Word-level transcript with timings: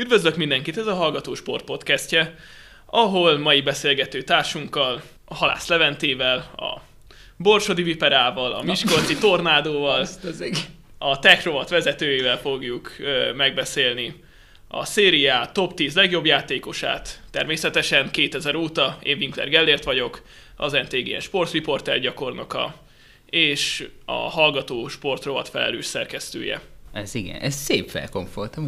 Üdvözlök 0.00 0.36
mindenkit, 0.36 0.78
ez 0.78 0.86
a 0.86 0.94
Hallgató 0.94 1.34
Sport 1.34 1.64
podcastje, 1.64 2.34
ahol 2.86 3.38
mai 3.38 3.60
beszélgető 3.60 4.22
társunkkal, 4.22 5.02
a 5.24 5.34
Halász 5.34 5.68
Leventével, 5.68 6.36
a 6.56 6.80
Borsodi 7.36 7.82
Viperával, 7.82 8.52
a 8.52 8.62
Miskolci 8.62 9.16
Tornádóval, 9.16 10.06
a 10.98 11.18
Techrovat 11.18 11.68
vezetőjével 11.68 12.38
fogjuk 12.38 12.94
ö, 12.98 13.32
megbeszélni 13.32 14.14
a 14.68 14.84
szériá 14.84 15.46
top 15.46 15.74
10 15.74 15.94
legjobb 15.94 16.26
játékosát. 16.26 17.20
Természetesen 17.30 18.10
2000 18.10 18.54
óta 18.54 18.98
én 19.02 19.16
Winkler 19.16 19.48
Gellért 19.48 19.84
vagyok, 19.84 20.22
az 20.56 20.72
NTGN 20.72 21.18
sportriporter 21.18 21.98
gyakornoka, 22.00 22.74
és 23.30 23.88
a 24.04 24.12
Hallgató 24.12 24.88
Sportrovat 24.88 25.48
felelős 25.48 25.86
szerkesztője. 25.86 26.60
Ez 26.92 27.14
igen, 27.14 27.40
ez 27.40 27.54
szép 27.54 27.90
felkomfolt. 27.90 28.58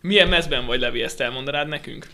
Milyen 0.00 0.28
mezben 0.28 0.66
vagy, 0.66 0.80
Levi, 0.80 1.02
ezt 1.02 1.20
elmondanád 1.20 1.68
nekünk? 1.68 2.06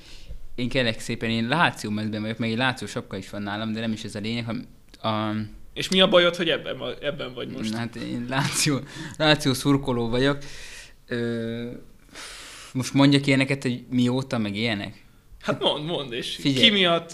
Én 0.54 0.68
kérlek 0.68 1.00
szépen, 1.00 1.30
én 1.30 1.48
Láció 1.48 1.90
mezben 1.90 2.20
vagyok, 2.20 2.38
meg 2.38 2.50
egy 2.50 2.56
Láció 2.56 2.86
sapka 2.86 3.16
is 3.16 3.30
van 3.30 3.42
nálam, 3.42 3.72
de 3.72 3.80
nem 3.80 3.92
is 3.92 4.02
ez 4.02 4.14
a 4.14 4.20
lényeg, 4.20 4.44
hanem 4.44 4.66
a, 5.02 5.36
És 5.74 5.88
mi 5.88 6.00
a 6.00 6.08
bajod, 6.08 6.36
hogy 6.36 6.48
ebben, 6.48 6.76
ebben 7.02 7.34
vagy 7.34 7.48
most? 7.48 7.74
Hát 7.74 7.96
én 7.96 8.26
Láció, 8.28 8.80
Láció 9.16 9.52
szurkoló 9.52 10.08
vagyok. 10.08 10.38
Ö, 11.06 11.70
most 12.72 12.94
mondjak 12.94 13.26
ilyeneket, 13.26 13.62
hogy 13.62 13.84
mióta, 13.90 14.38
meg 14.38 14.56
ilyenek? 14.56 15.04
Hát 15.40 15.60
mondd, 15.62 15.84
mondd, 15.84 16.12
és 16.12 16.36
Figyelj. 16.36 16.64
ki 16.64 16.70
miatt? 16.70 17.12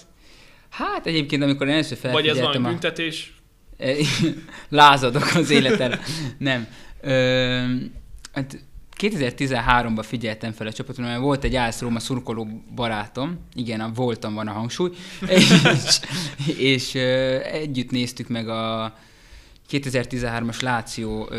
Hát 0.69 1.07
egyébként, 1.07 1.43
amikor 1.43 1.69
először 1.69 1.99
Vagy 2.03 2.11
ez 2.11 2.13
felfigyeltem 2.13 2.45
valami 2.45 2.67
a... 2.67 2.69
büntetés? 2.69 3.35
Lázadok 4.69 5.35
az 5.35 5.51
életem. 5.51 6.01
Nem. 6.39 6.67
Ö, 7.01 7.65
hát 8.37 8.65
2013-ban 9.01 10.05
figyeltem 10.07 10.53
fel 10.53 10.67
a 10.67 10.73
csapaton, 10.73 11.05
mert 11.05 11.21
volt 11.21 11.45
egy 11.45 11.57
Ász 11.57 11.81
Róma 11.81 11.99
szurkoló 11.99 12.49
barátom, 12.75 13.39
igen, 13.55 13.81
a 13.81 13.93
voltam 13.95 14.35
van 14.35 14.49
a 14.49 14.53
hangsúly, 14.53 14.91
és, 15.29 15.61
és 16.57 16.95
együtt 17.45 17.91
néztük 17.91 18.29
meg 18.29 18.49
a 18.49 18.95
2013-as 19.71 20.63
Láció 20.63 21.31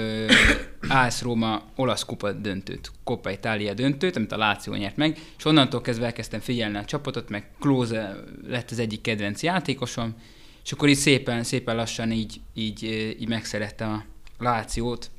Ász 0.88 1.22
Róma 1.22 1.64
olasz 1.76 2.04
kupa 2.04 2.32
döntőt, 2.32 2.92
Coppa 3.04 3.32
Italia 3.32 3.74
döntőt, 3.74 4.16
amit 4.16 4.32
a 4.32 4.38
Láció 4.38 4.74
nyert 4.74 4.98
meg, 4.98 5.18
és 5.38 5.46
onnantól 5.46 5.82
kezdve 5.82 6.06
elkezdtem 6.06 6.40
figyelni 6.40 6.78
a 6.78 6.86
csapatot, 6.86 7.30
meg 7.30 7.50
Klose 7.60 8.16
lett 8.48 8.72
az 8.72 8.80
egyik 8.80 9.02
kedvenc 9.02 9.44
játékosom, 9.44 10.16
és 10.64 10.72
akkor 10.72 10.90
így 10.90 10.98
szépen, 10.98 11.44
szépen 11.44 11.76
lassan 11.76 12.12
így, 12.12 12.40
így, 12.54 12.84
így 13.20 13.28
megszerettem 13.28 13.90
a 13.94 14.04
Lációt, 14.44 15.10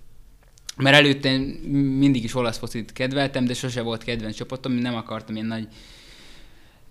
mert 0.79 0.97
előtte 0.97 1.29
én 1.29 1.41
mindig 1.99 2.25
is 2.25 2.35
olasz 2.35 2.59
focit 2.59 2.93
kedveltem, 2.93 3.45
de 3.45 3.55
sose 3.55 3.83
volt 3.83 4.05
kedvenc 4.05 4.37
csapatom, 4.37 4.73
nem 4.73 4.95
akartam 4.95 5.35
ilyen 5.35 5.47
nagy 5.47 5.67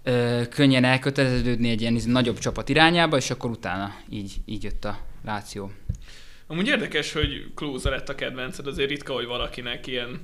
ö, 0.03 0.41
könnyen 0.49 0.83
elköteleződni 0.83 1.69
egy 1.69 1.81
ilyen 1.81 1.95
izé 1.95 2.11
nagyobb 2.11 2.37
csapat 2.37 2.69
irányába, 2.69 3.17
és 3.17 3.29
akkor 3.29 3.49
utána 3.49 3.95
így, 4.09 4.35
így 4.45 4.63
jött 4.63 4.85
a 4.85 4.99
Láció. 5.25 5.71
Amúgy 6.47 6.67
érdekes, 6.67 7.13
hogy 7.13 7.51
Klose 7.55 7.89
lett 7.89 8.09
a 8.09 8.15
kedvenced, 8.15 8.67
azért 8.67 8.89
ritka, 8.89 9.13
hogy 9.13 9.25
valakinek 9.25 9.87
ilyen 9.87 10.19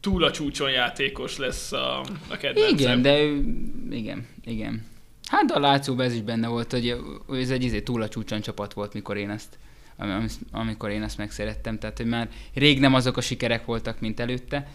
túl 0.00 0.24
a 0.24 0.30
csúcson 0.30 0.70
játékos 0.70 1.36
lesz 1.36 1.72
a, 1.72 2.00
a 2.28 2.36
kedvencem. 2.36 2.78
Igen, 2.78 3.02
de 3.02 3.22
igen, 3.96 4.26
igen. 4.44 4.86
Hát 5.28 5.50
a 5.50 5.58
Lációban 5.58 6.06
ez 6.06 6.14
is 6.14 6.22
benne 6.22 6.48
volt, 6.48 6.72
hogy 6.72 6.96
ez 7.32 7.50
egy 7.50 7.64
izé 7.64 7.80
túl 7.80 8.02
a 8.02 8.08
csúcson 8.08 8.40
csapat 8.40 8.72
volt, 8.72 8.94
mikor 8.94 9.16
én 9.16 9.30
ezt 9.30 9.58
am- 10.00 10.10
am- 10.10 10.28
amikor 10.50 10.90
én 10.90 11.02
ezt 11.02 11.18
megszerettem, 11.18 11.78
tehát 11.78 11.96
hogy 11.96 12.06
már 12.06 12.28
rég 12.54 12.80
nem 12.80 12.94
azok 12.94 13.16
a 13.16 13.20
sikerek 13.20 13.64
voltak, 13.64 14.00
mint 14.00 14.20
előtte. 14.20 14.68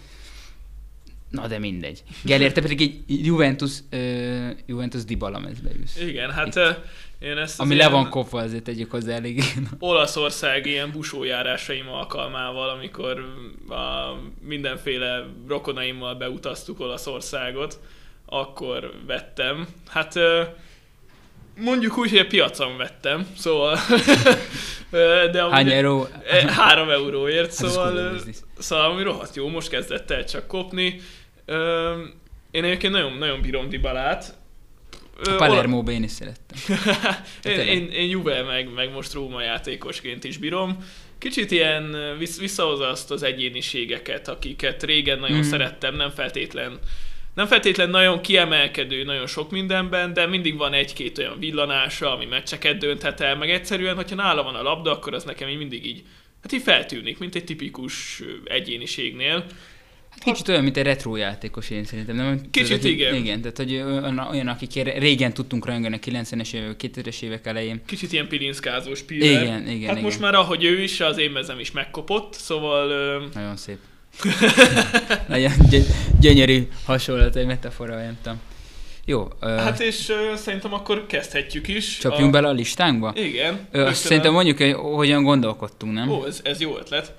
Na 1.29 1.47
de 1.47 1.59
mindegy. 1.59 2.03
Gellért, 2.23 2.53
te 2.53 2.61
pedig 2.61 2.81
egy 2.81 3.25
Juventus, 3.25 3.79
uh, 3.91 4.49
Juventus 4.65 5.03
Dybala 5.03 5.39
mezbe 5.39 5.69
ülsz. 5.79 5.99
Igen, 6.01 6.31
hát 6.31 6.47
Itt. 6.47 6.55
ö, 6.55 6.69
én 7.19 7.37
ezt 7.37 7.59
Ami 7.59 7.75
le 7.75 7.87
van 7.89 8.09
kopva, 8.09 8.39
azért 8.41 8.63
tegyük 8.63 8.91
hozzá 8.91 9.13
elég. 9.15 9.43
Olaszország 9.79 10.65
ilyen 10.65 10.91
busójárásaim 10.91 11.87
alkalmával, 11.89 12.69
amikor 12.69 13.19
a 13.69 14.13
mindenféle 14.47 15.25
rokonaimmal 15.47 16.15
beutaztuk 16.15 16.79
Olaszországot, 16.79 17.79
akkor 18.25 18.91
vettem. 19.05 19.67
Hát 19.87 20.15
ö, 20.15 20.43
mondjuk 21.57 21.97
úgy, 21.97 22.09
hogy 22.09 22.19
a 22.19 22.25
piacon 22.27 22.77
vettem, 22.77 23.27
szóval... 23.37 23.77
de 25.31 25.41
amúgy- 25.41 25.53
Hány 25.53 25.69
euró? 25.71 26.07
E, 26.27 26.51
Három 26.51 26.89
euróért, 26.89 27.55
Hát 27.57 27.65
ez 27.65 27.71
szóval, 27.71 28.11
biznisz. 28.11 28.43
szóval 28.57 28.91
ami 28.91 29.03
rohadt 29.03 29.35
jó, 29.35 29.47
most 29.47 29.69
kezdett 29.69 30.11
el 30.11 30.25
csak 30.25 30.47
kopni. 30.47 31.01
Én 32.51 32.63
egyébként 32.63 32.93
nagyon, 32.93 33.13
nagyon 33.13 33.41
bírom 33.41 33.69
Dybalát. 33.69 34.33
Ö, 35.27 35.31
A 35.33 35.35
Palermo-ba 35.35 35.91
én 35.91 36.03
is 36.03 36.11
szerettem. 36.11 36.57
én, 37.53 37.59
én, 37.59 37.89
én 37.91 38.09
Juve 38.09 38.41
meg, 38.43 38.73
meg 38.73 38.91
most 38.91 39.13
Róma 39.13 39.41
játékosként 39.41 40.23
is 40.23 40.37
bírom. 40.37 40.77
Kicsit 41.17 41.51
ilyen 41.51 41.95
visszahozza 42.39 42.87
azt 42.89 43.11
az 43.11 43.23
egyéniségeket, 43.23 44.27
akiket 44.27 44.83
régen 44.83 45.19
nagyon 45.19 45.37
Mhm. 45.37 45.47
szerettem, 45.47 45.95
nem 45.95 46.09
feltétlen 46.09 46.79
nem 47.35 47.47
feltétlen 47.47 47.89
nagyon 47.89 48.21
kiemelkedő 48.21 49.03
nagyon 49.03 49.27
sok 49.27 49.51
mindenben, 49.51 50.13
de 50.13 50.25
mindig 50.27 50.57
van 50.57 50.73
egy-két 50.73 51.17
olyan 51.17 51.39
villanása, 51.39 52.13
ami 52.13 52.25
meccseket 52.25 52.77
dönthet 52.77 53.21
el, 53.21 53.35
meg 53.35 53.49
egyszerűen, 53.49 53.95
hogyha 53.95 54.15
nála 54.15 54.43
van 54.43 54.55
a 54.55 54.61
labda, 54.61 54.91
akkor 54.91 55.13
az 55.13 55.23
nekem 55.23 55.49
így 55.49 55.57
mindig 55.57 55.85
így, 55.85 56.03
hát 56.41 56.51
így 56.51 56.61
feltűnik, 56.61 57.17
mint 57.17 57.35
egy 57.35 57.43
tipikus 57.43 58.21
egyéniségnél. 58.43 59.45
Hát 60.09 60.23
kicsit 60.23 60.47
olyan, 60.47 60.63
mint 60.63 60.77
egy 60.77 60.83
retro 60.83 61.15
játékos 61.15 61.69
én 61.69 61.83
szerintem. 61.83 62.15
Nem? 62.15 62.41
Kicsit 62.51 62.81
hogy- 62.81 62.91
igen. 62.91 63.15
Igen, 63.15 63.41
tehát 63.41 63.57
hogy 63.57 63.73
olyan, 63.73 64.19
olyan 64.19 64.57
régen 64.83 65.33
tudtunk 65.33 65.65
rajongani 65.65 65.95
a 65.95 65.99
90-es 65.99 66.53
évek, 66.53 66.75
2000-es 66.81 67.21
évek 67.21 67.45
elején. 67.45 67.81
Kicsit 67.85 68.11
ilyen 68.11 68.27
pilinszkázós 68.27 69.01
piller. 69.01 69.43
Igen, 69.43 69.67
igen, 69.67 69.87
Hát 69.87 69.91
igen. 69.91 70.01
most 70.01 70.19
már 70.19 70.35
ahogy 70.35 70.63
ő 70.63 70.81
is, 70.81 70.99
az 70.99 71.17
én 71.17 71.31
mezem 71.31 71.59
is 71.59 71.71
megkopott, 71.71 72.33
szóval 72.33 72.87
Nagyon 73.33 73.57
szép. 73.57 73.77
Nagyon 75.27 75.51
gy- 75.69 75.85
gyönyörű 76.19 76.67
hasonlat, 76.85 77.35
egy 77.35 77.45
metafora, 77.45 77.93
vagy 77.93 78.03
nem 78.03 78.17
tudom. 78.23 78.39
Jó, 79.05 79.27
ö, 79.39 79.47
Hát 79.47 79.79
és 79.79 80.09
ö, 80.09 80.35
szerintem 80.35 80.73
akkor 80.73 81.05
kezdhetjük 81.07 81.67
is. 81.67 81.97
csapjunk 81.97 82.31
bele 82.31 82.47
a 82.47 82.51
listánkba? 82.51 83.13
Igen. 83.15 83.59
Ö, 83.71 83.85
azt 83.85 84.01
szerintem 84.01 84.33
mondjuk, 84.33 84.57
hogy 84.57 84.73
hogyan 84.73 85.23
gondolkodtunk, 85.23 85.93
nem? 85.93 86.09
Ó, 86.09 86.25
ez, 86.25 86.39
ez 86.43 86.61
jó 86.61 86.77
ötlet. 86.77 87.13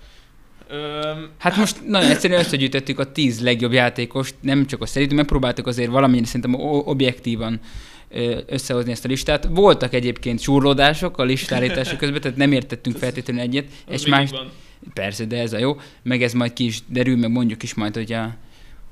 Öm, 0.70 1.28
Hát 1.38 1.56
most 1.56 1.76
nagyon 1.86 2.10
egyszerűen 2.10 2.40
összegyűjtöttük 2.40 2.98
a 2.98 3.12
10 3.12 3.40
legjobb 3.42 3.72
játékost, 3.72 4.34
nem 4.40 4.66
csak 4.66 4.82
a 4.82 4.86
szerintünk, 4.86 5.18
megpróbáltuk 5.20 5.66
azért 5.66 5.90
valamennyire 5.90 6.26
szerintem 6.26 6.54
objektívan 6.64 7.60
összehozni 8.46 8.90
ezt 8.92 9.04
a 9.04 9.08
listát. 9.08 9.48
Voltak 9.50 9.94
egyébként 9.94 10.40
súrlódások 10.40 11.18
a 11.18 11.22
listállítása 11.24 11.96
közben, 12.02 12.20
tehát 12.20 12.36
nem 12.36 12.52
értettünk 12.52 12.96
feltétlenül 12.96 13.42
egyet. 13.42 13.64
az 13.86 13.92
És 13.92 14.06
más, 14.06 14.30
van. 14.30 14.50
Persze, 14.94 15.24
de 15.24 15.40
ez 15.40 15.52
a 15.52 15.58
jó. 15.58 15.80
Meg 16.02 16.22
ez 16.22 16.32
majd 16.32 16.52
ki 16.52 16.64
is 16.64 16.80
derül, 16.86 17.16
meg 17.16 17.30
mondjuk 17.30 17.62
is 17.62 17.74
majd, 17.74 17.94
hogy, 17.94 18.12
a, 18.12 18.34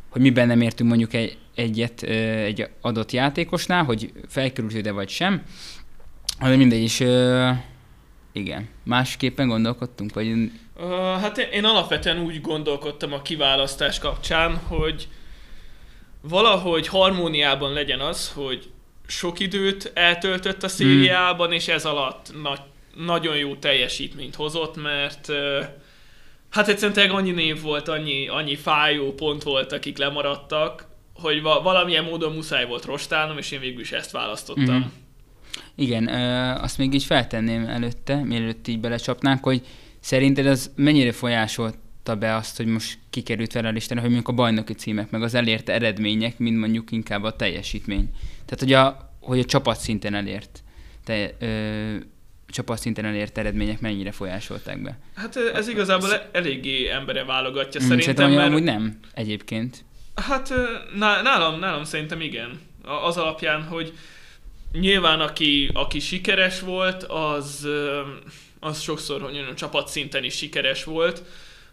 hogy 0.09 0.21
miben 0.21 0.47
nem 0.47 0.61
értünk 0.61 0.89
mondjuk 0.89 1.13
egy, 1.13 1.39
egyet 1.55 2.03
egy 2.03 2.69
adott 2.81 3.13
játékosnál, 3.13 3.85
hogy 3.85 4.13
felkerült 4.29 4.75
ide 4.75 4.93
vagy 4.93 5.09
sem. 5.09 5.43
De 6.41 6.57
mindegy 6.57 6.83
is, 6.83 7.01
igen. 8.33 8.69
Másképpen 8.85 9.49
gondolkodtunk, 9.49 10.15
vagy 10.15 10.51
hát 11.21 11.39
én, 11.39 11.49
én 11.53 11.65
alapvetően 11.65 12.19
úgy 12.19 12.41
gondolkodtam 12.41 13.13
a 13.13 13.23
kiválasztás 13.23 13.99
kapcsán, 13.99 14.57
hogy 14.57 15.09
valahogy 16.21 16.89
harmóniában 16.89 17.73
legyen 17.73 18.01
az, 18.01 18.33
hogy 18.35 18.71
sok 19.07 19.41
időt 19.41 19.91
eltöltött 19.95 20.63
a 20.63 20.69
szériában, 20.69 21.53
és 21.53 21.69
ez 21.69 21.85
alatt 21.85 22.43
nagy, 22.43 22.61
nagyon 22.95 23.37
jó 23.37 23.57
teljesítményt 23.57 24.35
hozott, 24.35 24.83
mert 24.83 25.29
ö, 25.29 25.63
hát 26.55 26.69
egyszerűen 26.69 26.93
tényleg 26.93 27.15
annyi 27.15 27.31
név 27.31 27.61
volt, 27.61 27.89
annyi, 27.89 28.29
annyi 28.29 28.57
fájó 28.57 29.13
pont 29.13 29.43
volt, 29.43 29.73
akik 29.73 29.99
lemaradtak, 29.99 30.87
hogy 31.15 31.43
va- 31.43 31.63
valamilyen 31.63 32.05
módon 32.05 32.33
muszáj 32.33 32.67
volt 32.67 32.85
rostálnom, 32.85 33.39
és 33.39 33.51
én 33.51 33.61
végül 33.61 33.81
is 33.81 33.93
ezt 33.93 34.11
választottam. 34.11 34.77
Mhm. 34.77 34.87
Igen, 35.75 36.09
ö, 36.09 36.51
azt 36.61 36.79
még 36.79 36.95
így 36.95 37.05
feltenném 37.05 37.67
előtte, 37.67 38.15
mielőtt 38.17 38.69
így 38.69 38.81
belecsapnánk, 38.81 39.45
hogy 39.45 39.63
szerinted 40.01 40.47
az 40.47 40.71
mennyire 40.77 41.13
folyásolta 41.13 42.17
be 42.19 42.35
azt, 42.35 42.57
hogy 42.57 42.67
most 42.67 42.99
kikerült 43.11 43.53
fel 43.53 43.65
a 43.65 43.71
listára, 43.71 44.01
hogy 44.01 44.11
mondjuk 44.11 44.31
a 44.31 44.43
bajnoki 44.43 44.73
címek, 44.73 45.11
meg 45.11 45.23
az 45.23 45.35
elért 45.35 45.69
eredmények, 45.69 46.39
mint 46.39 46.59
mondjuk 46.59 46.91
inkább 46.91 47.23
a 47.23 47.37
teljesítmény. 47.37 48.11
Tehát, 48.45 48.61
hogy 48.61 48.73
a, 48.73 49.15
hogy 49.21 49.39
a 49.39 49.45
csapat 49.45 49.79
szinten 49.79 50.15
elért, 50.15 50.63
te, 51.05 51.35
ö, 51.39 51.97
csapat 52.55 52.79
szinten 52.79 53.05
elért 53.05 53.39
eredmények 53.39 53.81
mennyire 53.81 54.13
folyásolták 54.13 54.83
be. 54.83 54.99
Hát 55.15 55.37
ez 55.37 55.69
igazából 55.69 56.13
e- 56.13 56.29
eléggé 56.33 56.89
embere 56.89 57.25
válogatja 57.25 57.81
Mm, 57.81 57.89
szerintem, 57.89 58.15
Szerintem 58.15 58.39
mert... 58.39 58.49
amúgy 58.51 58.63
nem 58.63 58.99
egyébként. 59.15 59.85
Hát 60.15 60.53
nálam, 61.23 61.59
nálam 61.59 61.85
szerintem 61.85 62.21
igen. 62.21 62.61
Az 63.05 63.17
alapján, 63.17 63.63
hogy 63.63 63.93
nyilván 64.73 65.21
aki, 65.21 65.71
aki 65.73 66.01
sikeres 66.01 66.61
volt, 66.61 67.03
az, 67.03 67.69
az 68.61 68.81
sokszor, 68.81 69.21
hogy 69.21 69.33
mondjam, 69.33 69.55
csapatszinten 69.55 70.25
is 70.25 70.35
sikeres 70.37 70.85
volt. 70.85 71.23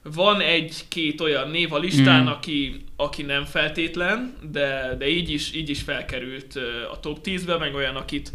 van 0.03 0.41
egy-két 0.41 1.21
olyan 1.21 1.49
név 1.49 1.73
a 1.73 1.77
listán, 1.77 2.23
Mm. 2.23 2.27
aki, 2.27 2.85
aki 2.95 3.21
nem 3.21 3.45
feltétlen, 3.45 4.35
de, 4.51 4.95
de 4.97 5.07
így, 5.07 5.29
is, 5.29 5.53
így 5.53 5.69
is 5.69 5.81
felkerült 5.81 6.59
a 6.91 6.99
top 6.99 7.19
10-be, 7.23 7.57
meg 7.57 7.75
olyan, 7.75 7.95
akit 7.95 8.31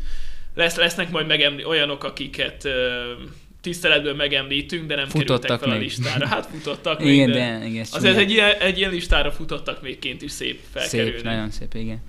lesz, 0.57 0.77
lesznek 0.77 1.11
majd 1.11 1.27
megemli, 1.27 1.65
olyanok, 1.65 2.05
akiket 2.05 2.65
ö, 2.65 3.13
tiszteletből 3.61 4.15
megemlítünk, 4.15 4.87
de 4.87 4.95
nem 4.95 5.07
Futottak 5.09 5.41
kerültek 5.41 5.59
fel 5.59 5.69
a 5.69 5.73
még. 5.79 5.83
listára. 5.83 6.27
Hát 6.27 6.47
futottak 6.47 6.99
még, 7.03 7.13
Igen, 7.15 7.31
de, 7.33 7.59
de 7.59 7.67
igen, 7.67 7.81
azért 7.93 8.01
csúnya. 8.15 8.19
egy 8.19 8.31
ilyen, 8.31 8.55
egy 8.61 8.79
ilyen 8.79 8.91
listára 8.91 9.33
futottak 9.33 9.81
végként 9.83 10.23
is 10.23 10.31
szép 10.33 10.61
felkerülni. 10.73 11.13
Szép, 11.13 11.23
nagyon 11.23 11.51
szép, 11.51 11.75
igen. 11.75 12.03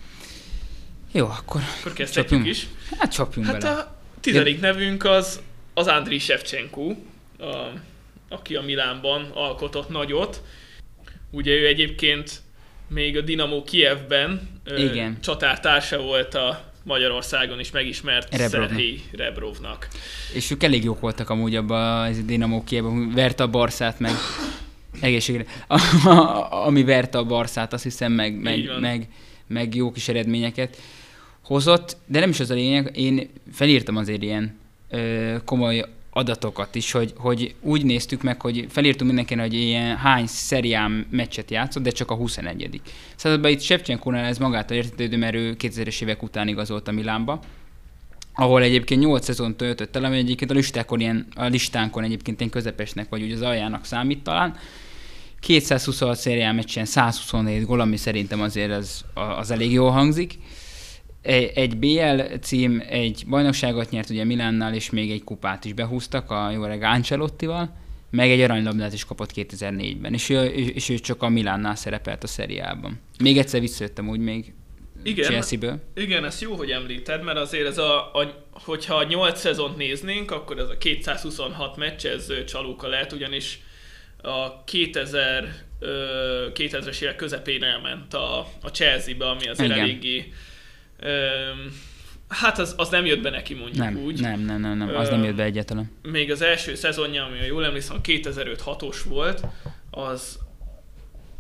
Jó, 1.12 1.26
akkor 1.26 1.62
Akkor 1.80 1.94
kezdhetjük 1.94 2.40
Csapjunk. 2.40 2.48
is. 2.48 2.68
hát 3.00 3.12
csapjunk 3.12 3.48
Hát 3.48 3.62
bele. 3.62 3.74
a 3.76 3.96
tizedik 4.22 4.60
nevünk 4.60 5.06
az, 5.06 5.42
az 5.74 5.88
Andriy 5.88 6.20
Shevchenko, 6.20 6.96
a, 7.40 7.46
aki 8.30 8.56
a 8.56 8.62
Milánban 8.62 9.30
alkotott 9.34 9.90
nagyot. 9.90 10.42
Ugye 11.32 11.52
ő 11.52 11.68
egyébként 11.68 12.42
még 12.88 13.18
a 13.18 13.22
Dinamo 13.22 13.64
Kievben 13.64 14.50
ö, 14.64 14.78
Igen. 14.78 15.18
csatártársa 15.22 15.98
volt 16.02 16.36
a 16.36 16.67
Magyarországon 16.88 17.60
is 17.60 17.72
megismert 17.72 18.36
Rebrovnak. 18.36 18.70
Szerhii 18.70 19.02
Rebrovnak. 19.12 19.88
És 20.34 20.52
ők 20.52 20.64
elég 20.64 20.84
jók 20.84 21.00
voltak 21.00 21.30
amúgy 21.30 21.56
abban 21.56 22.06
a 22.06 22.10
Dinamo 22.26 22.64
Kievben, 22.64 23.12
verte 23.12 23.44
a 23.44 23.48
Barszát, 23.48 24.00
meg 24.00 24.12
egészségre. 25.02 25.46
Ami 26.50 26.84
verte 26.84 27.18
a 27.18 27.24
Barszát, 27.24 27.74
azt 27.74 27.84
hiszem, 27.84 28.12
meg, 28.12 28.42
meg, 28.42 28.70
meg, 28.80 29.08
meg 29.48 29.76
jó 29.76 29.92
kis 29.92 30.08
eredményeket 30.08 30.78
hozott, 31.44 31.98
de 32.06 32.20
nem 32.20 32.30
is 32.30 32.40
az 32.40 32.50
a 32.50 32.54
lényeg, 32.54 32.92
én 32.98 33.30
felírtam 33.54 33.98
azért 33.98 34.22
ilyen 34.22 34.58
ö, 34.90 35.36
komoly 35.46 35.86
adatokat 36.18 36.76
is, 36.76 36.92
hogy, 36.92 37.14
hogy 37.18 37.56
úgy 37.62 37.86
néztük 37.86 38.22
meg, 38.22 38.42
hogy 38.42 38.66
felírtunk 38.70 39.08
mindenkinek, 39.08 39.46
hogy 39.46 39.54
ilyen 39.54 39.98
hány 39.98 40.28
szeriám 40.28 41.06
meccset 41.10 41.52
játszott, 41.52 41.84
de 41.84 41.90
csak 41.90 42.12
a 42.12 42.16
21 42.16 42.82
Szóval 43.16 43.52
itt 43.52 43.62
Shevchenkónál 43.62 44.26
ez 44.26 44.38
magától 44.38 44.78
értetődő, 44.78 45.18
mert 45.18 45.36
ő 45.36 45.56
2000-es 45.60 46.02
évek 46.02 46.24
után 46.24 46.48
igazolt 46.48 46.88
a 46.88 46.92
Milánba, 46.92 47.40
ahol 48.34 48.62
egyébként 48.62 49.02
8 49.02 49.26
szezon 49.26 49.56
töltött 49.56 49.96
el, 49.96 50.04
ami 50.04 50.18
egyébként 50.18 50.52
a 50.52 50.54
listákon, 50.54 51.00
ilyen, 51.00 51.28
a 51.36 51.46
listánkon 51.46 52.04
egyébként 52.04 52.40
ilyen 52.40 52.52
közepesnek, 52.52 53.10
vagy 53.10 53.22
úgy 53.22 53.32
az 53.32 53.42
aljának 53.42 53.86
számít 53.86 54.24
talán. 54.24 54.56
226 55.40 56.18
szérián 56.18 56.56
meccsen 56.56 56.86
127 56.86 57.66
gól, 57.66 57.80
ami 57.80 57.98
szerintem 57.98 58.42
azért 58.42 58.72
az, 58.72 59.06
az 59.38 59.52
elég 59.52 59.72
jól 59.72 59.92
hangzik. 59.92 60.38
Egy 61.54 61.78
BL 61.78 62.22
cím, 62.42 62.84
egy 62.90 63.24
bajnokságot 63.28 63.90
nyert 63.90 64.10
ugye 64.10 64.24
Milánnal, 64.24 64.74
és 64.74 64.90
még 64.90 65.12
egy 65.12 65.24
kupát 65.24 65.66
is 65.66 65.74
behúztak 65.74 66.32
a 66.32 66.52
jó 66.52 66.64
öreg 66.64 66.82
Ancelottival, 66.82 67.76
meg 68.10 68.30
egy 68.30 68.42
aranylabdát 68.42 68.94
is 68.94 69.06
kapott 69.06 69.32
2004-ben, 69.36 70.14
és 70.14 70.30
ő, 70.30 70.46
és 70.46 70.90
ő 70.90 70.98
csak 70.98 71.22
a 71.24 71.30
Milánnál 71.30 71.76
szerepelt 71.76 72.24
a 72.24 72.28
szeriában. 72.28 73.00
Még 73.20 73.38
egyszer 73.38 73.60
visszajöttem 73.60 74.10
úgy 74.10 74.20
még 74.20 74.54
Igen, 75.04 75.26
Chelsea-ből. 75.26 75.80
igen, 75.96 76.26
ez 76.26 76.42
jó, 76.42 76.56
hogy 76.56 76.70
említed, 76.72 77.24
mert 77.24 77.38
azért 77.38 77.68
ez 77.68 77.78
a, 77.78 78.14
a 78.14 78.46
hogyha 78.52 78.96
a 78.96 79.04
8 79.04 79.40
szezont 79.40 79.78
néznénk, 79.78 80.32
akkor 80.32 80.60
ez 80.60 80.70
a 80.70 80.78
226 80.78 81.78
meccs, 81.78 82.06
ez 82.06 82.32
csalóka 82.46 82.88
lehet, 82.88 83.14
ugyanis 83.14 83.60
a 84.22 84.64
2000, 84.64 85.54
ö, 85.80 86.48
2000-es 86.54 87.02
évek 87.02 87.16
közepén 87.16 87.64
elment 87.64 88.14
a, 88.14 88.40
a 88.62 88.68
Chelsea-be, 88.68 89.30
ami 89.30 89.48
azért 89.48 89.70
Igen. 89.70 89.82
eléggé 89.82 90.32
hát 92.30 92.60
az, 92.60 92.74
az 92.78 92.90
nem 92.90 93.06
jött 93.06 93.22
be 93.22 93.30
neki 93.30 93.54
mondjuk 93.54 93.86
Nem, 93.86 93.98
úgy. 93.98 94.20
nem, 94.22 94.40
nem, 94.40 94.62
nem, 94.62 94.78
nem, 94.78 94.96
az 94.96 95.10
nem 95.10 95.24
jött 95.24 95.36
be 95.36 95.44
egyáltalán. 95.44 95.92
Még 96.02 96.32
az 96.32 96.42
első 96.42 96.76
szezonja, 96.76 97.24
ami 97.26 97.38
jól 97.48 97.66
emlékszem, 97.66 98.00
2005-6-os 98.04 98.98
volt, 99.06 99.42
az 99.92 100.40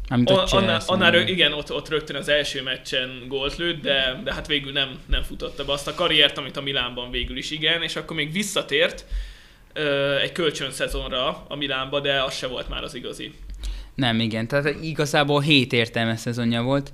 Amit 0.09 0.29
a, 0.29 0.45
annál, 0.49 0.81
annál 0.85 1.11
nem. 1.11 1.19
rö- 1.19 1.29
igen, 1.29 1.53
ott, 1.53 1.71
ott 1.73 1.89
rögtön 1.89 2.15
az 2.15 2.29
első 2.29 2.61
meccsen 2.63 3.23
gólt 3.27 3.55
lőtt, 3.57 3.81
de, 3.81 4.21
de 4.23 4.33
hát 4.33 4.47
végül 4.47 4.71
nem, 4.71 4.99
nem 5.05 5.23
futotta 5.23 5.65
be 5.65 5.71
azt 5.71 5.87
a 5.87 5.93
karriert, 5.93 6.37
amit 6.37 6.57
a 6.57 6.61
Milánban 6.61 7.11
végül 7.11 7.37
is 7.37 7.51
igen, 7.51 7.81
és 7.81 7.95
akkor 7.95 8.15
még 8.15 8.31
visszatért 8.31 9.05
ö, 9.73 10.15
egy 10.17 10.31
kölcsön 10.31 10.71
szezonra 10.71 11.45
a 11.47 11.55
Milánba, 11.55 11.99
de 11.99 12.23
az 12.23 12.35
se 12.35 12.47
volt 12.47 12.69
már 12.69 12.83
az 12.83 12.93
igazi. 12.95 13.33
Nem, 13.95 14.19
igen. 14.19 14.47
Tehát 14.47 14.75
igazából 14.81 15.41
7 15.41 15.73
értelmes 15.73 16.19
szezonja 16.19 16.61
volt, 16.61 16.93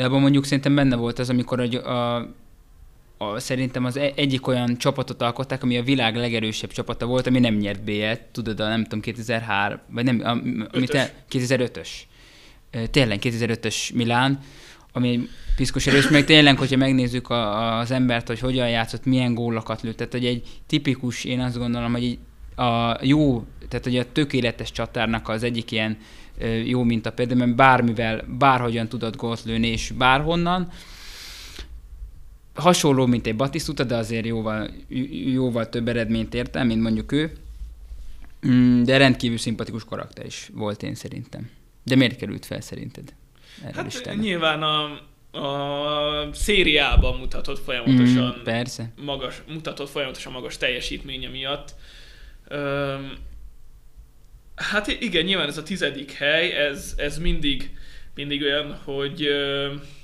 de 0.00 0.06
abban 0.06 0.20
mondjuk 0.20 0.44
szerintem 0.44 0.74
benne 0.74 0.96
volt 0.96 1.18
az, 1.18 1.30
amikor 1.30 1.60
a, 1.60 1.90
a, 1.90 2.16
a, 3.18 3.38
szerintem 3.38 3.84
az 3.84 3.96
e- 3.96 4.12
egyik 4.16 4.46
olyan 4.46 4.76
csapatot 4.78 5.22
alkották, 5.22 5.62
ami 5.62 5.76
a 5.76 5.82
világ 5.82 6.16
legerősebb 6.16 6.70
csapata 6.70 7.06
volt, 7.06 7.26
ami 7.26 7.38
nem 7.38 7.54
nyert 7.54 7.82
BL-t, 7.82 8.20
tudod, 8.32 8.60
a 8.60 8.68
nem 8.68 8.82
tudom, 8.82 9.00
2003, 9.00 9.78
vagy 9.88 10.04
nem, 10.04 10.20
a, 10.24 10.30
amit 10.74 10.94
Ötös. 10.94 11.00
el, 11.00 11.10
2005-ös. 11.30 11.88
Ö, 12.70 12.86
Tényleg 12.86 13.18
2005-ös 13.22 13.94
Milán, 13.94 14.40
ami 14.92 15.08
egy 15.08 15.28
piszkos 15.56 15.86
erős, 15.86 16.08
meg 16.08 16.24
tényleg, 16.24 16.58
hogyha 16.58 16.76
megnézzük 16.76 17.30
a, 17.30 17.78
az 17.78 17.90
embert, 17.90 18.26
hogy 18.26 18.40
hogyan 18.40 18.68
játszott, 18.68 19.04
milyen 19.04 19.34
gólokat 19.34 19.82
lőtt, 19.82 19.96
tehát 19.96 20.12
hogy 20.12 20.26
egy 20.26 20.42
tipikus, 20.66 21.24
én 21.24 21.40
azt 21.40 21.58
gondolom, 21.58 21.92
hogy 21.92 22.04
egy, 22.04 22.18
a 22.64 22.98
jó, 23.02 23.44
tehát 23.68 23.84
hogy 23.84 23.96
a 23.96 24.12
tökéletes 24.12 24.72
csatárnak 24.72 25.28
az 25.28 25.42
egyik 25.42 25.70
ilyen 25.70 25.90
ö, 25.90 26.19
jó 26.64 26.82
minta 26.82 27.12
például, 27.12 27.38
mert 27.38 27.54
bármivel, 27.54 28.24
bárhogyan 28.38 28.88
tudott 28.88 29.16
gólt 29.16 29.44
lőni, 29.44 29.66
és 29.66 29.90
bárhonnan, 29.90 30.68
hasonló, 32.54 33.06
mint 33.06 33.26
egy 33.26 33.36
Batistuta, 33.36 33.84
de 33.84 33.96
azért 33.96 34.26
jóval, 34.26 34.70
jóval 35.32 35.68
több 35.68 35.88
eredményt 35.88 36.34
ért 36.34 36.56
el, 36.56 36.64
mint 36.64 36.82
mondjuk 36.82 37.12
ő. 37.12 37.32
Mm, 38.46 38.82
De 38.82 38.96
rendkívül 38.96 39.38
szimpatikus 39.38 39.84
karakter 39.84 40.26
is 40.26 40.50
volt 40.54 40.82
én 40.82 40.94
szerintem. 40.94 41.50
De 41.82 41.96
miért 41.96 42.16
került 42.16 42.46
fel 42.46 42.60
szerinted? 42.60 43.14
Erre 43.64 43.72
Hát 43.74 43.84
listára? 43.84 44.16
nyilván 44.20 44.62
a, 44.62 44.82
a 45.38 46.34
szériában 46.34 47.18
mutatott 47.18 47.58
folyamatosan 47.64 48.34
Mm, 48.38 48.42
persze. 48.42 48.92
magas, 49.04 49.42
mutatott 49.48 49.88
folyamatosan 49.88 50.32
magas 50.32 50.56
teljesítménye 50.56 51.28
miatt. 51.28 51.74
Öm, 52.48 53.12
hát 54.60 54.86
igen, 54.86 55.24
nyilván 55.24 55.48
ez 55.48 55.58
a 55.58 55.62
tizedik 55.62 56.12
hely, 56.12 56.52
ez, 56.52 56.94
ez 56.96 57.18
mindig, 57.18 57.70
mindig 58.14 58.42
olyan, 58.42 58.74
hogy 58.84 59.28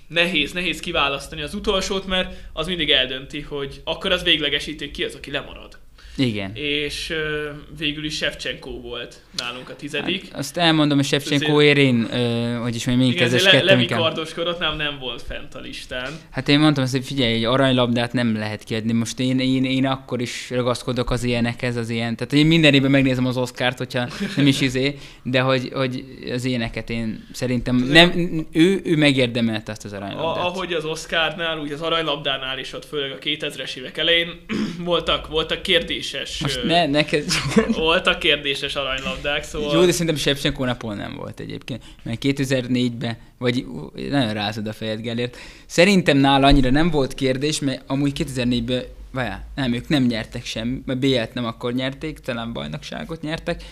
nehéz, 0.08 0.52
nehéz 0.52 0.80
kiválasztani 0.80 1.42
az 1.42 1.54
utolsót, 1.54 2.06
mert 2.06 2.34
az 2.52 2.66
mindig 2.66 2.90
eldönti, 2.90 3.40
hogy 3.40 3.80
akkor 3.84 4.12
az 4.12 4.22
véglegesíti, 4.22 4.90
ki 4.90 5.04
az, 5.04 5.14
aki 5.14 5.30
lemarad. 5.30 5.78
Igen. 6.16 6.50
És 6.54 7.10
ö, 7.10 7.50
végül 7.78 8.04
is 8.04 8.16
Shevchenko 8.16 8.70
volt 8.70 9.20
nálunk 9.36 9.68
a 9.68 9.76
tizedik. 9.76 10.22
Hát, 10.22 10.38
azt 10.38 10.56
elmondom, 10.56 10.96
hogy 10.96 11.06
Shevchenko 11.06 11.62
érén, 11.62 12.08
ö, 12.12 12.54
hogy 12.62 12.74
is 12.74 12.86
mondjam, 12.86 13.08
még 13.08 13.20
ezért 13.20 13.52
le, 13.52 13.62
Levi 13.62 13.86
kardoskodott, 13.86 14.58
nem, 14.58 14.76
nem 14.76 14.98
volt 14.98 15.22
fent 15.22 15.54
a 15.54 15.60
listán. 15.60 16.12
Hát 16.30 16.48
én 16.48 16.58
mondtam 16.58 16.84
azt, 16.84 16.92
hogy 16.92 17.04
figyelj, 17.04 17.32
egy 17.32 17.44
aranylabdát 17.44 18.12
nem 18.12 18.36
lehet 18.36 18.64
kiadni. 18.64 18.92
Most 18.92 19.20
én, 19.20 19.38
én, 19.38 19.64
én 19.64 19.86
akkor 19.86 20.20
is 20.20 20.50
ragaszkodok 20.50 21.10
az 21.10 21.24
ilyenekhez, 21.24 21.76
az 21.76 21.88
ilyen. 21.88 22.16
Tehát 22.16 22.32
én 22.32 22.46
minden 22.46 22.74
évben 22.74 22.90
megnézem 22.90 23.26
az 23.26 23.36
Oscárt, 23.36 23.78
hogyha 23.78 24.08
nem 24.36 24.46
is 24.46 24.60
izé, 24.60 24.98
de 25.22 25.40
hogy, 25.40 25.70
hogy 25.72 26.04
az 26.32 26.44
ilyeneket 26.44 26.90
én 26.90 27.26
szerintem 27.32 27.76
nem, 27.76 28.46
ő, 28.52 28.80
ő 28.84 28.96
megérdemelte 28.96 29.72
azt 29.72 29.84
az 29.84 29.92
aranylabdát. 29.92 30.44
A, 30.44 30.46
ahogy 30.46 30.72
az 30.72 30.84
Oscarnál, 30.84 31.58
úgy 31.58 31.72
az 31.72 31.80
aranylabdánál 31.80 32.58
is 32.58 32.72
ott, 32.72 32.84
főleg 32.84 33.10
a 33.10 33.18
2000-es 33.18 33.74
évek 33.76 33.96
elején 33.96 34.40
voltak, 34.78 35.28
voltak 35.28 35.62
kérdéses, 36.10 36.40
Most 36.40 36.64
ne, 36.64 36.86
neked... 36.86 37.24
voltak 37.72 38.18
kérdéses 38.18 38.74
aranylabdák, 38.74 39.42
szóval... 39.44 39.74
Jó, 39.74 39.84
de 39.84 39.92
szerintem 39.92 40.16
Shevchenko 40.16 40.64
napol 40.64 40.94
nem 40.94 41.14
volt 41.14 41.40
egyébként. 41.40 41.82
Mert 42.02 42.18
2004-ben, 42.22 43.16
vagy 43.38 43.66
nagyon 44.10 44.32
rázod 44.32 44.66
a 44.66 44.72
fejed, 44.72 45.00
Gellért. 45.00 45.36
Szerintem 45.66 46.16
nála 46.16 46.46
annyira 46.46 46.70
nem 46.70 46.90
volt 46.90 47.14
kérdés, 47.14 47.60
mert 47.60 47.82
amúgy 47.86 48.24
2004-ben, 48.24 48.82
várjál, 49.10 49.46
nem, 49.54 49.72
ők 49.72 49.88
nem 49.88 50.02
nyertek 50.02 50.44
sem, 50.44 50.82
mert 50.86 50.98
BL-t 50.98 51.34
nem 51.34 51.44
akkor 51.44 51.72
nyerték, 51.72 52.18
talán 52.18 52.52
bajnokságot 52.52 53.22
nyertek. 53.22 53.62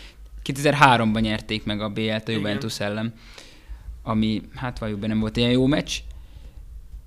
2003-ban 0.44 1.20
nyerték 1.20 1.64
meg 1.64 1.80
a 1.80 1.88
BL-t 1.88 2.28
a 2.28 2.30
Igen. 2.30 2.34
Juventus 2.34 2.80
ellen, 2.80 3.14
ami, 4.02 4.42
hát 4.54 4.78
valljuk 4.78 4.98
be, 4.98 5.06
nem 5.06 5.20
volt 5.20 5.36
ilyen 5.36 5.50
jó 5.50 5.66
meccs. 5.66 5.92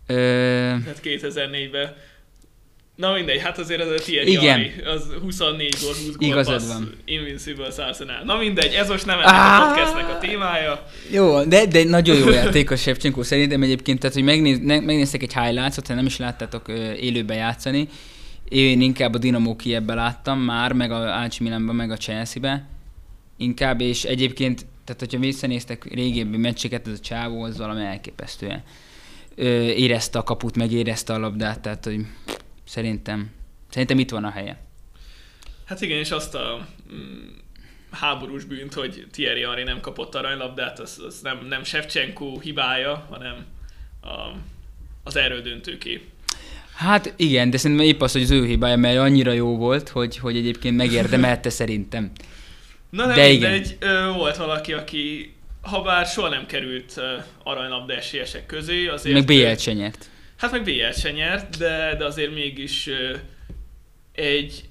Ö, 0.08 0.16
Hát 0.86 1.00
2004-ben. 1.04 1.96
Na 2.98 3.14
mindegy, 3.14 3.42
hát 3.42 3.58
azért 3.58 3.82
ez 3.82 3.88
a 3.88 3.96
Thierry 3.96 4.32
Igen. 4.32 4.44
Henry, 4.44 4.72
az 4.86 5.14
24 5.22 5.76
gól, 5.82 5.94
20 5.94 6.16
gól 6.16 6.28
Igazad 6.28 6.54
passz, 6.54 6.68
van. 6.68 6.94
Invincible 7.06 7.68
Arsenal. 7.78 8.24
Na 8.24 8.38
mindegy, 8.38 8.74
ez 8.74 8.90
most 8.90 9.06
nem 9.06 9.20
ennek 9.20 9.32
a 9.32 9.36
Á! 9.36 9.68
podcastnek 9.68 10.10
a 10.10 10.18
témája. 10.18 10.86
Jó, 11.12 11.44
de, 11.44 11.66
de 11.66 11.84
nagyon 11.84 12.18
jó 12.18 12.30
játékos 12.30 12.82
Shevchenko 12.82 13.24
szerintem 13.24 13.62
egyébként, 13.62 14.00
tehát 14.00 14.16
hogy 14.16 14.24
megnéz, 14.24 14.60
ne, 14.60 14.80
megnéztek 14.80 15.22
egy 15.22 15.34
highlights-ot, 15.34 15.88
nem 15.88 16.06
is 16.06 16.18
láttátok 16.18 16.68
ö, 16.68 16.92
élőben 16.92 17.38
játszani, 17.38 17.88
én 18.50 18.82
inkább 18.82 19.14
a 19.14 19.18
Dinamo 19.18 19.56
Kievben 19.56 19.96
láttam 19.96 20.40
már, 20.40 20.74
meg 20.74 20.92
a 20.92 21.22
AC 21.24 21.38
Milanban, 21.38 21.76
meg 21.76 21.92
a 21.92 21.98
Chelsea-be, 21.98 22.66
inkább, 23.38 23.82
és 23.82 24.04
egyébként, 24.04 24.66
tehát 24.86 25.00
hogyha 25.00 25.20
visszanéztek 25.20 25.94
régebbi 25.94 26.38
meccseket, 26.38 26.88
ez 26.88 26.94
a 26.94 27.02
csávó, 27.02 27.44
az 27.44 27.58
valami 27.58 27.84
elképesztően 27.84 28.64
ö, 29.36 29.48
érezte 29.62 30.20
a 30.20 30.24
kaput, 30.24 30.56
meg 30.56 30.72
érezte 30.72 31.14
a 31.14 31.20
labdát, 31.20 31.60
tehát 31.60 31.86
hogy 31.86 32.00
szerintem, 32.68 33.32
szerintem 33.70 34.00
itt 34.00 34.10
van 34.10 34.24
a 34.24 34.30
helye. 34.30 34.58
Hát 35.66 35.82
igen, 35.82 35.98
és 35.98 36.12
azt 36.12 36.36
a... 36.36 36.68
mm, 36.94 37.28
háborús 37.92 38.44
bűnt, 38.44 38.74
hogy 38.74 39.08
Thierry 39.12 39.42
Henry 39.42 39.64
nem 39.64 39.80
kapott 39.80 40.16
aranylabdát, 40.16 40.80
az, 40.80 41.02
az 41.08 41.20
nem, 41.22 41.46
nem 41.50 41.64
Shevchenko 41.64 42.40
hibája, 42.40 43.06
hanem 43.10 43.46
a, 44.02 44.38
az 45.04 45.16
erődöntőké. 45.16 46.02
Hát 46.76 47.14
igen, 47.16 47.50
de 47.50 47.58
szerintem 47.58 47.86
épp 47.86 48.02
az, 48.02 48.12
hogy 48.12 48.22
az 48.22 48.32
ő 48.32 48.46
hibája, 48.46 48.76
mert 48.76 48.98
annyira 48.98 49.32
jó 49.32 49.58
volt, 49.58 49.90
hogy, 49.90 50.18
hogy 50.18 50.38
egyébként 50.38 50.78
megérdemelte 50.78 51.50
szerintem. 51.60 52.12
Na 52.90 53.06
nem 53.06 53.16
de 53.16 53.30
igen. 53.30 53.64
volt 54.16 54.38
valaki, 54.38 54.74
aki 54.74 55.34
ha 55.62 55.82
bár 55.82 56.06
soha 56.06 56.30
nem 56.30 56.46
került 56.46 57.02
aranylabda 57.44 57.94
esélyesek 57.94 58.46
közé, 58.46 58.88
azért... 58.88 59.16
Meg 59.16 59.26
BL-t 59.26 59.60
se 59.60 59.74
nyert. 59.74 60.10
Hát 60.38 60.52
meg 60.52 60.64
BL-t 60.64 61.00
se 61.00 61.12
nyert, 61.12 61.58
de, 61.58 61.96
de 61.98 62.06
azért 62.06 62.34
mégis 62.34 62.90
egy, 64.14 64.64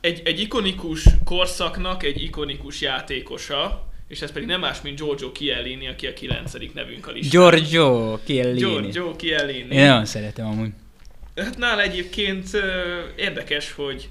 egy, 0.00 0.22
egy 0.24 0.40
ikonikus 0.40 1.04
korszaknak 1.24 2.02
egy 2.02 2.22
ikonikus 2.22 2.80
játékosa, 2.80 3.90
és 4.08 4.22
ez 4.22 4.32
pedig 4.32 4.48
nem 4.48 4.60
más, 4.60 4.80
mint 4.80 4.96
Giorgio 4.98 5.32
Chiellini, 5.32 5.88
aki 5.88 6.06
a 6.06 6.12
kilencedik 6.12 6.74
nevünk 6.74 7.06
a 7.06 7.10
listán. 7.10 7.30
Giorgio 7.30 8.18
Chiellini. 8.24 8.58
Giorgio 8.58 9.16
Chiellini. 9.16 9.74
Én 9.74 9.86
nagyon 9.86 10.04
szeretem 10.04 10.46
amúgy. 10.46 10.70
Hát 11.36 11.58
nála 11.58 11.82
egyébként 11.82 12.48
érdekes, 13.16 13.72
hogy 13.72 14.08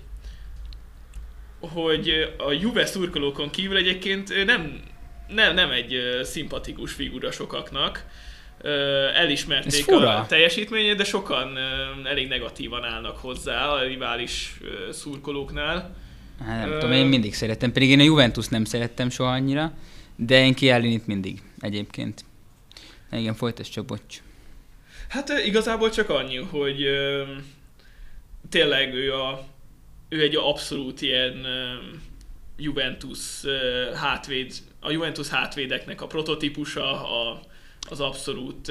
hogy 1.60 2.34
a 2.38 2.52
Juve 2.52 2.86
szurkolókon 2.86 3.50
kívül 3.50 3.78
egyébként 3.78 4.46
nem, 4.46 4.80
nem, 5.28 5.54
nem 5.54 5.72
egy 5.72 6.20
szimpatikus 6.24 6.94
figura 6.94 7.32
sokaknak. 7.32 8.06
Elismerték 9.14 9.92
a 9.92 10.26
teljesítményét, 10.28 10.96
de 10.96 11.04
sokan 11.04 11.58
elég 12.04 12.28
negatívan 12.28 12.84
állnak 12.84 13.18
hozzá 13.18 13.68
a 13.68 13.84
rivális 13.84 14.58
szurkolóknál. 14.92 15.96
Hát 16.46 16.60
nem 16.60 16.70
uh, 16.70 16.78
tudom, 16.78 16.96
én 16.96 17.06
mindig 17.06 17.34
szerettem, 17.34 17.72
pedig 17.72 17.90
én 17.90 18.00
a 18.00 18.04
Juventus 18.04 18.48
nem 18.48 18.66
szerettem 18.66 19.10
soha 19.10 19.32
annyira, 19.32 19.74
de 20.16 20.46
én 20.46 20.54
Kiellinit 20.54 21.08
mindig 21.08 21.42
egyébként. 21.60 22.26
Igen, 23.12 23.34
folytasd 23.34 23.72
csak, 23.72 23.86
bocs. 23.86 24.22
Hát 25.08 25.30
igazából 25.46 25.90
csak 25.90 26.10
annyi, 26.10 26.38
hogy 26.38 26.86
tényleg 28.50 28.94
ő, 28.94 29.14
a, 29.14 29.44
ő 30.10 30.22
egy 30.22 30.36
abszolút 30.36 31.02
ilyen 31.02 31.46
Juventus 32.58 33.20
hátvéd, 33.96 34.54
a 34.80 34.92
Juventus 34.92 35.28
hátvédeknek 35.28 36.02
a 36.02 36.08
prototípusa, 36.08 37.08
a, 37.08 37.42
az 37.90 38.00
abszolút 38.00 38.68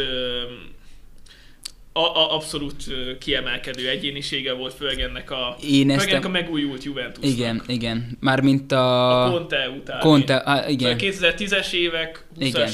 a, 1.92 2.00
a 2.00 2.34
abszolút 2.34 2.84
kiemelkedő 3.18 3.88
egyénisége 3.88 4.52
volt, 4.52 4.74
főleg 4.74 5.00
ennek 5.00 5.30
a, 5.30 5.56
Én 5.70 5.90
ezt 5.90 6.08
ennek 6.08 6.24
a 6.24 6.28
megújult 6.28 6.84
Juventus. 6.84 7.24
Igen, 7.24 7.62
igen. 7.66 8.16
Mármint 8.20 8.72
a... 8.72 9.24
A 9.24 9.30
Conte 9.30 9.68
után. 9.68 9.98
Conte, 9.98 10.36
a, 10.36 10.68
igen. 10.68 10.92
A 10.92 10.96
2010-es 10.96 11.72
évek, 11.72 12.24
20-as 12.40 12.72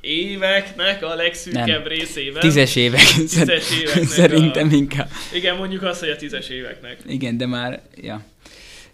éveknek 0.00 1.02
a 1.02 1.14
legszűkebb 1.14 1.66
Nem. 1.66 1.82
részében. 1.86 2.40
Tízes 2.40 2.76
évek. 2.76 3.00
Tízes 3.16 3.80
éveknek 3.80 4.04
Szerintem 4.04 4.68
a... 4.68 4.72
inkább. 4.72 5.08
Igen, 5.34 5.56
mondjuk 5.56 5.82
azt, 5.82 6.00
hogy 6.00 6.08
a 6.08 6.16
tízes 6.16 6.48
éveknek. 6.48 6.98
Igen, 7.06 7.36
de 7.36 7.46
már, 7.46 7.82
ja. 7.96 8.24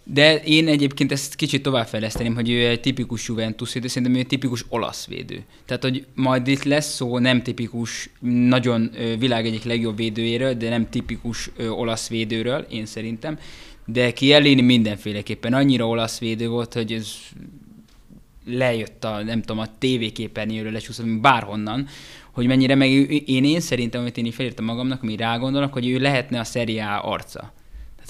De 0.05 0.41
én 0.43 0.67
egyébként 0.67 1.11
ezt 1.11 1.35
kicsit 1.35 1.61
továbbfejleszteném, 1.61 2.35
hogy 2.35 2.49
ő 2.49 2.67
egy 2.67 2.79
tipikus 2.79 3.27
Juventus 3.27 3.73
védő, 3.73 3.87
szerintem 3.87 4.15
ő 4.15 4.19
egy 4.19 4.27
tipikus 4.27 4.65
olasz 4.69 5.07
védő. 5.07 5.43
Tehát, 5.65 5.83
hogy 5.83 6.05
majd 6.15 6.47
itt 6.47 6.63
lesz 6.63 6.93
szó 6.93 7.19
nem 7.19 7.41
tipikus, 7.41 8.09
nagyon 8.19 8.91
világ 9.19 9.45
egyik 9.45 9.63
legjobb 9.63 9.97
védőjéről, 9.97 10.53
de 10.53 10.69
nem 10.69 10.89
tipikus 10.89 11.49
olasz 11.69 12.09
védőről, 12.09 12.65
én 12.69 12.85
szerintem. 12.85 13.39
De 13.85 14.11
Kielini 14.11 14.61
mindenféleképpen 14.61 15.53
annyira 15.53 15.87
olasz 15.87 16.19
védő 16.19 16.47
volt, 16.47 16.73
hogy 16.73 16.91
ez 16.91 17.07
lejött 18.45 19.03
a, 19.03 19.23
nem 19.23 19.41
tudom, 19.41 19.59
a 19.59 19.77
tévéképernyőről 19.77 20.71
lecsúszott, 20.71 21.05
bárhonnan, 21.05 21.87
hogy 22.31 22.47
mennyire 22.47 22.75
meg 22.75 22.89
én, 23.25 23.43
én 23.43 23.59
szerintem, 23.59 24.01
amit 24.01 24.17
én 24.17 24.25
így 24.25 24.33
felírtam 24.33 24.65
magamnak, 24.65 25.03
ami 25.03 25.15
rágondolok, 25.15 25.73
hogy 25.73 25.87
ő 25.87 25.99
lehetne 25.99 26.39
a 26.39 26.43
szeriá 26.43 26.97
arca. 26.97 27.53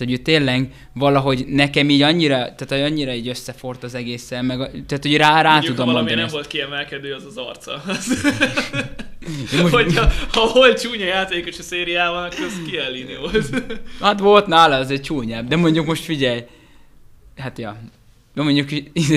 Hogy 0.03 0.12
ő 0.12 0.17
tényleg 0.17 0.72
valahogy 0.93 1.45
nekem 1.48 1.89
így 1.89 2.01
annyira, 2.01 2.36
tehát 2.36 2.67
hogy 2.67 2.81
annyira 2.81 3.13
így 3.13 3.27
összefort 3.27 3.83
az 3.83 3.95
egészen, 3.95 4.45
meg, 4.45 4.57
tehát, 4.57 5.03
hogy 5.03 5.17
rá, 5.17 5.41
rá 5.41 5.51
Mondjuk, 5.51 5.72
tudom 5.72 5.88
ha 5.88 5.93
valami 5.93 6.13
nem 6.13 6.24
ezt. 6.24 6.33
volt 6.33 6.48
kiemelkedő, 6.48 7.13
az 7.13 7.25
az 7.25 7.38
arca. 7.38 7.81
Hogyha 9.72 10.12
ha 10.31 10.39
hol 10.39 10.74
csúnya 10.74 11.05
játékos 11.05 11.60
a 11.60 11.62
szériában, 11.62 12.24
akkor 12.24 12.45
az 12.45 12.69
Kielini 12.69 13.15
volt. 13.15 13.63
hát 14.01 14.19
volt 14.19 14.48
nála 14.48 14.75
az 14.75 14.91
egy 14.91 15.01
csúnyább, 15.01 15.48
de 15.48 15.55
mondjuk 15.55 15.86
most 15.86 16.03
figyelj, 16.03 16.43
hát 17.38 17.60
ja, 17.60 17.77
de 18.36 18.41
mondjuk 18.41 18.69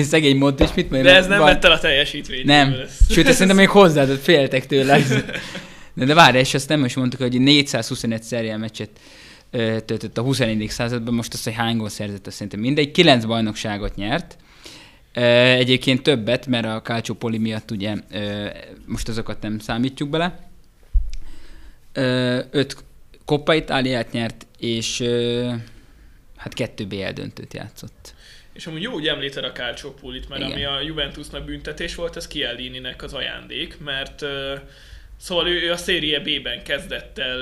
szegény 0.03 0.37
mod, 0.37 0.59
és 0.59 0.73
mit 0.75 0.89
mondja? 0.89 1.11
De 1.11 1.17
ez 1.17 1.27
nem 1.27 1.39
vett 1.39 1.65
el 1.65 1.71
a 1.71 1.79
teljesítményt. 1.79 2.45
Nem. 2.45 2.75
Sőt, 3.09 3.25
ezt 3.25 3.33
szerintem 3.33 3.55
még 3.57 3.69
hozzáadott, 3.69 4.23
féltek 4.23 4.65
tőle. 4.65 4.99
De, 5.93 6.05
de 6.05 6.13
várj, 6.13 6.37
és 6.37 6.53
azt 6.53 6.69
nem 6.69 6.85
is 6.85 6.93
mondtuk, 6.93 7.21
hogy 7.21 7.41
421 7.41 8.23
szeriál 8.23 8.57
meccset 8.57 8.89
töltött 9.49 10.17
a 10.17 10.21
21. 10.21 10.69
században, 10.69 11.13
most 11.13 11.33
azt, 11.33 11.43
hogy 11.43 11.53
hány 11.53 11.77
gól 11.77 11.89
szerzett, 11.89 12.27
azt 12.27 12.35
szerintem 12.35 12.59
mindegy. 12.59 12.91
Kilenc 12.91 13.25
bajnokságot 13.25 13.95
nyert, 13.95 14.37
Egyébként 15.57 16.03
többet, 16.03 16.47
mert 16.47 16.65
a 16.65 16.81
Calcio 16.81 17.15
Poli 17.15 17.37
miatt 17.37 17.71
ugye 17.71 17.95
most 18.85 19.07
azokat 19.07 19.41
nem 19.41 19.59
számítjuk 19.59 20.09
bele. 20.09 20.49
Öt 22.51 22.75
Coppa 23.25 23.53
Itáliát 23.53 24.11
nyert, 24.11 24.47
és 24.59 25.03
hát 26.35 26.53
kettő 26.53 26.85
BL 26.85 27.09
döntőt 27.13 27.53
játszott. 27.53 28.13
És 28.53 28.67
amúgy 28.67 28.81
jó, 28.81 28.93
hogy 28.93 29.07
említed 29.07 29.43
a 29.43 29.51
Calcio 29.51 29.93
mert 30.29 30.41
Igen. 30.41 30.51
ami 30.51 30.63
a 30.63 30.81
Juventusnak 30.81 31.45
büntetés 31.45 31.95
volt, 31.95 32.15
ez 32.15 32.27
Kielini-nek 32.27 33.03
az 33.03 33.13
ajándék, 33.13 33.79
mert 33.79 34.25
szóval 35.17 35.47
ő, 35.47 35.61
ő 35.61 35.71
a 35.71 35.77
Serie 35.77 36.19
B-ben 36.19 36.63
kezdett 36.63 37.17
el 37.17 37.39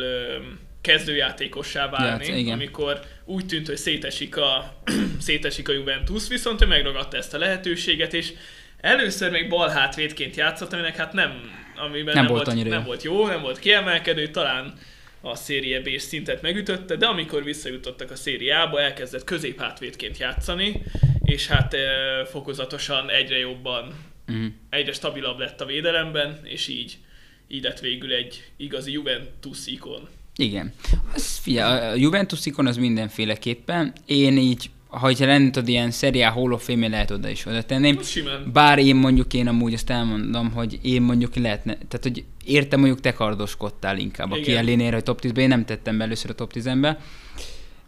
kezdőjátékossá 0.86 1.90
válni, 1.90 2.26
Ját, 2.26 2.38
igen. 2.38 2.54
amikor 2.54 3.00
úgy 3.24 3.46
tűnt, 3.46 3.68
hogy 3.68 3.78
szétesik 3.78 4.38
a, 4.38 4.82
szétesik 5.20 5.70
a 5.70 5.74
Juventus, 5.74 6.28
viszont 6.28 6.62
ő 6.62 6.66
megragadta 6.66 7.18
ezt 7.18 7.34
a 7.34 7.38
lehetőséget, 7.38 8.14
és 8.14 8.34
először 8.82 9.32
még 9.32 9.50
bal 9.50 9.70
hátvédként 9.70 10.36
játszott, 10.36 10.74
aminek 10.74 10.96
hát 10.96 11.14
nem, 11.14 11.32
amiben 11.76 12.14
nem, 12.16 12.24
nem, 12.24 12.34
volt, 12.34 12.46
volt 12.46 12.68
nem 12.68 12.84
volt 12.84 13.04
jó, 13.04 13.28
nem 13.28 13.42
volt 13.42 13.60
kiemelkedő, 13.60 14.28
talán 14.28 14.74
a 15.22 15.36
szérie 15.36 15.82
B 15.82 15.90
szintet 15.98 16.42
megütötte, 16.42 16.96
de 16.96 17.06
amikor 17.06 17.44
visszajutottak 17.44 18.12
a 18.12 18.16
szériába, 18.16 18.82
elkezdett 18.82 19.24
középhátvédként 19.24 20.18
játszani, 20.18 20.84
és 21.24 21.48
hát 21.48 21.74
e, 21.74 21.80
fokozatosan 22.26 23.10
egyre 23.10 23.38
jobban, 23.38 23.94
uh-huh. 24.28 24.46
egyre 24.70 24.92
stabilabb 24.92 25.40
lett 25.40 25.62
a 25.62 25.66
védelemben, 25.66 26.40
és 26.44 26.68
így, 26.68 26.98
így 27.48 27.64
lett 27.64 27.80
végül 27.80 28.14
egy 28.14 28.44
igazi 28.58 28.92
Juventus 28.92 29.68
ikon. 29.68 30.10
Igen. 30.36 30.74
Az, 31.14 31.38
figyelj, 31.38 31.92
a 31.92 31.96
Juventus 31.96 32.46
ikon 32.46 32.68
az 32.68 32.78
mindenféleképpen. 32.78 33.94
Én 34.06 34.38
így, 34.38 34.70
ha 34.88 35.12
lenne 35.20 35.50
tudod, 35.50 35.70
ilyen 35.70 35.92
szeriá 35.92 36.30
Hall 36.30 36.52
of 36.52 36.66
Fame 36.66 36.88
lehet 36.88 37.12
oda 37.12 37.30
is 37.30 37.46
oda 37.46 37.64
tenném. 37.64 38.00
Bár 38.54 38.80
én 38.80 38.96
mondjuk 38.96 39.34
én 39.34 39.48
amúgy 39.48 39.74
azt 39.74 39.90
elmondom, 39.90 40.52
hogy 40.52 40.80
én 40.82 41.02
mondjuk 41.02 41.36
lehetne, 41.36 41.74
tehát 41.74 42.00
hogy 42.02 42.24
értem 42.46 42.80
mondjuk 42.80 43.02
te 43.02 43.14
kardoskodtál 43.14 43.98
inkább 43.98 44.32
a 44.32 44.36
kiellénél, 44.36 44.92
hogy 44.92 45.04
top 45.04 45.20
10-be, 45.24 45.42
én 45.42 45.48
nem 45.48 45.66
tettem 45.66 45.98
be 45.98 46.04
először 46.04 46.30
a 46.30 46.34
top 46.34 46.52
10-be. 46.56 47.00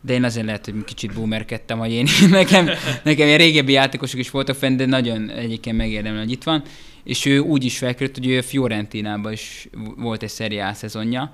De 0.01 0.13
én 0.13 0.23
azért 0.23 0.45
lehet, 0.45 0.65
hogy 0.65 0.83
kicsit 0.85 1.13
boomerkedtem, 1.13 1.79
hogy 1.79 1.91
én 1.91 2.07
nekem, 2.29 2.69
nekem 3.03 3.27
ilyen 3.27 3.37
régebbi 3.37 3.71
játékosok 3.71 4.19
is 4.19 4.29
voltak 4.29 4.55
fenn, 4.55 4.77
de 4.77 4.85
nagyon 4.85 5.29
egyébként 5.29 5.77
megérdemel, 5.77 6.19
hogy 6.19 6.31
itt 6.31 6.43
van. 6.43 6.63
És 7.03 7.25
ő 7.25 7.39
úgy 7.39 7.63
is 7.63 7.77
felkerült, 7.77 8.17
hogy 8.17 8.27
ő 8.27 8.41
Fiorentinában 8.41 9.31
is 9.31 9.69
volt 9.97 10.23
egy 10.23 10.29
szeriá 10.29 10.73
szezonja, 10.73 11.31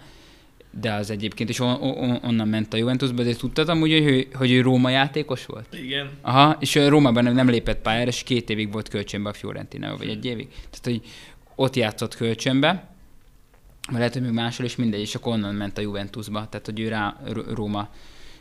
de 0.82 0.94
az 0.94 1.10
egyébként 1.10 1.50
is 1.50 1.60
on, 1.60 1.82
on, 1.82 2.20
onnan 2.24 2.48
ment 2.48 2.74
a 2.74 2.78
Juventusba, 2.78 3.24
de 3.24 3.36
tudtad 3.36 3.70
amúgy, 3.70 3.92
hogy 3.92 4.08
ő, 4.08 4.28
hogy 4.34 4.52
ő 4.52 4.62
Róma 4.62 4.90
játékos 4.90 5.46
volt? 5.46 5.74
Igen. 5.74 6.10
Aha, 6.22 6.58
és 6.60 6.76
Rómában 6.76 7.24
nem, 7.24 7.34
nem 7.34 7.50
lépett 7.50 7.82
pályára, 7.82 8.08
és 8.08 8.24
két 8.24 8.50
évig 8.50 8.72
volt 8.72 8.90
kölcsönbe 8.90 9.30
a 9.30 9.34
Fiorentina, 9.34 9.98
vagy 9.98 10.10
egy 10.10 10.26
évig. 10.26 10.48
Tehát, 10.48 10.84
hogy 10.84 11.02
ott 11.56 11.76
játszott 11.76 12.16
kölcsönbe, 12.16 12.88
vagy 13.88 13.98
lehet, 13.98 14.14
hogy 14.14 14.22
még 14.22 14.32
máshol 14.32 14.66
is 14.66 14.76
mindegy, 14.76 15.00
és 15.00 15.16
akkor 15.16 15.34
onnan 15.34 15.56
ment 15.56 15.78
a 15.78 15.82
Juventusba, 15.82 16.48
tehát, 16.50 16.66
hogy 16.66 16.80
ő 16.80 16.88
rá 16.88 17.18
Róma 17.54 17.90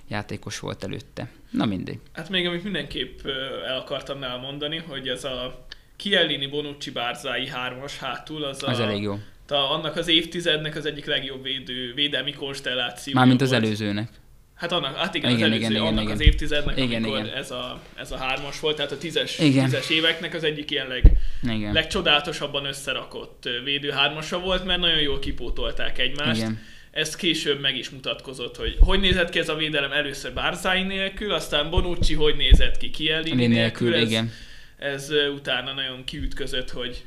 játékos 0.09 0.59
volt 0.59 0.85
előtte. 0.85 1.31
Na 1.51 1.65
mindegy. 1.65 1.99
Hát 2.13 2.29
még 2.29 2.47
amit 2.47 2.63
mindenképp 2.63 3.19
el 3.67 3.79
akartam 3.79 4.23
elmondani, 4.23 4.83
hogy 4.89 5.09
ez 5.09 5.25
a 5.25 5.67
Kielini 5.97 6.47
Bonucci 6.47 6.91
Bárzái 6.91 7.49
hármas 7.49 7.99
hátul, 7.99 8.45
az, 8.45 8.63
az 8.63 8.79
a, 8.79 8.83
elég 8.83 9.03
jó 9.03 9.19
a, 9.53 9.73
annak 9.73 9.97
az 9.97 10.09
évtizednek 10.09 10.77
az 10.77 10.87
egyik 10.87 11.07
legjobb 11.07 11.43
védő, 11.43 11.93
védelmi 11.95 12.33
konstelláció. 12.33 13.13
Mármint 13.15 13.41
az 13.41 13.51
volt. 13.51 13.65
előzőnek. 13.65 14.09
Hát 14.55 14.73
annak, 14.73 14.97
hát 14.97 15.15
igen, 15.15 15.31
igen 15.31 15.51
az 15.51 15.53
előző, 15.53 15.71
igen, 15.71 15.87
annak 15.87 16.03
igen. 16.03 16.15
az 16.15 16.21
évtizednek, 16.21 16.79
igen, 16.79 17.03
amikor 17.03 17.19
igen. 17.19 17.37
Ez, 17.37 17.51
a, 17.51 17.81
ez 17.95 18.13
a 18.13 18.17
hármas 18.17 18.61
volt, 18.61 18.77
tehát 18.77 18.93
a 18.93 18.99
tízes, 18.99 19.39
igen. 19.39 19.65
tízes 19.65 19.91
éveknek 19.91 20.35
az 20.35 20.45
egyik 20.45 20.71
ilyen 20.71 20.89
leg, 20.89 21.05
igen. 21.43 21.73
legcsodálatosabban 21.73 22.65
összerakott 22.65 23.49
védő 23.65 23.91
hármasa 23.91 24.41
volt, 24.41 24.65
mert 24.65 24.81
nagyon 24.81 25.01
jól 25.01 25.19
kipótolták 25.19 25.99
egymást. 25.99 26.41
Igen. 26.41 26.61
Ez 26.91 27.17
később 27.17 27.61
meg 27.61 27.77
is 27.77 27.91
mutatkozott, 27.91 28.57
hogy 28.57 28.77
hogy 28.81 29.01
nézett 29.01 29.31
ki 29.31 29.39
ez 29.39 29.49
a 29.49 29.55
védelem 29.55 29.93
először 29.93 30.33
Barzai 30.33 30.83
nélkül, 30.83 31.33
aztán 31.33 31.71
Bonucci 31.71 32.15
hogy 32.15 32.37
nézett 32.37 32.77
ki 32.77 32.91
Kielini 32.91 33.47
nélkül. 33.47 33.89
nélkül 33.89 33.95
ez, 33.95 34.11
igen 34.11 34.33
ez 34.83 35.11
utána 35.35 35.73
nagyon 35.73 36.05
kiütközött, 36.05 36.71
hogy 36.71 37.05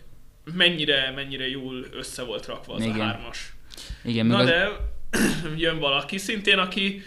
mennyire, 0.54 1.12
mennyire 1.16 1.50
jól 1.50 1.86
össze 1.92 2.24
volt 2.24 2.46
rakva 2.46 2.74
az 2.74 2.84
Igen. 2.84 3.00
a 3.00 3.04
hármas. 3.04 3.54
Igen, 4.04 4.26
Na 4.26 4.38
az... 4.38 4.46
de 4.46 4.70
jön 5.58 5.80
valaki 5.80 6.18
szintén, 6.18 6.58
aki 6.58 7.02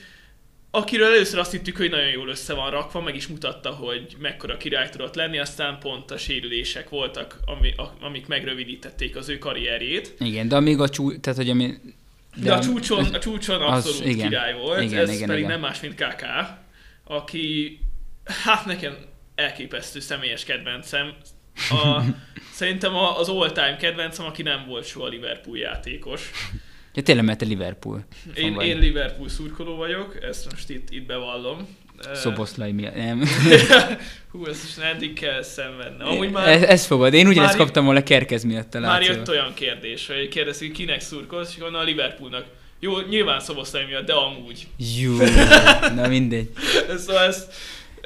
akiről 0.70 1.06
először 1.06 1.38
azt 1.38 1.50
hittük, 1.50 1.76
hogy 1.76 1.90
nagyon 1.90 2.10
jól 2.10 2.28
össze 2.28 2.54
van 2.54 2.70
rakva, 2.70 3.00
meg 3.00 3.14
is 3.14 3.26
mutatta, 3.26 3.70
hogy 3.70 4.16
mekkora 4.18 4.56
király 4.56 4.88
tudott 4.88 5.14
lenni, 5.14 5.38
aztán 5.38 5.78
pont 5.78 6.10
a 6.10 6.18
sérülések 6.18 6.88
voltak, 6.88 7.38
ami, 7.44 7.74
amik 8.00 8.26
megrövidítették 8.26 9.16
az 9.16 9.28
ő 9.28 9.38
karrierjét. 9.38 10.14
Igen, 10.18 10.48
de 10.48 10.56
amíg 10.56 10.80
a 10.80 10.88
csú, 10.88 11.20
tehát 11.20 11.38
hogy 11.38 11.50
ami... 11.50 11.74
De, 12.36 12.44
de 12.44 12.52
a 12.54 12.60
csúcson, 12.60 13.04
a 13.04 13.18
csúcson 13.18 13.60
abszolút 13.60 14.00
az, 14.00 14.06
igen, 14.06 14.28
király 14.28 14.54
volt, 14.54 14.82
igen, 14.82 14.98
ez 14.98 15.10
igen, 15.10 15.26
pedig 15.26 15.44
igen. 15.44 15.50
nem 15.50 15.60
más, 15.60 15.80
mint 15.80 15.94
KK, 15.94 16.24
aki, 17.04 17.78
hát 18.24 18.66
nekem 18.66 18.96
elképesztő 19.34 20.00
személyes 20.00 20.44
kedvencem. 20.44 21.14
A, 21.70 22.02
szerintem 22.52 22.94
az 22.94 23.28
all-time 23.28 23.76
kedvencem, 23.76 24.26
aki 24.26 24.42
nem 24.42 24.64
volt 24.66 24.86
soha 24.86 25.08
Liverpool 25.08 25.58
játékos. 25.58 26.30
Ja, 26.94 27.02
tényleg, 27.02 27.24
mert 27.24 27.38
te 27.38 27.44
Liverpool. 27.44 28.04
Én, 28.34 28.54
vagy. 28.54 28.66
én 28.66 28.78
Liverpool 28.78 29.28
szurkoló 29.28 29.76
vagyok, 29.76 30.18
ezt 30.22 30.50
most 30.50 30.70
itt, 30.70 30.90
itt 30.90 31.06
bevallom. 31.06 31.76
Szoboszlai 32.14 32.72
miatt, 32.72 32.94
nem? 32.94 33.22
Hú, 34.32 34.46
ezt 34.46 34.64
is 34.64 34.84
eddig 34.84 35.12
kell 35.12 35.42
szenvedni. 35.42 36.04
Amúgy 36.04 36.30
már... 36.30 36.48
Ez, 36.48 36.62
ez 36.62 36.86
fogod, 36.86 37.14
én 37.14 37.26
ugyanezt 37.26 37.56
kaptam 37.56 37.84
volna 37.84 38.02
Kerkez 38.02 38.44
miatt 38.44 38.74
a 38.74 38.80
Már 38.80 39.02
jött 39.02 39.28
olyan 39.28 39.54
kérdés, 39.54 40.06
hogy 40.06 40.28
kérdezik, 40.28 40.72
kinek 40.72 41.00
szurkolsz, 41.00 41.54
és 41.56 41.62
a 41.62 41.82
Liverpoolnak. 41.82 42.44
Jó, 42.80 43.00
nyilván 43.00 43.40
Szoboszlai 43.40 43.84
miatt, 43.84 44.06
de 44.06 44.12
amúgy. 44.12 44.66
Jó, 45.00 45.16
na 45.96 46.08
mindegy. 46.08 46.50
szóval 46.96 47.24
ez, 47.24 47.48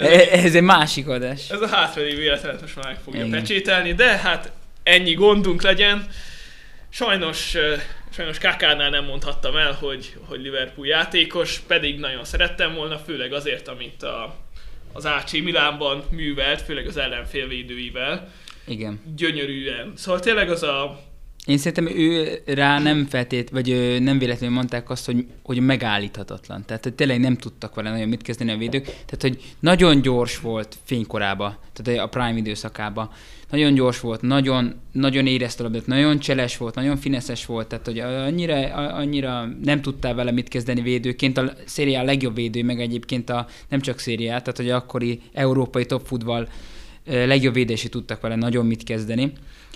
ez, 0.04 0.44
ez, 0.44 0.54
egy 0.54 0.62
másik 0.62 1.09
adás. 1.09 1.50
Ez 1.50 1.61
a 1.61 1.68
hátfelé 1.68 2.14
véletlenet 2.14 2.61
most 2.61 2.76
már 2.76 2.87
meg 2.87 2.99
fogja 3.04 3.25
Igen. 3.25 3.40
pecsételni, 3.40 3.94
de 3.94 4.16
hát 4.16 4.52
ennyi 4.82 5.14
gondunk 5.14 5.62
legyen. 5.62 6.06
Sajnos 6.88 7.56
Sajnos 8.14 8.38
Kakánál 8.38 8.90
nem 8.90 9.04
mondhattam 9.04 9.56
el, 9.56 9.73
hogy, 9.73 10.16
hogy 10.28 10.40
Liverpool 10.40 10.87
játékos, 10.87 11.59
pedig 11.59 11.99
nagyon 11.99 12.25
szerettem 12.25 12.75
volna, 12.75 12.99
főleg 12.99 13.32
azért, 13.32 13.68
amit 13.68 14.02
a, 14.02 14.37
az 14.92 15.04
AC 15.04 15.32
Milánban 15.32 16.04
művelt, 16.11 16.62
főleg 16.62 16.87
az 16.87 16.97
ellenfél 16.97 17.47
védőivel. 17.47 18.32
Igen. 18.66 19.00
Gyönyörűen. 19.16 19.92
Szóval 19.97 20.21
tényleg 20.21 20.50
az 20.50 20.62
a... 20.62 21.00
Én 21.46 21.58
szerintem 21.58 21.96
ő 21.96 22.38
rá 22.46 22.78
nem 22.78 23.06
feltét, 23.06 23.50
vagy 23.50 23.99
nem 24.00 24.18
véletlenül 24.18 24.54
mondták 24.56 24.90
azt, 24.90 25.06
hogy, 25.06 25.26
hogy 25.42 25.61
megállíthatatlan. 25.61 26.64
Tehát 26.66 26.82
hogy 26.82 26.94
tényleg 26.94 27.20
nem 27.20 27.37
tudtak 27.37 27.75
vele 27.75 27.90
nagyon 27.90 28.08
mit 28.08 28.22
kezdeni 28.22 28.50
a 28.50 28.56
védők. 28.56 28.84
Tehát, 28.84 29.20
hogy 29.20 29.54
nagyon 29.61 30.02
gyors 30.02 30.40
volt 30.40 30.76
fénykorába, 30.84 31.58
tehát 31.72 32.00
a 32.00 32.06
prime 32.06 32.37
időszakába 32.37 33.12
nagyon 33.50 33.75
gyors 33.75 34.00
volt, 34.00 34.20
nagyon, 34.20 34.75
nagyon 34.92 35.26
érezte 35.26 35.62
labdát, 35.62 35.87
nagyon 35.87 36.18
cseles 36.18 36.56
volt, 36.56 36.75
nagyon 36.75 36.96
fineszes 36.96 37.46
volt, 37.46 37.66
tehát 37.66 37.87
hogy 37.87 37.99
annyira, 37.99 38.75
annyira 38.75 39.49
nem 39.62 39.80
tudtál 39.80 40.14
vele 40.14 40.30
mit 40.30 40.49
kezdeni 40.49 40.80
védőként, 40.80 41.38
a 41.38 41.52
szériá 41.64 42.02
legjobb 42.02 42.34
védő, 42.34 42.62
meg 42.62 42.80
egyébként 42.80 43.30
a 43.30 43.46
nem 43.68 43.80
csak 43.80 43.99
szériá, 43.99 44.38
tehát 44.38 44.56
hogy 44.56 44.70
akkori 44.70 45.20
európai 45.32 45.87
top 45.87 46.06
futball 46.06 46.49
legjobb 47.04 47.54
védési 47.54 47.88
tudtak 47.88 48.20
vele 48.20 48.34
nagyon 48.34 48.66
mit 48.66 48.82
kezdeni. 48.84 49.32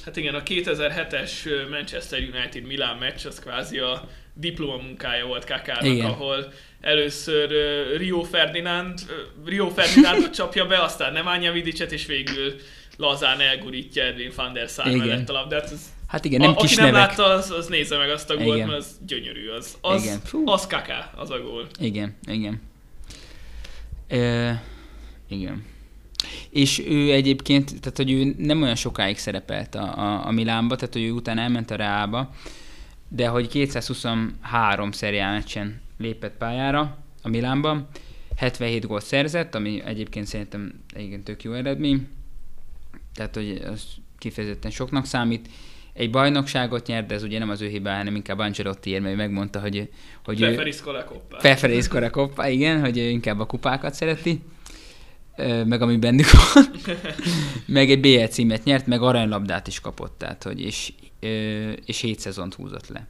Hát 0.06 0.16
igen, 0.16 0.34
a 0.34 0.42
2007-es 0.42 1.30
Manchester 1.70 2.18
United 2.18 2.66
Milan 2.66 2.96
meccs 2.96 3.26
az 3.26 3.38
kvázi 3.38 3.78
a 3.78 4.08
diplomamunkája 4.34 5.26
volt 5.26 5.44
Kakának, 5.44 6.04
ahol 6.04 6.52
először 6.80 7.50
Rio 7.96 8.22
Ferdinand, 8.22 9.00
Rio 9.44 9.68
Ferdinandot 9.68 10.34
csapja 10.38 10.66
be, 10.66 10.82
aztán 10.82 11.12
Nemanja 11.12 11.52
Vidicet, 11.52 11.92
és 11.92 12.06
végül 12.06 12.54
lazán 12.96 13.40
elgurítja 13.40 14.04
Edwin 14.04 14.32
van 14.36 14.52
der 14.52 14.68
Sar 14.68 14.90
mellett 14.90 15.28
a 15.28 15.32
labdát. 15.32 15.70
Ez, 15.72 15.80
hát 16.06 16.24
igen, 16.24 16.40
nem 16.40 16.50
a, 16.50 16.54
kis 16.54 16.72
aki 16.72 16.80
nevek. 16.80 16.92
nem 16.92 17.00
látta, 17.00 17.24
az, 17.24 17.50
az 17.50 17.66
nézze 17.66 17.96
meg 17.96 18.10
azt 18.10 18.30
a 18.30 18.36
gólt, 18.36 18.56
igen. 18.56 18.68
mert 18.68 18.80
az 18.80 18.98
gyönyörű. 19.06 19.48
Az, 19.48 19.76
az, 19.80 20.02
igen. 20.02 20.20
az 20.44 20.66
kaká, 20.66 21.12
az 21.16 21.30
a 21.30 21.40
gól. 21.40 21.66
Igen, 21.78 22.16
igen. 22.26 22.62
E, 24.08 24.62
igen. 25.28 25.64
És 26.50 26.82
ő 26.86 27.12
egyébként, 27.12 27.80
tehát 27.80 27.96
hogy 27.96 28.10
ő 28.10 28.34
nem 28.38 28.62
olyan 28.62 28.74
sokáig 28.74 29.18
szerepelt 29.18 29.74
a, 29.74 29.98
a, 29.98 30.26
a 30.26 30.30
Milánba, 30.30 30.76
tehát 30.76 30.94
hogy 30.94 31.02
ő 31.02 31.10
utána 31.10 31.40
elment 31.40 31.70
a 31.70 31.76
Reába, 31.76 32.30
de 33.08 33.28
hogy 33.28 33.48
223 33.48 34.92
szeriál 34.92 35.32
meccsen 35.32 35.80
lépett 35.98 36.36
pályára 36.36 36.98
a 37.22 37.28
Milánban, 37.28 37.88
77 38.36 38.86
gólt 38.86 39.04
szerzett, 39.04 39.54
ami 39.54 39.82
egyébként 39.84 40.26
szerintem 40.26 40.72
igen 40.96 41.22
tök 41.22 41.42
jó 41.42 41.52
eredmény, 41.52 42.08
tehát 43.14 43.34
hogy 43.34 43.62
az 43.72 43.84
kifejezetten 44.18 44.70
soknak 44.70 45.06
számít. 45.06 45.48
Egy 45.92 46.10
bajnokságot 46.10 46.86
nyert, 46.86 47.06
de 47.06 47.14
ez 47.14 47.22
ugye 47.22 47.38
nem 47.38 47.50
az 47.50 47.60
ő 47.60 47.68
hibája, 47.68 47.96
hanem 47.96 48.14
inkább 48.14 48.38
Ancelotti 48.38 48.90
ér, 48.90 49.00
mert 49.00 49.16
megmondta, 49.16 49.60
hogy, 49.60 49.90
hogy 50.24 50.38
Preferisco 50.38 50.90
la 50.92 51.04
coppa. 51.04 51.36
Preferisco 51.36 51.98
la 51.98 52.10
coppa, 52.10 52.48
igen, 52.48 52.80
hogy 52.80 52.98
ő 52.98 53.08
inkább 53.08 53.40
a 53.40 53.46
kupákat 53.46 53.94
szereti 53.94 54.42
meg 55.66 55.82
ami 55.82 55.96
bennük 55.96 56.26
van, 56.30 56.64
meg 57.66 57.90
egy 57.90 58.00
BL 58.00 58.24
címet 58.24 58.64
nyert, 58.64 58.86
meg 58.86 59.02
aranylabdát 59.02 59.66
is 59.66 59.80
kapott, 59.80 60.14
tehát, 60.18 60.42
hogy 60.42 60.60
és, 60.60 60.92
és 61.84 62.00
7 62.00 62.20
szezont 62.20 62.54
húzott 62.54 62.88
le. 62.88 63.06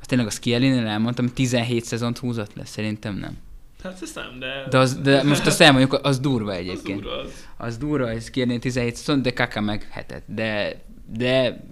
Azt 0.00 0.08
tényleg 0.08 0.26
az 0.26 0.38
Kielinél 0.38 0.86
elmondtam, 0.86 1.28
17 1.28 1.84
szezont 1.84 2.18
húzott 2.18 2.54
le, 2.54 2.64
szerintem 2.64 3.16
nem. 3.16 3.36
Hát 3.82 4.02
ezt 4.02 4.14
nem, 4.14 4.38
de... 4.38 4.66
De, 4.70 4.78
az, 4.78 4.94
de 4.94 5.22
most 5.22 5.46
azt 5.46 5.60
elmondjuk, 5.60 5.98
az 6.02 6.20
durva 6.20 6.54
egyébként. 6.54 6.98
Az 6.98 7.04
durva 7.04 7.20
az. 7.20 7.46
Az 7.56 7.76
durva, 7.76 8.10
ez 8.10 8.30
kérni 8.30 8.58
17 8.58 8.96
szezon, 8.96 9.22
de 9.22 9.32
Kaka 9.32 9.60
meg 9.60 9.88
hetet. 9.90 10.22
De, 10.26 10.80
de 11.16 11.64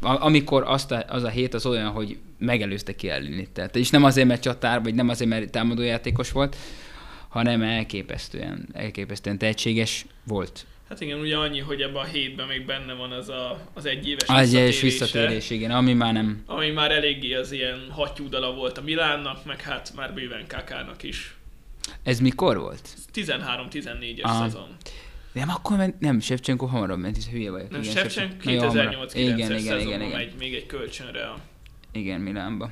amikor 0.00 0.62
azt 0.66 0.90
a, 0.90 1.04
az 1.08 1.22
a 1.22 1.28
hét 1.28 1.54
az 1.54 1.66
olyan, 1.66 1.90
hogy 1.90 2.18
megelőzte 2.38 2.94
ki 2.94 3.08
Ellinit. 3.08 3.50
Tehát, 3.50 3.76
és 3.76 3.90
nem 3.90 4.04
azért, 4.04 4.26
mert 4.26 4.42
csatár, 4.42 4.82
vagy 4.82 4.94
nem 4.94 5.08
azért, 5.08 5.30
mert 5.30 5.50
támadójátékos 5.50 6.32
volt, 6.32 6.56
hanem 7.36 7.62
elképesztően, 7.62 8.68
elképesztően 8.72 9.38
tehetséges 9.38 10.06
volt. 10.24 10.66
Hát 10.88 11.00
igen, 11.00 11.20
ugye 11.20 11.36
annyi, 11.36 11.60
hogy 11.60 11.80
ebben 11.80 12.02
a 12.02 12.04
hétben 12.04 12.46
még 12.46 12.66
benne 12.66 12.92
van 12.92 13.12
az 13.12 13.28
a, 13.28 13.68
az 13.74 13.86
egy 13.86 14.08
éves 14.08 14.28
az 14.28 14.36
visszatérés. 14.36 14.80
visszatérés, 14.80 15.50
igen, 15.50 15.70
ami 15.70 15.92
már 15.92 16.12
nem... 16.12 16.42
Ami 16.46 16.70
már 16.70 16.90
eléggé 16.90 17.34
az 17.34 17.52
ilyen 17.52 17.86
hattyúdala 17.90 18.54
volt 18.54 18.78
a 18.78 18.82
Milánnak, 18.82 19.44
meg 19.44 19.60
hát 19.60 19.92
már 19.96 20.14
bőven 20.14 20.44
Kakának 20.48 21.02
is. 21.02 21.36
Ez 22.02 22.20
mikor 22.20 22.58
volt? 22.58 22.88
13-14-es 23.14 24.38
szezon. 24.38 24.76
Nem, 25.32 25.48
akkor 25.48 25.76
ment, 25.76 26.00
nem, 26.00 26.20
Shevchenko 26.20 26.66
hamarabb 26.66 26.98
ment, 26.98 27.16
hisz 27.16 27.28
hülye 27.28 27.50
vagyok. 27.50 27.70
Nem, 27.70 27.82
Shevchenko 27.82 28.36
2008 28.36 29.14
igen, 29.14 29.38
igen, 29.38 29.58
igen, 29.58 29.80
igen, 29.80 30.00
igen. 30.00 30.16
Megy 30.16 30.34
még 30.38 30.54
egy 30.54 30.66
kölcsönre 30.66 31.26
a... 31.26 31.38
Igen, 31.92 32.20
Milánba. 32.20 32.70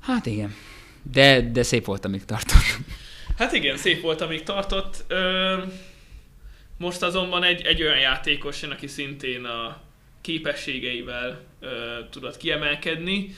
Hát 0.00 0.26
igen. 0.26 0.54
De, 1.12 1.50
de 1.50 1.62
szép 1.62 1.84
volt, 1.84 2.04
amíg 2.04 2.24
tartott. 2.24 2.78
Hát 3.38 3.52
igen, 3.52 3.76
szép 3.76 4.00
volt, 4.00 4.20
amíg 4.20 4.42
tartott. 4.42 5.04
Ö, 5.08 5.56
most 6.78 7.02
azonban 7.02 7.42
egy, 7.42 7.66
egy 7.66 7.82
olyan 7.82 7.98
játékos 7.98 8.62
aki 8.62 8.86
szintén 8.86 9.44
a 9.44 9.80
képességeivel 10.20 11.40
ö, 11.60 11.68
tudott 12.10 12.36
kiemelkedni, 12.36 13.34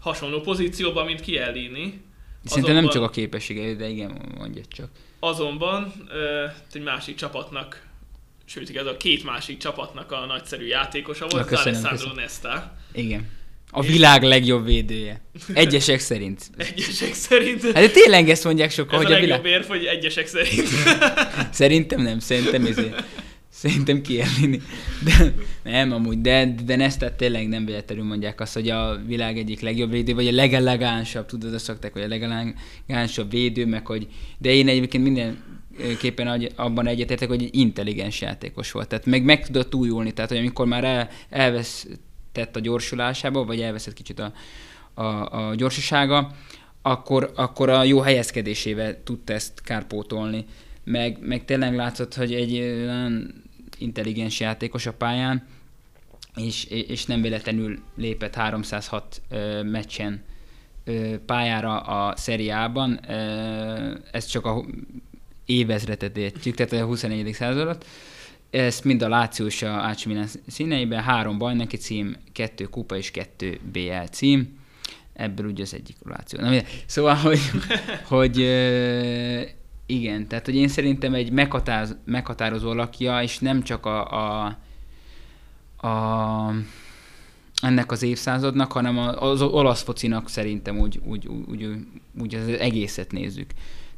hasonló 0.00 0.40
pozícióban, 0.40 1.04
mint 1.06 1.20
Kielini. 1.20 2.00
Szerintem 2.44 2.74
nem 2.74 2.88
csak 2.88 3.02
a 3.02 3.10
képességei, 3.10 3.74
de 3.74 3.88
igen, 3.88 4.34
mondja 4.36 4.62
csak. 4.68 4.88
Azonban 5.20 5.92
ö, 6.08 6.46
egy 6.72 6.82
másik 6.82 7.16
csapatnak, 7.16 7.86
sőt, 8.44 8.76
ez 8.76 8.86
a 8.86 8.96
két 8.96 9.24
másik 9.24 9.58
csapatnak 9.58 10.12
a 10.12 10.26
nagyszerű 10.26 10.66
játékosa 10.66 11.26
volt, 11.28 11.50
Na, 11.50 11.60
Alessandro 11.60 12.14
Nesta. 12.14 12.76
Igen. 12.92 13.28
A 13.74 13.82
világ 13.82 14.22
legjobb 14.22 14.64
védője. 14.64 15.20
Egyesek 15.52 16.00
szerint. 16.00 16.50
Egyesek 16.56 17.14
szerint. 17.14 17.62
Hát 17.62 17.72
de 17.72 17.88
tényleg 17.88 18.30
ezt 18.30 18.44
mondják 18.44 18.70
sokan, 18.70 18.98
ez 18.98 19.04
hogy 19.04 19.12
a, 19.12 19.16
a 19.16 19.20
világ... 19.20 19.46
érv, 19.46 19.64
hogy 19.64 19.84
egyesek 19.84 20.26
szerint. 20.26 20.68
Szerintem 21.50 22.02
nem, 22.02 22.18
szerintem 22.18 22.66
ezért. 22.66 23.04
Szerintem 23.48 24.02
kijelni. 24.02 24.60
De, 25.04 25.34
nem, 25.62 25.92
amúgy, 25.92 26.20
de, 26.20 26.54
de 26.64 26.76
Nesta 26.76 27.16
tényleg 27.16 27.48
nem 27.48 27.64
véletlenül 27.64 28.04
mondják 28.04 28.40
azt, 28.40 28.54
hogy 28.54 28.68
a 28.68 29.00
világ 29.06 29.38
egyik 29.38 29.60
legjobb 29.60 29.90
védő, 29.90 30.14
vagy 30.14 30.28
a 30.28 30.32
legelegánsabb, 30.32 31.26
tudod, 31.26 31.54
azt 31.54 31.64
szokták, 31.64 31.92
hogy 31.92 32.02
a 32.02 32.08
legelegánsabb 32.08 33.30
védő, 33.30 33.66
meg 33.66 33.86
hogy, 33.86 34.06
de 34.38 34.50
én 34.50 34.68
egyébként 34.68 35.04
mindenképpen 35.04 36.48
abban 36.56 36.86
egyetértek, 36.86 37.28
hogy 37.28 37.42
egy 37.42 37.56
intelligens 37.56 38.20
játékos 38.20 38.72
volt. 38.72 38.88
Tehát 38.88 39.06
meg 39.06 39.24
meg 39.24 39.46
tudott 39.46 39.74
újulni, 39.74 40.12
tehát 40.12 40.30
hogy 40.30 40.40
amikor 40.40 40.66
már 40.66 40.84
el, 40.84 41.10
elvesztett 42.32 42.56
a 42.56 42.60
gyorsulásába, 42.60 43.44
vagy 43.44 43.60
elveszett 43.60 43.94
kicsit 43.94 44.18
a, 44.18 44.32
a, 44.94 45.48
a 45.48 45.54
gyorsasága, 45.54 46.30
akkor, 46.82 47.32
akkor 47.34 47.68
a 47.68 47.84
jó 47.84 48.00
helyezkedésével 48.00 49.02
tudta 49.02 49.32
ezt 49.32 49.60
kárpótolni. 49.62 50.44
Meg, 50.84 51.18
meg 51.20 51.44
tényleg 51.44 51.74
látszott, 51.74 52.14
hogy 52.14 52.34
egy 52.34 52.58
olyan 52.58 53.42
intelligens 53.78 54.40
játékos 54.40 54.86
a 54.86 54.92
pályán, 54.92 55.46
és, 56.36 56.64
és 56.64 57.04
nem 57.04 57.22
véletlenül 57.22 57.78
lépett 57.96 58.34
306 58.34 59.22
ö, 59.30 59.62
meccsen 59.62 60.22
ö, 60.84 61.14
pályára 61.26 61.80
a 61.80 62.16
szeriában. 62.16 63.00
Ez 64.12 64.26
csak 64.26 64.46
a 64.46 64.64
évezretet 65.44 66.16
értjük, 66.16 66.54
tehát 66.54 66.72
a 66.72 66.84
24. 66.86 67.32
századot. 67.32 67.84
Ezt 68.52 68.84
mind 68.84 69.02
a 69.02 69.08
Láció 69.08 69.46
és 69.46 69.62
a 69.62 69.88
AC 69.88 70.04
Milan 70.04 70.26
színeiben, 70.46 71.02
három 71.02 71.38
bajnoki 71.38 71.76
cím, 71.76 72.16
kettő 72.32 72.64
kupa 72.64 72.96
és 72.96 73.10
kettő 73.10 73.58
BL 73.72 74.04
cím. 74.10 74.58
Ebből 75.12 75.46
ugye 75.46 75.62
az 75.62 75.74
egyik 75.74 75.96
Láció. 76.04 76.40
Na, 76.40 76.60
szóval, 76.86 77.14
hogy, 77.14 77.40
hogy 78.14 78.38
igen, 79.86 80.28
tehát 80.28 80.44
hogy 80.44 80.54
én 80.54 80.68
szerintem 80.68 81.14
egy 81.14 81.30
meghatároz, 81.30 81.96
meghatározó 82.04 82.72
lakja, 82.72 83.22
és 83.22 83.38
nem 83.38 83.62
csak 83.62 83.86
a, 83.86 84.10
a, 84.10 84.58
a 85.86 86.54
ennek 87.62 87.92
az 87.92 88.02
évszázadnak, 88.02 88.72
hanem 88.72 88.98
az 88.98 89.42
olasz 89.42 89.82
focinak 89.82 90.28
szerintem 90.28 90.78
úgy, 90.78 91.00
úgy, 91.04 91.26
úgy, 91.26 91.46
úgy, 91.48 91.76
úgy 92.20 92.34
az 92.34 92.48
egészet 92.48 93.12
nézzük. 93.12 93.50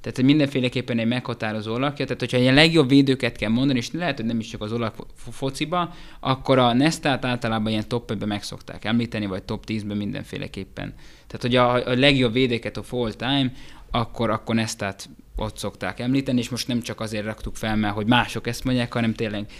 Tehát, 0.04 0.18
hogy 0.18 0.28
mindenféleképpen 0.28 0.98
egy 0.98 1.06
meghatározó 1.06 1.74
alakja. 1.74 2.04
Tehát, 2.04 2.20
hogyha 2.20 2.38
ilyen 2.38 2.54
legjobb 2.54 2.88
védőket 2.88 3.36
kell 3.36 3.50
mondani, 3.50 3.78
és 3.78 3.90
lehet, 3.92 4.16
hogy 4.16 4.26
nem 4.26 4.38
is 4.38 4.46
csak 4.46 4.60
az 4.60 4.72
olak 4.72 4.94
fociba, 5.30 5.94
akkor 6.20 6.58
a 6.58 6.72
Nestát 6.72 7.24
általában 7.24 7.72
ilyen 7.72 7.88
top 7.88 8.10
5 8.10 8.26
meg 8.26 8.42
szokták 8.42 8.84
említeni, 8.84 9.26
vagy 9.26 9.42
top 9.42 9.64
10-ben 9.66 9.96
mindenféleképpen. 9.96 10.94
Tehát, 11.26 11.42
hogy 11.42 11.56
a, 11.56 11.90
a 11.90 11.94
legjobb 11.94 12.32
védőket 12.32 12.76
of 12.76 12.92
all 12.92 13.12
time, 13.12 13.52
akkor, 13.90 14.30
akkor 14.30 14.54
Nestát 14.54 15.08
ott 15.36 15.58
szokták 15.58 16.00
említeni, 16.00 16.38
és 16.38 16.48
most 16.48 16.68
nem 16.68 16.80
csak 16.80 17.00
azért 17.00 17.24
raktuk 17.24 17.56
fel, 17.56 17.76
mert 17.76 17.94
hogy 17.94 18.06
mások 18.06 18.46
ezt 18.46 18.64
mondják, 18.64 18.92
hanem 18.92 19.14
tényleg 19.14 19.50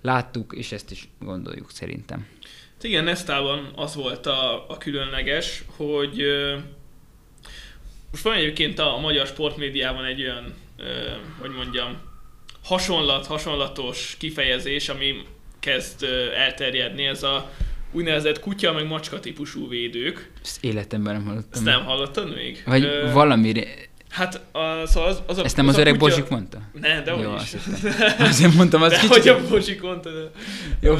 láttuk, 0.00 0.54
és 0.56 0.72
ezt 0.72 0.90
is 0.90 1.08
gondoljuk 1.20 1.70
szerintem. 1.70 2.26
Igen, 2.82 3.04
Nestában 3.04 3.72
az 3.76 3.94
volt 3.94 4.26
a, 4.26 4.70
a 4.70 4.78
különleges, 4.78 5.64
hogy 5.76 6.22
most 8.10 8.22
van 8.22 8.34
egyébként 8.34 8.78
a 8.78 8.98
magyar 9.00 9.26
sportmédiában 9.26 10.04
egy 10.04 10.22
olyan, 10.22 10.54
hogy 11.40 11.50
mondjam, 11.50 11.96
hasonlat, 12.64 13.26
hasonlatos 13.26 14.16
kifejezés, 14.18 14.88
ami 14.88 15.14
kezd 15.60 16.04
elterjedni, 16.36 17.04
ez 17.04 17.22
a 17.22 17.50
úgynevezett 17.92 18.40
kutya 18.40 18.72
meg 18.72 18.86
macska 18.86 19.20
típusú 19.20 19.68
védők. 19.68 20.30
Ezt 20.42 20.64
életemben 20.64 21.14
nem 21.14 21.24
hallottam. 21.24 21.50
Ezt 21.52 21.64
nem 21.64 21.84
hallottad 21.84 22.34
még? 22.34 22.62
Vagy 22.66 22.84
Ö, 22.84 23.12
valamire... 23.12 23.64
Hát, 24.08 24.34
a, 24.52 24.86
szóval 24.86 25.08
az, 25.08 25.22
az 25.26 25.38
a, 25.38 25.44
Ezt 25.44 25.56
nem 25.56 25.68
az, 25.68 25.74
az 25.74 25.80
öreg 25.80 25.92
kutya... 25.92 26.04
Bozsik 26.04 26.28
mondta? 26.28 26.58
Ne, 26.72 27.02
de 27.02 27.10
Jó, 27.10 27.34
is. 27.34 27.54
Azért 28.30 28.54
mondtam, 28.54 28.82
az 28.82 28.90
de 28.90 28.98
kicsit... 28.98 29.16
hogy 29.16 29.28
a 29.28 29.48
Bozsik 29.48 29.82
mondta, 29.82 30.10
de... 30.10 30.30
Jó. 30.80 30.94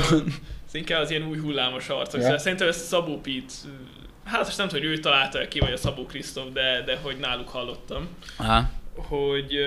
Ez 0.67 0.75
inkább 0.75 1.03
az 1.03 1.11
ilyen 1.11 1.27
új 1.29 1.39
hullámos 1.39 1.89
arcok. 1.89 2.15
Ja. 2.15 2.23
Szóval 2.23 2.39
szerintem 2.39 2.69
ezt 2.69 2.85
Szabó 2.85 3.21
Pete 3.21 3.55
hát 4.29 4.45
most 4.45 4.59
nem 4.59 4.69
tudom, 4.69 4.83
hogy 4.83 4.93
ő 4.93 5.01
találta 5.01 5.49
ki, 5.49 5.59
vagy 5.59 5.73
a 5.73 5.77
Szabó 5.77 6.07
Krisztóf, 6.07 6.53
de, 6.53 6.83
de 6.83 6.97
hogy 6.97 7.19
náluk 7.19 7.49
hallottam. 7.49 8.09
Aha. 8.37 8.71
Hogy 8.97 9.59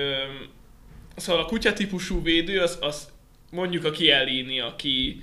szóval 1.16 1.42
a 1.42 1.46
kutya 1.46 1.72
típusú 1.72 2.22
védő, 2.22 2.60
az, 2.60 2.78
az 2.80 3.08
mondjuk 3.50 3.84
a 3.84 3.90
Kielini, 3.90 4.60
aki 4.60 5.22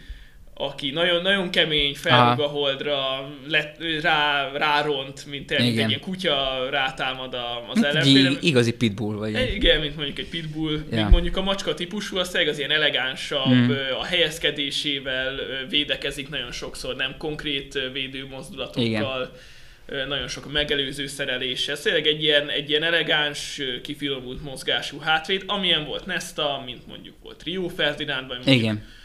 aki 0.62 0.92
nagyon, 0.92 1.22
nagyon 1.22 1.50
kemény, 1.50 1.96
felrúg 1.96 2.40
a 2.40 2.48
holdra, 2.48 3.30
le, 3.48 3.76
rá, 4.02 4.52
ráront, 4.54 5.26
mint 5.26 5.52
egy, 5.52 5.66
egy 5.66 5.76
ilyen 5.76 6.00
kutya 6.00 6.68
rátámad 6.70 7.38
az 7.70 7.84
ellenfélem. 7.84 8.38
Igazi 8.42 8.74
pitbull 8.74 9.16
vagy. 9.16 9.36
Egy. 9.36 9.56
Igen, 9.56 9.80
mint 9.80 9.96
mondjuk 9.96 10.20
egy 10.20 10.30
pitbull. 10.30 10.80
Ja. 10.92 10.96
Míg 10.96 11.06
mondjuk 11.12 11.38
a 11.38 11.42
macska 11.42 11.74
típusú, 11.74 12.18
az 12.18 12.30
tényleg 12.30 12.50
az 12.50 12.58
ilyen 12.58 12.72
elegánsabb, 12.72 13.54
mm. 13.54 13.72
a 14.00 14.04
helyezkedésével 14.04 15.40
védekezik 15.70 16.30
nagyon 16.30 16.52
sokszor, 16.52 16.96
nem 16.96 17.16
konkrét 17.18 17.80
védő 17.94 18.28
mozdulatokkal. 18.30 18.84
Igen. 18.84 20.08
Nagyon 20.08 20.28
sok 20.28 20.52
megelőző 20.52 21.08
szerelése. 21.08 21.72
Ez 21.72 21.82
tényleg 21.82 22.08
egy 22.08 22.24
ilyen, 22.24 22.50
egy 22.50 22.70
ilyen 22.70 22.84
elegáns, 22.84 23.62
kifinomult 23.84 24.44
mozgású 24.44 25.00
hátvéd, 25.00 25.44
amilyen 25.46 25.86
volt 25.86 26.06
Nesta, 26.06 26.62
mint 26.66 26.88
mondjuk 26.88 27.16
volt 27.24 27.44
Rio 27.44 27.68
Ferdinand, 27.68 28.28
vagy 28.28 28.38
mondjuk 28.38 28.56
Igen 28.56 28.98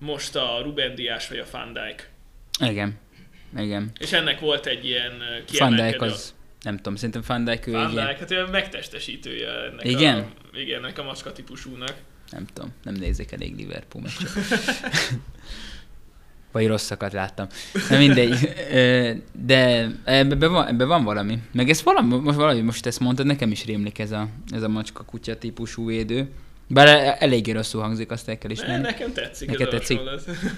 most 0.00 0.36
a 0.36 0.60
Ruben 0.62 0.94
Dias 0.94 1.28
vagy 1.28 1.38
a 1.38 1.44
Van 1.50 1.72
Dijk. 1.72 2.10
Igen. 2.60 2.98
Igen. 3.58 3.90
És 3.98 4.12
ennek 4.12 4.40
volt 4.40 4.66
egy 4.66 4.84
ilyen 4.84 5.12
Van 5.58 5.76
Dijk 5.76 6.02
az, 6.02 6.34
nem 6.62 6.76
tudom, 6.76 6.96
szerintem 6.96 7.22
Van 7.26 7.44
Dijk 7.44 7.66
ő 7.66 7.72
Van 7.72 7.94
Dijk, 7.94 8.18
hát 8.18 8.30
ő 8.30 8.46
megtestesítője 8.46 9.48
ennek 9.48 9.84
igen? 9.84 10.18
a, 10.18 10.56
igen, 10.56 10.84
ennek 10.84 10.98
a 10.98 11.02
macska 11.02 11.32
típusúnak. 11.32 11.94
Nem 12.30 12.46
tudom, 12.52 12.70
nem 12.82 12.94
nézek 12.94 13.32
elég 13.32 13.56
Liverpool 13.56 14.02
meccset. 14.02 14.30
Vagy 16.52 16.66
rosszakat 16.66 17.12
láttam. 17.12 17.46
Na 17.90 17.98
mindegy. 17.98 18.34
De 19.32 19.90
ebben 20.04 20.50
van, 20.50 20.66
ebbe 20.66 20.84
van 20.84 21.04
valami. 21.04 21.38
Meg 21.52 21.68
ez 21.68 21.82
valami, 21.82 22.18
most 22.18 22.36
valami, 22.36 22.60
most 22.60 22.86
ezt 22.86 23.00
mondtad, 23.00 23.26
nekem 23.26 23.50
is 23.50 23.64
rémlik 23.64 23.98
ez 23.98 24.10
a, 24.10 24.28
ez 24.48 24.62
a 24.62 24.68
macska 24.68 25.04
kutya 25.04 25.38
típusú 25.38 25.86
védő. 25.86 26.30
Bár 26.72 27.16
eléggé 27.18 27.52
rosszul 27.52 27.80
hangzik, 27.80 28.10
azt 28.10 28.28
el 28.28 28.38
kell 28.38 28.50
ismerni. 28.50 28.74
Ne, 28.74 28.80
nekem 28.80 29.12
tetszik 29.12 29.48
Neked 29.48 29.66
ez 29.66 29.72
tetszik? 29.72 30.00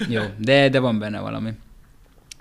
Jó, 0.09 0.22
de, 0.38 0.68
de 0.68 0.79
van 0.79 0.98
benne 0.98 1.20
valami. 1.20 1.53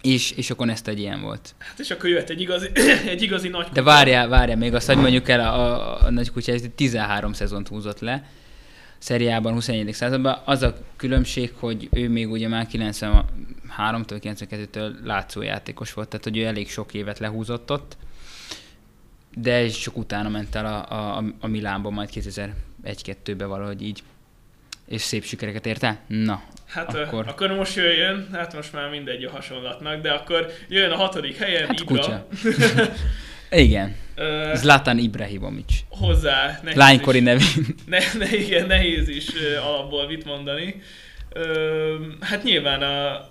És, 0.01 0.31
és 0.31 0.49
akkor 0.49 0.69
ezt 0.69 0.87
egy 0.87 0.99
ilyen 0.99 1.21
volt. 1.21 1.55
Hát 1.57 1.79
és 1.79 1.91
akkor 1.91 2.09
jött 2.09 2.29
egy 2.29 2.41
igazi, 2.41 2.69
egy 3.05 3.21
igazi 3.21 3.47
nagy 3.47 3.63
kutya. 3.63 3.73
De 3.73 3.81
várjál, 3.81 4.27
várjál, 4.27 4.57
még 4.57 4.73
azt, 4.73 4.87
hogy 4.87 4.97
mondjuk 4.97 5.29
el 5.29 5.39
a, 5.39 5.53
a, 5.53 6.01
a 6.05 6.09
nagy 6.09 6.31
kutya, 6.31 6.53
13 6.75 7.33
szezont 7.33 7.67
húzott 7.67 7.99
le, 7.99 8.25
szeriában 8.97 9.53
24. 9.53 9.93
században. 9.93 10.41
Az 10.45 10.61
a 10.61 10.77
különbség, 10.95 11.53
hogy 11.59 11.89
ő 11.91 12.09
még 12.09 12.31
ugye 12.31 12.47
már 12.47 12.67
93-től, 12.71 14.19
92-től 14.21 14.91
látszójátékos 15.03 15.93
volt, 15.93 16.07
tehát 16.07 16.23
hogy 16.23 16.37
ő 16.37 16.45
elég 16.45 16.69
sok 16.69 16.93
évet 16.93 17.19
lehúzott 17.19 17.71
ott, 17.71 17.97
de 19.35 19.67
csak 19.67 19.97
utána 19.97 20.29
ment 20.29 20.55
el 20.55 20.65
a, 20.65 21.17
a, 21.17 21.23
a 21.39 21.47
Milánba 21.47 21.89
majd 21.89 22.09
2000 22.09 22.53
egy-kettőbe 22.83 23.45
valahogy 23.45 23.81
így. 23.81 24.03
És 24.87 25.01
szép 25.01 25.23
sikereket 25.23 25.65
érte? 25.65 25.99
Na, 26.07 26.43
Hát 26.73 26.95
akkor... 26.95 27.27
akkor 27.27 27.51
most 27.51 27.75
jöjjön, 27.75 28.27
hát 28.31 28.53
most 28.53 28.73
már 28.73 28.89
mindegy 28.89 29.23
a 29.23 29.31
hasonlatnak, 29.31 30.01
de 30.01 30.11
akkor 30.11 30.51
jöjjön 30.69 30.91
a 30.91 30.95
hatodik 30.95 31.37
helyen 31.37 31.67
hát 31.67 31.79
Ibra. 31.79 31.95
Kutya. 31.95 32.27
igen. 33.49 33.95
Zlatan 34.53 34.97
Ibrahimovic. 34.97 35.73
Hozzá. 35.89 36.59
Lánykori 36.63 37.19
nevén. 37.19 37.47
Ne, 37.85 37.99
ne, 38.17 38.35
igen, 38.37 38.67
nehéz 38.67 39.07
is 39.07 39.27
alapból 39.63 40.07
mit 40.07 40.25
mondani. 40.25 40.81
hát 42.19 42.43
nyilván 42.43 42.81
a, 42.81 43.29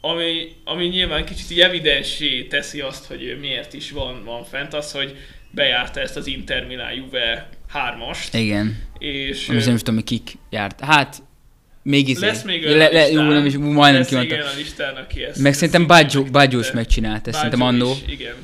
ami, 0.00 0.52
ami 0.64 0.86
nyilván 0.86 1.24
kicsit 1.24 1.58
evidensé 1.58 2.44
teszi 2.44 2.80
azt, 2.80 3.06
hogy 3.06 3.36
miért 3.40 3.72
is 3.72 3.90
van, 3.90 4.24
van 4.24 4.44
fent, 4.44 4.74
az, 4.74 4.92
hogy 4.92 5.16
bejárta 5.56 6.00
ezt 6.00 6.16
az 6.16 6.26
Inter 6.26 6.66
Milan 6.66 6.92
Juve 6.92 7.48
hármast. 7.68 8.34
Igen. 8.34 8.82
És... 8.98 9.46
Most 9.46 9.66
nem 9.66 9.74
is 9.74 9.80
tudom, 9.80 9.94
hogy 9.94 10.04
kik 10.04 10.32
járt. 10.50 10.80
Hát, 10.80 11.22
még 11.82 12.08
izé. 12.08 12.26
Lesz 12.26 12.42
még 12.42 12.64
olyan 12.64 12.78
le, 12.78 12.88
le, 12.88 13.04
listán, 13.04 13.24
nem 13.24 13.46
is, 13.46 13.56
majdnem 13.56 13.94
lesz 13.94 14.08
kimondtam. 14.08 14.38
a 14.38 14.56
listán, 14.56 14.96
aki 14.96 15.22
ezt... 15.22 15.38
Meg 15.38 15.52
szerintem 15.52 15.86
Baggio 16.32 16.58
is 16.58 16.70
megcsinálta, 16.70 17.28
ezt 17.28 17.36
szerintem 17.36 17.60
annó. 17.60 17.94
Igen. 18.06 18.34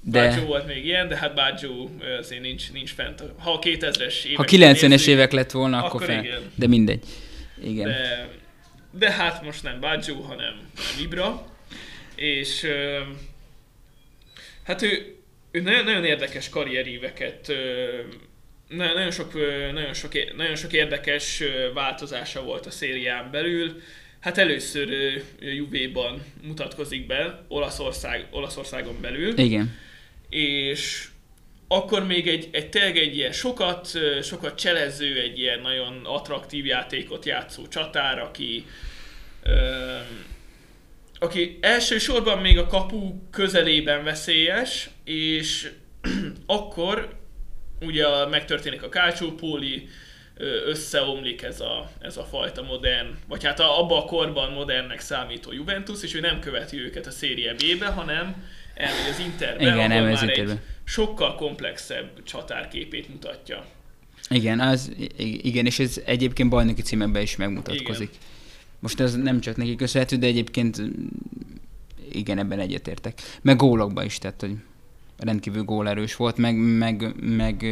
De... 0.00 0.28
Baggio 0.28 0.44
volt 0.44 0.66
még 0.66 0.84
ilyen, 0.84 1.08
de 1.08 1.16
hát 1.16 1.34
Baggio 1.34 1.88
azért 2.18 2.42
nincs, 2.42 2.72
nincs 2.72 2.94
fent. 2.94 3.22
Ha 3.38 3.52
a 3.52 3.58
2000-es 3.58 4.24
évek... 4.24 4.36
Ha 4.36 4.44
90-es 4.48 5.06
évek 5.06 5.32
lett 5.32 5.50
volna, 5.50 5.76
akkor, 5.76 5.88
akkor 5.88 6.06
fel. 6.06 6.24
Igen. 6.24 6.40
De 6.54 6.66
mindegy. 6.66 7.02
Igen. 7.64 7.84
De, 7.88 8.28
de 8.98 9.10
hát 9.10 9.42
most 9.44 9.62
nem 9.62 9.80
Baggio, 9.80 10.20
hanem, 10.20 10.54
hanem 10.76 11.02
Ibra. 11.02 11.46
És 12.14 12.66
hát 14.64 14.82
ő, 14.82 15.13
ő 15.54 15.60
nagyon, 15.60 15.84
nagyon 15.84 16.04
érdekes 16.04 16.48
karrieríveket 16.48 17.52
nagyon 18.68 19.10
sok, 19.10 19.34
nagyon, 19.72 19.94
sok, 19.94 20.12
nagyon 20.36 20.56
sok 20.56 20.72
érdekes 20.72 21.42
változása 21.74 22.42
volt 22.42 22.66
a 22.66 22.70
szérián 22.70 23.30
belül. 23.30 23.80
Hát 24.20 24.38
először 24.38 24.88
Juvéban 25.40 26.22
mutatkozik 26.42 27.06
be, 27.06 27.44
Olaszország, 27.48 28.26
Olaszországon 28.30 29.00
belül. 29.00 29.38
Igen. 29.38 29.76
És 30.28 31.08
akkor 31.68 32.06
még 32.06 32.28
egy, 32.28 32.48
egy 32.52 32.68
tényleg 32.68 32.96
egy 32.96 33.16
ilyen 33.16 33.32
sokat, 33.32 33.88
sokat 34.22 34.58
cselező, 34.58 35.20
egy 35.20 35.38
ilyen 35.38 35.60
nagyon 35.60 36.00
attraktív 36.04 36.66
játékot 36.66 37.24
játszó 37.24 37.68
csatár, 37.68 38.18
aki, 38.18 38.64
aki 41.24 41.58
elsősorban 41.60 42.38
még 42.38 42.58
a 42.58 42.66
kapu 42.66 43.14
közelében 43.30 44.04
veszélyes, 44.04 44.90
és 45.04 45.70
akkor 46.46 47.16
ugye 47.80 48.26
megtörténik 48.26 48.82
a 48.82 48.88
Calciopoli, 48.88 49.88
összeomlik 50.66 51.42
ez 51.42 51.60
a, 51.60 51.90
ez 52.00 52.16
a 52.16 52.24
fajta 52.24 52.62
modern, 52.62 53.08
vagy 53.28 53.44
hát 53.44 53.60
a, 53.60 53.80
abba 53.80 54.02
a 54.02 54.04
korban 54.04 54.52
modernnek 54.52 55.00
számító 55.00 55.52
Juventus, 55.52 56.02
és 56.02 56.14
ő 56.14 56.20
nem 56.20 56.40
követi 56.40 56.80
őket 56.80 57.06
a 57.06 57.10
Serie 57.10 57.54
B-be, 57.54 57.86
hanem 57.86 58.44
elmegy 58.74 59.10
az 59.10 59.18
Interbe, 59.18 59.62
Igen, 59.62 59.90
ahol 59.90 60.10
már 60.10 60.28
egy 60.28 60.58
sokkal 60.84 61.34
komplexebb 61.34 62.22
csatárképét 62.22 63.08
mutatja. 63.08 63.66
Igen, 64.28 64.60
az, 64.60 64.92
igen, 65.16 65.66
és 65.66 65.78
ez 65.78 66.00
egyébként 66.04 66.48
bajnoki 66.48 66.82
címekben 66.82 67.22
is 67.22 67.36
megmutatkozik. 67.36 68.08
Igen. 68.08 68.33
Most 68.84 69.00
ez 69.00 69.14
nem 69.14 69.40
csak 69.40 69.56
neki 69.56 69.74
köszönhető, 69.74 70.16
de 70.16 70.26
egyébként 70.26 70.82
igen, 72.12 72.38
ebben 72.38 72.58
egyetértek. 72.58 73.20
Meg 73.42 73.56
gólokban 73.56 74.04
is, 74.04 74.18
tehát 74.18 74.40
hogy 74.40 74.54
rendkívül 75.18 75.62
gólerős 75.62 76.16
volt, 76.16 76.36
meg, 76.36 76.56
meg, 76.56 77.14
meg 77.20 77.64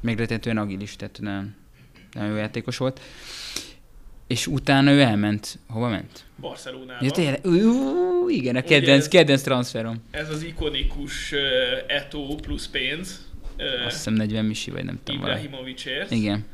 megretetően 0.00 0.58
agilis, 0.58 0.96
tehát 0.96 1.18
nem, 1.20 1.54
nem 2.12 2.30
jó 2.30 2.34
játékos 2.34 2.76
volt. 2.76 3.00
És 4.26 4.46
utána 4.46 4.90
ő 4.90 5.00
elment. 5.00 5.58
Hova 5.68 5.88
ment? 5.88 6.24
Barcelonába. 6.40 7.04
Ja, 7.04 7.10
tényleg? 7.10 7.46
Ú, 7.46 8.28
igen, 8.28 8.56
a 8.56 8.62
kedvenc, 8.62 9.08
kedvenc 9.08 9.42
transferom. 9.42 10.02
Ez 10.10 10.30
az 10.30 10.42
ikonikus 10.42 11.32
uh, 11.32 11.38
Eto 11.86 12.34
plusz 12.34 12.66
pénz. 12.66 13.30
Uh, 13.58 13.86
Azt 13.86 13.96
hiszem 13.96 14.14
40 14.14 14.44
misi, 14.44 14.70
vagy 14.70 14.84
nem 14.84 14.98
tudom. 15.04 15.20
Ibrahimovicért. 15.20 16.10
Igen. 16.10 16.44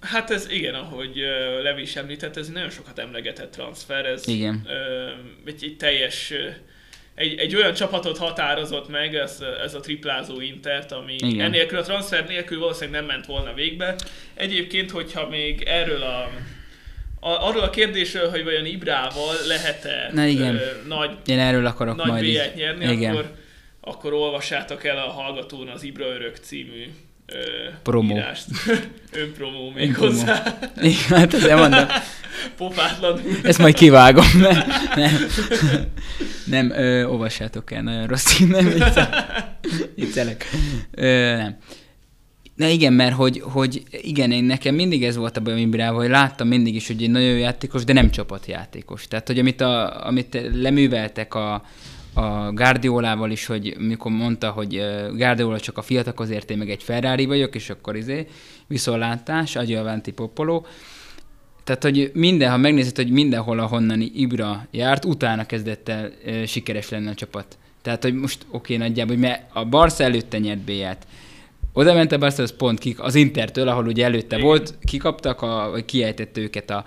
Hát 0.00 0.30
ez 0.30 0.50
igen, 0.50 0.74
ahogy 0.74 1.24
Levi 1.62 1.82
is 1.82 1.96
említett, 1.96 2.36
ez 2.36 2.48
nagyon 2.48 2.70
sokat 2.70 2.98
emlegetett 2.98 3.52
transfer. 3.52 4.06
Ez, 4.06 4.28
igen. 4.28 4.66
Egy, 5.44 5.64
egy 5.64 5.76
teljes 5.76 6.32
egy, 7.14 7.38
egy 7.38 7.56
olyan 7.56 7.74
csapatot 7.74 8.18
határozott 8.18 8.88
meg, 8.88 9.14
ez, 9.14 9.44
ez 9.64 9.74
a 9.74 9.80
triplázó 9.80 10.40
Intert, 10.40 10.92
ami 10.92 11.14
Igen. 11.18 11.46
ennélkül 11.46 11.78
a 11.78 11.82
transfer 11.82 12.26
nélkül 12.26 12.58
valószínűleg 12.58 13.00
nem 13.00 13.10
ment 13.10 13.26
volna 13.26 13.54
végbe. 13.54 13.94
Egyébként, 14.34 14.90
hogyha 14.90 15.28
még 15.28 15.62
erről 15.62 16.02
a, 16.02 16.30
a 17.20 17.46
arról 17.48 17.62
a 17.62 17.70
kérdésről, 17.70 18.30
hogy 18.30 18.44
vajon 18.44 18.66
Ibrával 18.66 19.34
lehet-e 19.46 20.10
Na 20.12 20.26
igen. 20.26 20.54
Ö, 20.54 20.88
nagy, 20.88 21.10
Én 21.26 21.38
erről 21.38 21.66
akarok 21.66 21.96
nagy 21.96 22.06
majd 22.06 22.52
nyerni, 22.56 22.92
Igen. 22.92 23.10
akkor, 23.10 23.30
akkor 23.80 24.12
olvassátok 24.12 24.84
el 24.84 24.98
a 24.98 25.10
Hallgatón 25.10 25.68
az 25.68 25.82
Ibra 25.82 26.06
Örök 26.06 26.36
című 26.36 26.86
Promo. 27.82 28.14
írást. 28.14 28.46
Önpromó 29.12 29.70
még 29.70 29.86
Önpromó. 29.86 30.10
hozzá. 30.10 30.58
Igen, 30.80 31.18
hát 31.18 31.34
ezzel 31.34 31.56
mondom. 31.56 31.86
Popátlan. 32.56 33.20
Ezt 33.42 33.58
majd 33.58 33.74
kivágom. 33.74 34.24
Nem, 34.40 34.64
nem, 34.96 35.12
nem 36.44 36.70
ö, 36.70 37.04
olvassátok 37.04 37.72
el, 37.72 37.82
nagyon 37.82 38.06
rossz, 38.06 38.38
nem 38.38 38.72
viccelek. 39.94 40.44
Ö, 40.90 41.36
nem. 41.36 41.56
Na 42.54 42.66
igen, 42.66 42.92
mert 42.92 43.14
hogy, 43.14 43.42
hogy 43.44 43.82
igen, 43.90 44.30
én 44.30 44.44
nekem 44.44 44.74
mindig 44.74 45.04
ez 45.04 45.16
volt 45.16 45.36
a 45.36 45.40
bajom 45.40 45.58
Imbrával, 45.58 46.00
hogy 46.00 46.10
láttam 46.10 46.48
mindig 46.48 46.74
is, 46.74 46.86
hogy 46.86 47.02
egy 47.02 47.10
nagyon 47.10 47.28
jó 47.28 47.36
játékos, 47.36 47.84
de 47.84 47.92
nem 47.92 48.10
csapatjátékos. 48.10 49.08
Tehát, 49.08 49.26
hogy 49.26 49.38
amit, 49.38 49.60
a, 49.60 50.06
amit 50.06 50.38
leműveltek 50.52 51.34
a, 51.34 51.64
a 52.14 52.52
Guardiolával 52.52 53.30
is, 53.30 53.46
hogy 53.46 53.76
mikor 53.78 54.12
mondta, 54.12 54.50
hogy 54.50 54.82
Guardiola 55.12 55.60
csak 55.60 55.78
a 55.78 55.82
fiatakhoz 55.82 56.30
érté, 56.30 56.54
meg 56.54 56.70
egy 56.70 56.82
Ferrari 56.82 57.26
vagyok, 57.26 57.54
és 57.54 57.70
akkor 57.70 57.96
izé, 57.96 58.26
viszontlátás, 58.66 59.56
Avanti 59.56 60.12
Popolo. 60.12 60.62
Tehát, 61.64 61.82
hogy 61.82 62.10
minden, 62.14 62.50
ha 62.50 62.56
megnézed, 62.56 62.96
hogy 62.96 63.10
mindenhol, 63.10 63.58
ahonnan 63.58 64.00
Ibra 64.14 64.66
járt, 64.70 65.04
utána 65.04 65.46
kezdett 65.46 65.88
el 65.88 66.12
e, 66.24 66.46
sikeres 66.46 66.88
lenni 66.88 67.08
a 67.08 67.14
csapat. 67.14 67.58
Tehát, 67.82 68.02
hogy 68.02 68.14
most 68.14 68.38
oké, 68.50 68.74
okay, 68.74 68.88
nagyjából, 68.88 69.16
hogy 69.16 69.30
a 69.52 69.64
Barca 69.64 70.04
előtte 70.04 70.38
nyert 70.38 70.60
B-ját. 70.60 71.06
Oda 71.72 71.94
ment 71.94 72.12
a 72.12 72.18
Barca, 72.18 72.42
az 72.42 72.56
pont 72.56 72.78
kik, 72.78 73.00
az 73.00 73.14
Intertől, 73.14 73.68
ahol 73.68 73.86
ugye 73.86 74.04
előtte 74.04 74.36
Igen. 74.36 74.48
volt, 74.48 74.78
kikaptak, 74.84 75.42
a, 75.42 75.68
vagy 75.70 75.84
kiejtett 75.84 76.38
őket 76.38 76.70
a, 76.70 76.84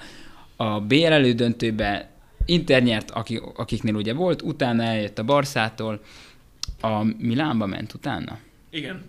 a 0.56 0.80
BL 0.80 1.06
elődöntőbe, 1.06 2.10
Inter 2.46 2.84
nyert, 2.84 3.12
akik, 3.12 3.42
akiknél 3.56 3.96
ugye 3.96 4.14
volt, 4.14 4.42
utána 4.42 4.84
eljött 4.84 5.20
a 5.20 5.24
Barszától, 5.24 6.00
a 6.82 7.04
Milánba 7.18 7.66
ment 7.66 7.94
utána? 7.94 8.38
Igen. 8.70 9.02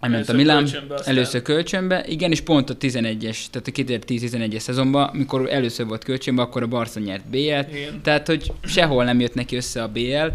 Elment 0.00 0.28
a 0.28 0.32
Milán, 0.32 0.64
kölcsönbe, 0.64 0.96
először 1.04 1.42
kölcsönbe, 1.42 2.04
igen, 2.06 2.30
és 2.30 2.40
pont 2.40 2.70
a 2.70 2.76
11-es, 2.76 3.38
tehát 3.50 3.68
a 3.68 3.70
2010-11-es 3.70 4.58
szezonban, 4.58 5.10
mikor 5.16 5.50
először 5.50 5.86
volt 5.86 6.04
kölcsönbe, 6.04 6.42
akkor 6.42 6.62
a 6.62 6.66
Barca 6.66 7.00
nyert 7.00 7.28
BL-t, 7.28 8.00
tehát 8.02 8.26
hogy 8.26 8.52
sehol 8.62 9.04
nem 9.04 9.20
jött 9.20 9.34
neki 9.34 9.56
össze 9.56 9.82
a 9.82 9.88
BL, 9.88 10.26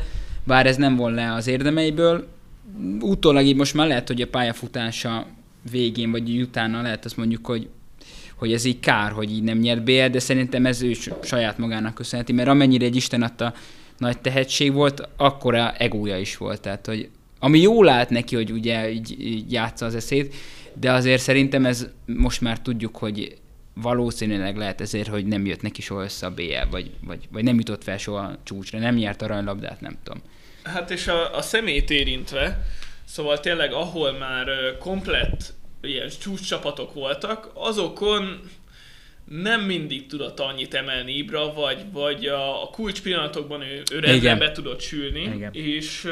bár 0.43 0.65
ez 0.65 0.77
nem 0.77 0.95
volt 0.95 1.15
le 1.15 1.33
az 1.33 1.47
érdemeiből, 1.47 2.27
utólag 2.99 3.45
így 3.45 3.55
most 3.55 3.73
már 3.73 3.87
lehet, 3.87 4.07
hogy 4.07 4.21
a 4.21 4.27
pályafutása 4.27 5.27
végén, 5.71 6.11
vagy 6.11 6.41
utána 6.41 6.81
lehet 6.81 7.05
azt 7.05 7.17
mondjuk, 7.17 7.45
hogy 7.45 7.69
hogy 8.41 8.53
ez 8.53 8.65
így 8.65 8.79
kár, 8.79 9.11
hogy 9.11 9.31
így 9.31 9.43
nem 9.43 9.57
nyert 9.57 9.83
BL, 9.83 10.05
de 10.05 10.19
szerintem 10.19 10.65
ez 10.65 10.81
ő 10.81 10.93
saját 11.23 11.57
magának 11.57 11.93
köszönheti, 11.93 12.33
mert 12.33 12.49
amennyire 12.49 12.85
egy 12.85 12.95
Isten 12.95 13.21
adta 13.21 13.53
nagy 13.97 14.19
tehetség 14.19 14.73
volt, 14.73 15.09
akkora 15.17 15.73
egója 15.77 16.17
is 16.17 16.37
volt. 16.37 16.61
Tehát, 16.61 16.85
hogy 16.85 17.09
ami 17.39 17.59
jól 17.59 17.89
állt 17.89 18.09
neki, 18.09 18.35
hogy 18.35 18.51
ugye 18.51 18.91
így, 18.91 19.25
így 19.25 19.51
játsza 19.51 19.85
az 19.85 19.95
eszét, 19.95 20.35
de 20.73 20.91
azért 20.91 21.21
szerintem 21.21 21.65
ez 21.65 21.87
most 22.05 22.41
már 22.41 22.59
tudjuk, 22.59 22.97
hogy 22.97 23.37
valószínűleg 23.73 24.57
lehet 24.57 24.81
ezért, 24.81 25.07
hogy 25.07 25.25
nem 25.25 25.45
jött 25.45 25.61
neki 25.61 25.81
soha 25.81 26.03
össze 26.03 26.25
a 26.25 26.31
BL, 26.31 26.69
vagy, 26.69 26.91
vagy, 27.05 27.27
vagy 27.31 27.43
nem 27.43 27.57
jutott 27.57 27.83
fel 27.83 27.97
soha 27.97 28.21
a 28.21 28.37
csúcsra, 28.43 28.79
nem 28.79 28.95
nyert 28.95 29.21
aranylabdát, 29.21 29.81
nem 29.81 29.97
tudom. 30.03 30.21
Hát 30.63 30.91
és 30.91 31.07
a, 31.07 31.37
a 31.37 31.41
szemét 31.41 31.89
érintve, 31.89 32.65
szóval 33.05 33.39
tényleg 33.39 33.73
ahol 33.73 34.11
már 34.11 34.47
komplett 34.79 35.53
ilyen 35.81 36.09
csúcscsapatok 36.21 36.93
voltak, 36.93 37.51
azokon 37.53 38.41
nem 39.25 39.61
mindig 39.61 40.07
tudott 40.07 40.39
annyit 40.39 40.73
emelni 40.73 41.11
Ibra, 41.11 41.53
vagy, 41.53 41.91
vagy 41.91 42.25
a, 42.25 42.63
a 42.63 42.67
kulcs 42.67 43.01
pillanatokban 43.01 43.61
ő, 43.61 43.81
ő 43.91 43.99
rendben 43.99 44.39
be 44.39 44.51
tudott 44.51 44.81
sülni, 44.81 45.21
Igen. 45.21 45.53
és 45.53 46.07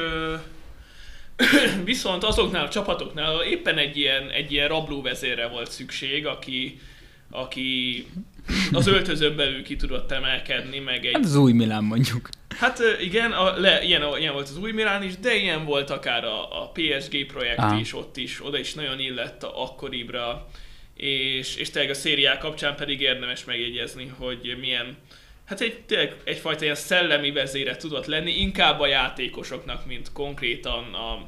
viszont 1.83 2.23
azoknál 2.23 2.65
a 2.65 2.69
csapatoknál 2.69 3.41
éppen 3.41 3.77
egy 3.77 3.97
ilyen, 3.97 4.29
egy 4.29 4.51
ilyen 4.51 4.67
rablóvezérre 4.67 5.47
volt 5.47 5.71
szükség, 5.71 6.25
aki, 6.25 6.79
aki 7.29 8.05
az 8.71 8.87
öltözőn 8.87 9.35
belül 9.35 9.63
ki 9.63 9.75
tudott 9.75 10.11
emelkedni, 10.11 10.79
meg 10.79 11.05
egy... 11.05 11.13
Hát 11.13 11.25
az 11.25 11.35
új 11.35 11.51
Milán 11.51 11.83
mondjuk. 11.83 12.29
Hát 12.59 12.79
igen, 13.01 13.31
a, 13.31 13.59
le, 13.59 13.83
ilyen, 13.83 14.17
ilyen 14.17 14.33
volt 14.33 14.47
az 14.47 14.57
új 14.57 14.71
Milán 14.71 15.03
is, 15.03 15.17
de 15.17 15.35
ilyen 15.35 15.65
volt 15.65 15.89
akár 15.89 16.23
a, 16.23 16.61
a 16.61 16.71
PSG 16.71 17.25
projekt 17.25 17.59
ah. 17.59 17.79
is, 17.79 17.93
ott 17.93 18.17
is, 18.17 18.45
oda 18.45 18.57
is 18.57 18.73
nagyon 18.73 18.99
illett 18.99 19.43
a 19.43 19.61
akkoribra, 19.63 20.47
és, 20.95 21.55
és 21.55 21.69
tényleg 21.69 21.91
a 21.91 21.95
szériák 21.95 22.37
kapcsán 22.37 22.75
pedig 22.75 23.01
érdemes 23.01 23.45
megjegyezni, 23.45 24.11
hogy 24.17 24.57
milyen, 24.59 24.97
hát 25.45 25.61
egy, 25.61 25.81
tényleg 25.81 26.15
egyfajta 26.23 26.63
ilyen 26.63 26.75
szellemi 26.75 27.31
vezére 27.31 27.75
tudott 27.75 28.05
lenni, 28.05 28.31
inkább 28.31 28.79
a 28.79 28.87
játékosoknak, 28.87 29.85
mint 29.85 30.11
konkrétan 30.11 30.93
a, 30.93 31.27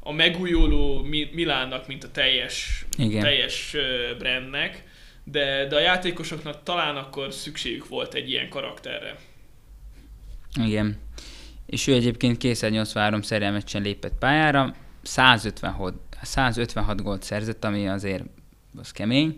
a 0.00 0.12
megújuló 0.12 1.02
Milánnak, 1.32 1.86
mint 1.86 2.04
a 2.04 2.10
teljes, 2.10 2.84
Igen. 2.98 3.22
teljes 3.22 3.76
brandnek, 4.18 4.82
de, 5.24 5.66
de 5.66 5.76
a 5.76 5.80
játékosoknak 5.80 6.62
talán 6.62 6.96
akkor 6.96 7.32
szükségük 7.32 7.88
volt 7.88 8.14
egy 8.14 8.30
ilyen 8.30 8.48
karakterre. 8.48 9.16
Igen. 10.60 10.96
És 11.66 11.86
ő 11.86 11.92
egyébként 11.92 12.36
283 12.36 13.22
szerelmeccsen 13.22 13.82
lépett 13.82 14.18
pályára, 14.18 14.74
156, 15.02 15.94
156 16.22 17.02
gólt 17.02 17.22
szerzett, 17.22 17.64
ami 17.64 17.88
azért 17.88 18.24
az 18.76 18.90
kemény. 18.90 19.36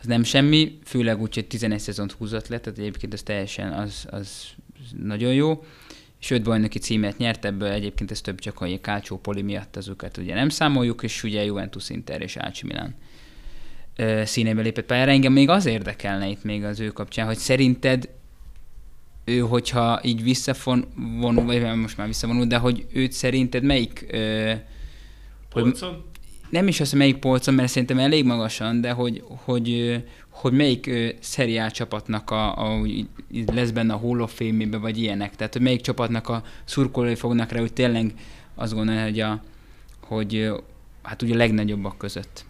Az 0.00 0.06
nem 0.06 0.22
semmi, 0.22 0.78
főleg 0.84 1.20
úgy, 1.20 1.34
hogy 1.34 1.46
11 1.46 1.78
szezont 1.78 2.12
húzott 2.12 2.48
le, 2.48 2.58
tehát 2.58 2.78
egyébként 2.78 3.12
az 3.12 3.22
teljesen 3.22 3.72
az, 3.72 4.06
az 4.10 4.46
nagyon 4.96 5.34
jó. 5.34 5.64
És 6.20 6.30
öt 6.30 6.42
bajnoki 6.42 6.78
címet 6.78 7.16
nyert, 7.16 7.44
ebből 7.44 7.68
egyébként 7.68 8.10
ez 8.10 8.20
több 8.20 8.38
csak, 8.38 8.60
a 8.60 8.66
Calcio 8.66 9.16
Poli 9.16 9.42
miatt 9.42 9.76
azokat 9.76 10.16
ugye 10.16 10.34
nem 10.34 10.48
számoljuk, 10.48 11.02
és 11.02 11.22
ugye 11.22 11.44
Juventus 11.44 11.90
Inter 11.90 12.20
és 12.20 12.36
AC 12.36 12.60
Milan 12.60 12.94
színébe 14.24 14.62
lépett 14.62 14.86
pályára. 14.86 15.10
Engem 15.10 15.32
még 15.32 15.48
az 15.48 15.66
érdekelne 15.66 16.28
itt 16.28 16.44
még 16.44 16.64
az 16.64 16.80
ő 16.80 16.88
kapcsán, 16.88 17.26
hogy 17.26 17.36
szerinted 17.36 18.08
ő, 19.24 19.38
hogyha 19.38 20.00
így 20.02 20.22
visszavonul, 20.22 21.44
vagy 21.44 21.76
most 21.76 21.96
már 21.96 22.06
visszavonul, 22.06 22.46
de 22.46 22.56
hogy 22.56 22.86
őt 22.92 23.12
szerinted 23.12 23.62
melyik... 23.62 24.06
Ö, 24.10 24.52
hogy, 25.50 25.78
nem 26.50 26.68
is 26.68 26.80
az, 26.80 26.90
hogy 26.90 26.98
melyik 26.98 27.16
polcon, 27.16 27.54
mert 27.54 27.68
szerintem 27.68 27.98
elég 27.98 28.24
magasan, 28.24 28.80
de 28.80 28.90
hogy, 28.90 29.24
hogy, 29.28 29.96
hogy 30.28 30.52
melyik 30.52 30.90
szeriál 31.20 31.70
csapatnak 31.70 32.30
a, 32.30 32.72
a, 32.72 32.86
lesz 33.46 33.70
benne 33.70 33.92
a 33.92 33.96
Hall 33.96 34.20
of 34.20 34.34
Fame-be, 34.34 34.76
vagy 34.76 34.98
ilyenek. 34.98 35.36
Tehát, 35.36 35.52
hogy 35.52 35.62
melyik 35.62 35.80
csapatnak 35.80 36.28
a 36.28 36.42
szurkolói 36.64 37.14
fognak 37.14 37.52
rá, 37.52 37.60
hogy 37.60 37.72
tényleg 37.72 38.14
azt 38.54 38.74
gondolja, 38.74 39.02
hogy, 39.02 39.20
a, 39.20 39.42
hogy 40.00 40.50
hát 41.02 41.22
ugye 41.22 41.34
a 41.34 41.36
legnagyobbak 41.36 41.98
között. 41.98 42.44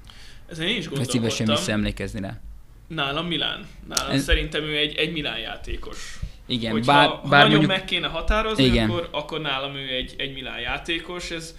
Ezen 0.50 0.66
én 0.66 0.76
is 0.76 0.88
gondolkodtam. 0.88 1.20
szívesen 1.20 1.46
visszaemlékezni 1.46 2.20
rá. 2.20 2.40
Nálam 2.86 3.26
Milán. 3.26 3.66
Nálam 3.88 4.10
Ez... 4.10 4.22
szerintem 4.22 4.62
ő 4.62 4.76
egy, 4.76 4.94
egy 4.94 5.12
Milán 5.12 5.38
játékos. 5.38 6.18
Igen, 6.52 6.72
Hogyha, 6.72 6.92
bár, 6.92 7.08
bár 7.08 7.18
ha 7.20 7.28
nagyon 7.28 7.48
mondjuk... 7.48 7.70
meg 7.70 7.84
kéne 7.84 8.06
határozni, 8.06 8.64
igen. 8.64 8.90
Akkor, 8.90 9.08
akkor 9.12 9.40
nálam 9.40 9.74
ő 9.74 9.88
egy, 9.88 10.14
egy 10.18 10.32
Milán 10.32 10.60
játékos. 10.60 11.30
Ez 11.30 11.56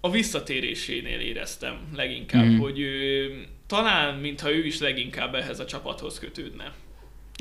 a 0.00 0.10
visszatérésénél 0.10 1.20
éreztem 1.20 1.76
leginkább, 1.94 2.44
mm. 2.44 2.58
hogy 2.58 2.78
ő, 2.78 3.30
talán, 3.66 4.14
mintha 4.14 4.50
ő 4.50 4.66
is 4.66 4.78
leginkább 4.78 5.34
ehhez 5.34 5.60
a 5.60 5.64
csapathoz 5.64 6.18
kötődne. 6.18 6.72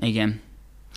Igen. 0.02 0.41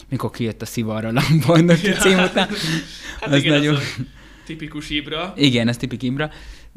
Mikor 0.09 0.31
kijött 0.31 0.63
a 0.63 0.67
szivarra 0.67 1.09
a 1.09 1.23
bajnoki 1.47 1.87
ja. 1.87 1.97
cím 1.97 2.19
után. 2.19 2.49
hát 3.21 3.31
az 3.33 3.39
igen, 3.39 3.57
nagyon... 3.57 3.75
az 3.75 3.97
tipikus 4.45 4.91
Ibra. 4.91 5.33
Igen, 5.37 5.69
ez 5.69 5.77
tipik 5.77 6.03
Ibra. 6.03 6.31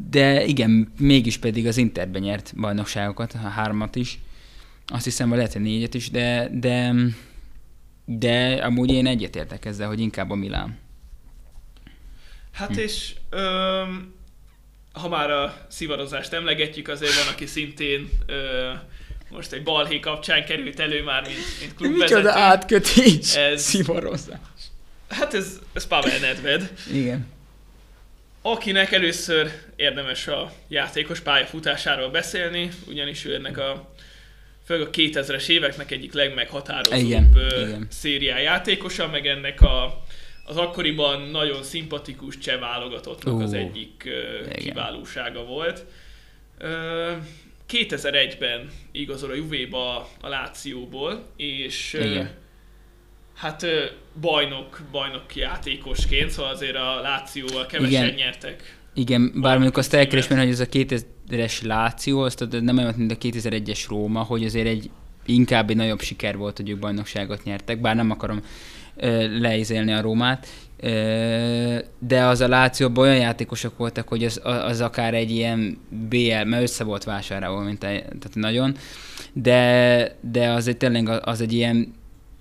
De 0.09 0.45
igen, 0.45 0.93
mégis 0.97 1.37
pedig 1.37 1.67
az 1.67 1.77
Interben 1.77 2.21
nyert 2.21 2.53
bajnokságokat, 2.57 3.33
a 3.33 3.47
hármat 3.47 3.95
is. 3.95 4.19
Azt 4.87 5.03
hiszem, 5.03 5.27
hogy 5.27 5.37
lehet, 5.37 5.53
hogy 5.53 5.61
négyet 5.61 5.93
is, 5.93 6.09
de, 6.09 6.49
de 6.53 6.93
de 8.11 8.53
amúgy 8.63 8.91
én 8.91 9.07
egyetértek 9.07 9.65
ezzel, 9.65 9.87
hogy 9.87 9.99
inkább 9.99 10.29
a 10.29 10.35
Milán. 10.35 10.77
Hát 12.51 12.75
hm. 12.75 12.79
és 12.79 13.13
öm, 13.29 14.13
ha 14.91 15.07
már 15.07 15.31
a 15.31 15.65
szivarozást 15.67 16.33
emlegetjük, 16.33 16.87
azért 16.87 17.23
van, 17.23 17.33
aki 17.33 17.45
szintén 17.45 18.09
ö, 18.25 18.71
most 19.29 19.51
egy 19.51 19.63
balhé 19.63 19.99
kapcsán 19.99 20.45
került 20.45 20.79
elő 20.79 21.03
már, 21.03 21.21
mint, 21.21 21.37
mint 21.59 21.75
klubvezető. 21.75 22.15
Micsoda 22.15 22.39
átkötés, 22.39 23.35
ez... 23.35 23.61
szivarozás. 23.61 24.37
Hát 25.09 25.33
ez, 25.33 25.59
ez 25.73 25.87
Pavel 25.87 26.19
Nedved. 26.19 26.73
Igen. 26.93 27.27
Akinek 28.41 28.91
először 28.91 29.51
érdemes 29.75 30.27
a 30.27 30.51
játékos 30.67 31.19
pályafutásáról 31.19 32.09
beszélni, 32.09 32.69
ugyanis 32.87 33.25
ő 33.25 33.33
ennek 33.33 33.57
a 33.57 33.93
főleg 34.69 34.87
a 34.87 34.89
2000-es 34.89 35.47
éveknek 35.47 35.91
egyik 35.91 36.13
legmeghatározóbb 36.13 36.99
igen, 36.99 37.37
igen. 37.57 37.87
szériá 37.89 38.37
játékosa, 38.37 39.07
meg 39.07 39.27
ennek 39.27 39.61
a, 39.61 40.03
az 40.43 40.57
akkoriban 40.57 41.21
nagyon 41.21 41.63
szimpatikus 41.63 42.37
cseh 42.37 42.59
válogatottnak 42.59 43.33
uh, 43.33 43.41
az 43.43 43.53
egyik 43.53 44.03
uh, 44.45 44.53
kiválósága 44.53 45.43
volt. 45.43 45.85
Uh, 46.61 46.67
2001-ben 47.69 48.69
igazol 48.91 49.29
a 49.29 49.35
Juvéba 49.35 50.09
a 50.21 50.27
Lációból, 50.27 51.25
és 51.37 51.93
igen. 51.93 52.31
hát 53.35 53.65
bajnok, 54.21 54.81
bajnok 54.91 55.35
játékosként, 55.35 56.29
szóval 56.29 56.51
azért 56.51 56.75
a 56.75 56.99
Lációval 57.01 57.65
kevesen 57.65 58.03
igen. 58.03 58.15
nyertek. 58.15 58.78
Igen, 58.93 59.31
bár 59.35 59.53
mondjuk 59.53 59.77
azt 59.77 59.93
el 59.93 60.07
kell 60.07 60.37
hogy 60.37 60.49
ez 60.49 60.59
a 60.59 60.65
2000-es 60.65 61.65
Láció, 61.65 62.19
azt 62.19 62.47
nem 62.61 62.77
olyan, 62.77 62.93
mint 62.97 63.11
a 63.11 63.17
2001-es 63.17 63.85
Róma, 63.87 64.21
hogy 64.21 64.43
azért 64.43 64.67
egy 64.67 64.89
inkább 65.25 65.69
egy 65.69 65.75
nagyobb 65.75 66.01
siker 66.01 66.37
volt, 66.37 66.57
hogy 66.57 66.69
ők 66.69 66.79
bajnokságot 66.79 67.43
nyertek, 67.43 67.81
bár 67.81 67.95
nem 67.95 68.11
akarom 68.11 68.41
leizélni 69.39 69.91
a 69.91 70.01
Rómát, 70.01 70.47
de 71.99 72.23
az 72.23 72.41
a 72.41 72.47
Lációban 72.47 73.03
olyan 73.03 73.19
játékosok 73.19 73.77
voltak, 73.77 74.07
hogy 74.07 74.23
az, 74.23 74.41
az 74.43 74.81
akár 74.81 75.13
egy 75.13 75.31
ilyen 75.31 75.77
BL, 76.09 76.43
mert 76.45 76.61
össze 76.61 76.83
volt 76.83 77.03
vásárolva, 77.03 77.61
mint 77.61 77.83
egy, 77.83 78.01
tehát 78.01 78.31
nagyon, 78.33 78.75
de, 79.33 80.17
de 80.21 80.49
az 80.49 80.67
egy 80.67 80.77
tényleg 80.77 81.09
az 81.23 81.41
egy 81.41 81.53
ilyen 81.53 81.93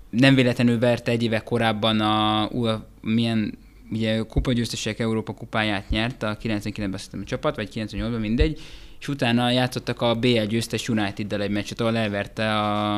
nem 0.09 0.35
véletlenül 0.35 0.79
verte 0.79 1.11
egy 1.11 1.23
éve 1.23 1.39
korábban 1.39 1.99
a, 1.99 2.41
a 2.43 2.85
milyen 3.01 3.57
ugye 3.91 4.21
kupagyőztesek 4.21 4.99
Európa 4.99 5.33
kupáját 5.33 5.89
nyert, 5.89 6.23
a 6.23 6.37
99-ben 6.37 7.21
a 7.21 7.23
csapat, 7.23 7.55
vagy 7.55 7.69
98-ban 7.73 8.19
mindegy, 8.19 8.61
és 8.99 9.07
utána 9.07 9.51
játszottak 9.51 10.01
a 10.01 10.15
BL 10.15 10.41
győztes 10.41 10.89
United-del 10.89 11.41
egy 11.41 11.51
meccset, 11.51 11.79
ahol 11.79 11.97
elverte 11.97 12.55
a, 12.57 12.95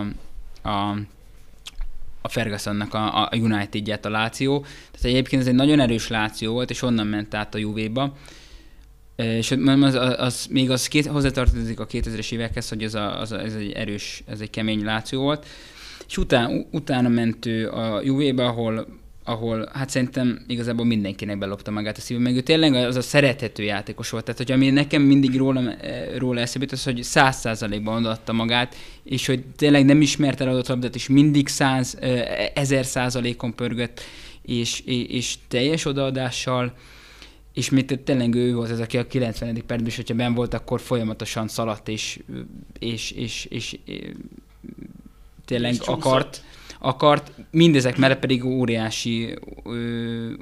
a 0.63 0.97
a 2.21 2.29
Fergusonnak 2.29 2.93
a, 2.93 3.23
a 3.23 3.29
United-ját 3.35 4.05
a 4.05 4.09
Láció. 4.09 4.59
Tehát 4.59 5.05
egyébként 5.05 5.41
ez 5.41 5.47
egy 5.47 5.53
nagyon 5.53 5.79
erős 5.79 6.07
Láció 6.07 6.53
volt, 6.53 6.69
és 6.69 6.81
onnan 6.81 7.07
ment 7.07 7.33
át 7.33 7.55
a 7.55 7.57
Juvéba. 7.57 8.17
És 9.15 9.51
az, 9.51 9.93
az, 9.93 10.15
az, 10.17 10.47
még 10.49 10.71
az 10.71 10.87
két, 10.87 11.05
hozzátartozik 11.05 11.79
a 11.79 11.87
2000-es 11.87 12.31
évekhez, 12.31 12.69
hogy 12.69 12.83
ez, 12.83 12.95
a, 12.95 13.19
az, 13.19 13.31
ez 13.31 13.53
egy 13.53 13.71
erős, 13.71 14.23
ez 14.27 14.39
egy 14.39 14.49
kemény 14.49 14.83
Láció 14.83 15.21
volt. 15.21 15.45
És 16.07 16.17
után, 16.17 16.67
utána 16.71 17.09
ment 17.09 17.45
a 17.71 18.01
Juvéba, 18.03 18.45
ahol 18.45 18.87
ahol 19.31 19.69
hát 19.73 19.89
szerintem 19.89 20.43
igazából 20.47 20.85
mindenkinek 20.85 21.37
belopta 21.37 21.71
magát 21.71 21.97
a 21.97 22.01
szívem, 22.01 22.23
meg 22.23 22.35
ő 22.35 22.41
tényleg 22.41 22.73
az 22.73 22.95
a 22.95 23.01
szerethető 23.01 23.63
játékos 23.63 24.09
volt. 24.09 24.23
Tehát, 24.23 24.39
hogy 24.39 24.51
ami 24.51 24.69
nekem 24.69 25.01
mindig 25.01 25.37
róla, 25.37 25.71
eh, 25.71 26.07
róla 26.17 26.39
eszébe 26.39 26.65
az, 26.71 26.83
hogy 26.83 27.03
száz 27.03 27.35
százalékban 27.35 28.05
adta 28.05 28.33
magát, 28.33 28.75
és 29.03 29.25
hogy 29.25 29.43
tényleg 29.55 29.85
nem 29.85 30.01
ismert 30.01 30.41
el 30.41 30.47
adott 30.47 30.67
labdát, 30.67 30.95
és 30.95 31.07
mindig 31.07 31.47
száz, 31.47 31.97
eh, 32.01 32.49
ezer 32.53 32.85
százalékon 32.85 33.55
pörgött, 33.55 34.01
és, 34.41 34.79
és, 35.07 35.35
teljes 35.47 35.85
odaadással, 35.85 36.73
és 37.53 37.69
még 37.69 38.03
tényleg 38.03 38.35
ő 38.35 38.53
volt 38.53 38.69
az, 38.69 38.79
aki 38.79 38.97
a 38.97 39.07
90. 39.07 39.53
percben, 39.53 39.85
és 39.85 39.95
hogyha 39.95 40.15
ben 40.15 40.33
volt, 40.33 40.53
akkor 40.53 40.81
folyamatosan 40.81 41.47
szaladt, 41.47 41.87
és, 41.87 42.19
és, 42.79 43.11
és, 43.11 43.45
és, 43.49 43.77
és 43.85 44.11
tényleg 45.45 45.73
és 45.73 45.79
akart 45.79 46.43
akart, 46.81 47.31
mindezek 47.51 47.97
mellett 47.97 48.19
pedig 48.19 48.45
óriási, 48.45 49.35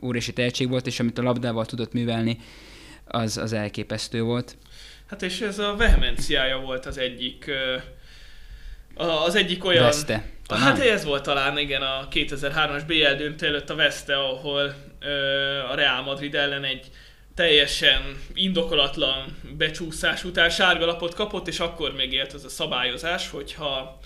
óriási 0.03 0.33
tehetség 0.33 0.69
volt, 0.69 0.87
és 0.87 0.99
amit 0.99 1.17
a 1.17 1.21
labdával 1.21 1.65
tudott 1.65 1.93
művelni, 1.93 2.37
az, 3.05 3.37
az 3.37 3.53
elképesztő 3.53 4.21
volt. 4.21 4.57
Hát 5.07 5.21
és 5.21 5.41
ez 5.41 5.59
a 5.59 5.75
vehemenciája 5.75 6.59
volt 6.59 6.85
az 6.85 6.97
egyik 6.97 7.51
az 9.25 9.35
egyik 9.35 9.65
olyan... 9.65 9.83
Veszte. 9.83 10.23
Talán? 10.47 10.63
Hát 10.63 10.79
ez 10.79 11.03
volt 11.03 11.23
talán, 11.23 11.57
igen, 11.57 11.81
a 11.81 12.07
2003-as 12.11 12.83
BL 12.87 13.15
döntő 13.17 13.47
előtt 13.47 13.69
a 13.69 13.75
Veszte, 13.75 14.15
ahol 14.15 14.73
ö, 14.99 15.09
a 15.71 15.75
Real 15.75 16.01
Madrid 16.01 16.35
ellen 16.35 16.63
egy 16.63 16.85
teljesen 17.35 18.01
indokolatlan 18.33 19.37
becsúszás 19.57 20.23
után 20.23 20.49
sárgalapot 20.49 21.13
kapott, 21.13 21.47
és 21.47 21.59
akkor 21.59 21.93
még 21.93 22.13
élt 22.13 22.33
az 22.33 22.45
a 22.45 22.49
szabályozás, 22.49 23.29
hogyha 23.29 23.99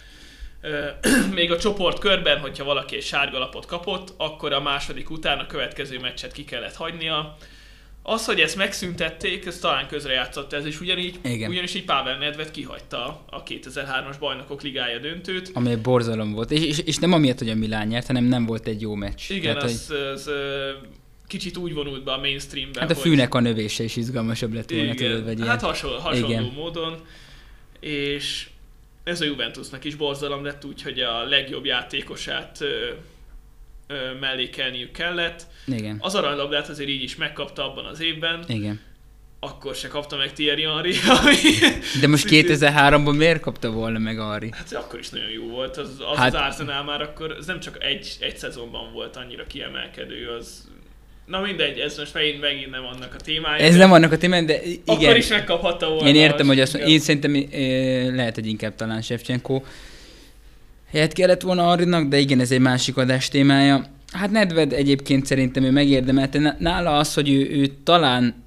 még 1.34 1.52
a 1.52 1.58
csoport 1.58 2.00
körben, 2.00 2.40
hogyha 2.40 2.64
valaki 2.64 2.96
egy 2.96 3.04
sárga 3.04 3.40
lapot 3.40 3.66
kapott, 3.66 4.14
akkor 4.18 4.54
a 4.54 4.62
második 4.62 5.10
után 5.10 5.40
a 5.40 5.46
következő 5.46 6.00
meccset 6.00 6.32
ki 6.32 6.44
kellett 6.44 6.76
hagynia. 6.76 7.38
Az, 8.06 8.26
hogy 8.26 8.40
ezt 8.40 8.56
megszüntették, 8.56 9.46
ez 9.46 9.58
talán 9.58 9.88
közrejátszott 9.88 10.54
ez, 10.54 10.66
és 10.66 10.82
ugyanígy, 10.82 11.20
Igen. 11.24 11.50
ugyanis 11.50 11.74
így 11.74 11.86
Pavel 11.86 12.18
Nedved 12.18 12.52
kihagyta 12.52 13.22
a 13.30 13.44
2003-as 13.44 14.16
bajnokok 14.20 14.62
ligája 14.62 15.00
döntőt. 15.00 15.52
Ami 15.54 15.70
egy 15.70 15.82
borzalom 15.82 16.34
volt, 16.34 16.52
és, 16.52 16.64
és, 16.64 16.80
és 16.80 16.98
nem 16.98 17.14
amiatt, 17.14 17.40
hogy 17.40 17.50
a 17.50 17.56
Milán 17.56 17.88
nyert, 17.88 18.08
hanem 18.08 18.24
nem 18.24 18.46
volt 18.46 18.68
egy 18.68 18.82
jó 18.82 18.96
meccs. 18.96 19.30
Igen, 19.30 19.54
Tehát, 19.54 19.70
az, 19.70 19.88
hogy... 19.88 19.98
az, 19.98 20.28
az 20.28 20.34
kicsit 21.28 21.58
úgy 21.58 21.74
vonult 21.74 22.04
be 22.04 22.12
a 22.12 22.18
mainstreambe. 22.18 22.80
Hát 22.80 22.92
a 22.92 22.96
fűnek 22.96 23.32
hogy... 23.32 23.46
a 23.46 23.50
növése 23.50 23.84
is 23.84 23.96
izgalmasabb 23.96 24.54
lett 24.54 24.70
volna, 24.70 24.94
Igen. 24.94 24.96
tudod, 24.96 25.24
vagy 25.24 25.48
Hát 25.48 25.62
hasonló, 25.62 25.98
hasonló 25.98 26.30
Igen. 26.30 26.52
módon. 26.56 27.00
És 27.80 28.48
ez 29.04 29.22
a 29.22 29.26
Juventusnak 29.26 29.84
is 29.84 29.96
borzalom 29.96 30.44
lett, 30.44 30.66
úgyhogy 30.66 31.00
a 31.00 31.24
legjobb 31.24 31.66
játékosát 31.66 32.62
ö, 32.62 32.90
ö, 33.88 34.14
mellékelniük 34.20 34.92
kellett. 34.92 35.48
Igen. 35.66 35.98
Az 36.00 36.16
aranylabdát 36.16 36.70
azért 36.70 36.90
így 36.90 37.04
is 37.04 37.16
megkapta 37.16 37.72
abban 37.72 37.86
az 37.86 38.02
évben. 38.02 38.44
Igen. 38.48 38.82
Akkor 39.40 39.76
se 39.76 39.88
kapta 39.88 40.18
meg 40.18 40.34
Thierry 40.34 40.64
Henry, 40.64 40.94
ami... 41.22 41.36
De 42.02 42.08
most 42.08 42.28
2003-ban 42.30 43.18
miért 43.18 43.40
kapta 43.40 43.72
volna 43.72 44.00
meg 44.00 44.18
Henry? 44.18 44.50
Hát 44.54 44.74
akkor 44.74 45.00
is 45.00 45.10
nagyon 45.10 45.30
jó 45.30 45.48
volt. 45.48 45.78
Az 45.78 45.90
az, 46.12 46.18
hát... 46.18 46.34
az 46.34 46.42
Arsenal 46.42 46.84
már 46.84 47.02
akkor, 47.02 47.32
ez 47.32 47.46
nem 47.46 47.60
csak 47.60 47.84
egy, 47.84 48.18
egy 48.20 48.38
szezonban 48.38 48.94
volt 48.94 49.16
annyira 49.16 49.48
kiemelkedő, 49.48 50.30
az 50.30 50.72
Na 51.26 51.42
mindegy, 51.42 51.80
ez 51.80 51.98
most 51.98 52.14
megint, 52.14 52.42
megint 52.42 52.70
nem 52.70 52.86
annak 52.86 53.16
a 53.20 53.22
témája. 53.22 53.64
Ez 53.64 53.76
nem 53.76 53.92
annak 53.92 54.12
a 54.12 54.18
témája, 54.18 54.44
de 54.44 54.64
igen. 54.64 54.82
Akkor 54.86 55.18
is 55.18 55.28
megkaphatta 55.28 55.90
volna. 55.90 56.08
Én 56.08 56.16
értem, 56.16 56.48
hogy 56.48 56.60
azt, 56.60 56.76
én 56.76 57.00
szerintem 57.00 57.46
lehet, 58.16 58.36
hogy 58.36 58.48
inkább 58.48 58.76
talán 58.76 59.02
Shevchenko 59.02 59.62
helyet 60.92 61.14
kellett 61.14 61.42
volna 61.42 61.70
Arinak, 61.70 62.08
de 62.08 62.18
igen, 62.18 62.40
ez 62.40 62.52
egy 62.52 62.60
másik 62.60 62.98
adás 62.98 63.28
témája. 63.28 63.86
Hát 64.12 64.32
Nedved 64.32 64.74
egyébként 64.74 65.26
szerintem 65.26 65.64
ő 65.64 65.72
megérdemelte. 65.72 66.56
Nála 66.60 66.98
az, 66.98 67.14
hogy 67.14 67.30
ő, 67.30 67.50
ő 67.50 67.68
talán 67.84 68.44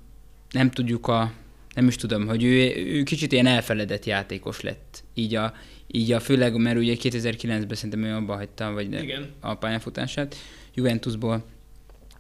nem 0.51 0.71
tudjuk 0.71 1.09
a, 1.09 1.33
nem 1.75 1.87
is 1.87 1.97
tudom, 1.97 2.27
hogy 2.27 2.45
ő, 2.45 2.75
ő 2.87 3.03
kicsit 3.03 3.33
ilyen 3.33 3.47
elfeledett 3.47 4.05
játékos 4.05 4.61
lett. 4.61 5.03
Így 5.15 5.35
a, 5.35 5.55
így 5.87 6.13
a 6.13 6.21
főleg, 6.21 6.57
mert 6.57 6.79
ugye 6.79 6.95
2009-ben 7.03 7.75
szerintem 7.75 8.05
ő 8.05 8.15
abba 8.15 8.35
hagyta, 8.35 8.73
vagy 8.73 8.93
Igen. 8.93 9.27
a 9.41 9.55
pályafutását 9.55 10.37
Juventusból 10.75 11.45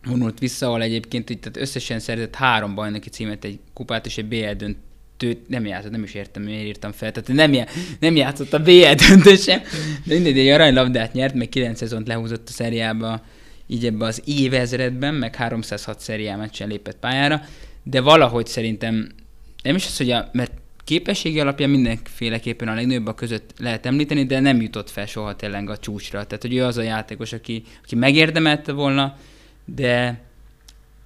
vonult 0.06 0.38
vissza, 0.38 0.66
ahol 0.66 0.82
egyébként 0.82 1.30
így, 1.30 1.38
tehát 1.38 1.56
összesen 1.56 1.98
szerzett 1.98 2.34
három 2.34 2.74
bajnoki 2.74 3.08
címet, 3.08 3.44
egy 3.44 3.58
kupát 3.72 4.06
és 4.06 4.18
egy 4.18 4.26
BL 4.26 4.50
döntőt 4.56 5.48
nem 5.48 5.66
játszott, 5.66 5.90
nem 5.90 6.02
is 6.02 6.14
értem, 6.14 6.42
miért 6.42 6.66
írtam 6.66 6.92
fel. 6.92 7.12
Tehát 7.12 7.28
nem, 7.28 7.52
já, 7.52 7.64
nem 8.00 8.16
játszott 8.16 8.52
a 8.52 8.62
BL 8.62 8.92
döntő 9.08 9.36
sem, 9.36 9.60
de 10.04 10.14
mindegy, 10.14 10.38
egy 10.38 10.48
aranylabdát 10.48 11.12
nyert, 11.12 11.34
meg 11.34 11.48
9 11.48 11.78
szezont 11.78 12.06
lehúzott 12.06 12.48
a 12.48 12.52
szeriába, 12.52 13.22
így 13.66 13.86
ebbe 13.86 14.04
az 14.04 14.22
évezredben, 14.24 15.14
meg 15.14 15.34
306 15.34 16.00
szeriá 16.00 16.36
meccsen 16.36 16.68
lépett 16.68 16.96
pályára, 16.96 17.42
de 17.82 18.00
valahogy 18.00 18.46
szerintem 18.46 19.08
nem 19.62 19.74
is 19.74 19.86
az, 19.86 19.96
hogy 19.96 20.10
a, 20.10 20.28
mert 20.32 20.52
képességi 20.84 21.40
alapján 21.40 21.70
mindenféleképpen 21.70 22.68
a 22.68 22.74
legnagyobbak 22.74 23.16
között 23.16 23.50
lehet 23.58 23.86
említeni, 23.86 24.26
de 24.26 24.40
nem 24.40 24.60
jutott 24.60 24.90
fel 24.90 25.06
soha 25.06 25.36
tényleg 25.36 25.70
a 25.70 25.76
csúcsra. 25.76 26.24
Tehát, 26.26 26.42
hogy 26.42 26.54
ő 26.54 26.64
az 26.64 26.76
a 26.76 26.82
játékos, 26.82 27.32
aki, 27.32 27.62
aki 27.82 27.94
megérdemelte 27.94 28.72
volna, 28.72 29.16
de, 29.66 30.20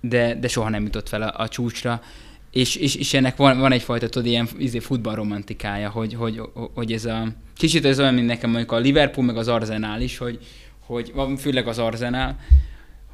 de, 0.00 0.34
de 0.34 0.48
soha 0.48 0.68
nem 0.68 0.84
jutott 0.84 1.08
fel 1.08 1.22
a, 1.22 1.42
a 1.42 1.48
csúcsra. 1.48 2.02
És, 2.50 2.76
és, 2.76 2.94
és 2.94 3.14
ennek 3.14 3.36
van, 3.36 3.58
van 3.58 3.72
egyfajta 3.72 4.08
tudod, 4.08 4.28
ilyen 4.28 4.48
izé, 4.58 4.78
futballromantikája, 4.78 5.90
hogy, 5.90 6.14
hogy, 6.14 6.40
hogy 6.74 6.92
ez 6.92 7.04
a... 7.04 7.28
Kicsit 7.56 7.84
ez 7.84 7.98
olyan, 8.00 8.14
mint 8.14 8.26
nekem 8.26 8.50
mondjuk 8.50 8.72
a 8.72 8.78
Liverpool, 8.78 9.26
meg 9.26 9.36
az 9.36 9.48
Arsenal 9.48 10.00
is, 10.00 10.18
hogy, 10.18 10.38
hogy 10.80 11.12
főleg 11.38 11.66
az 11.66 11.78
Arsenal, 11.78 12.36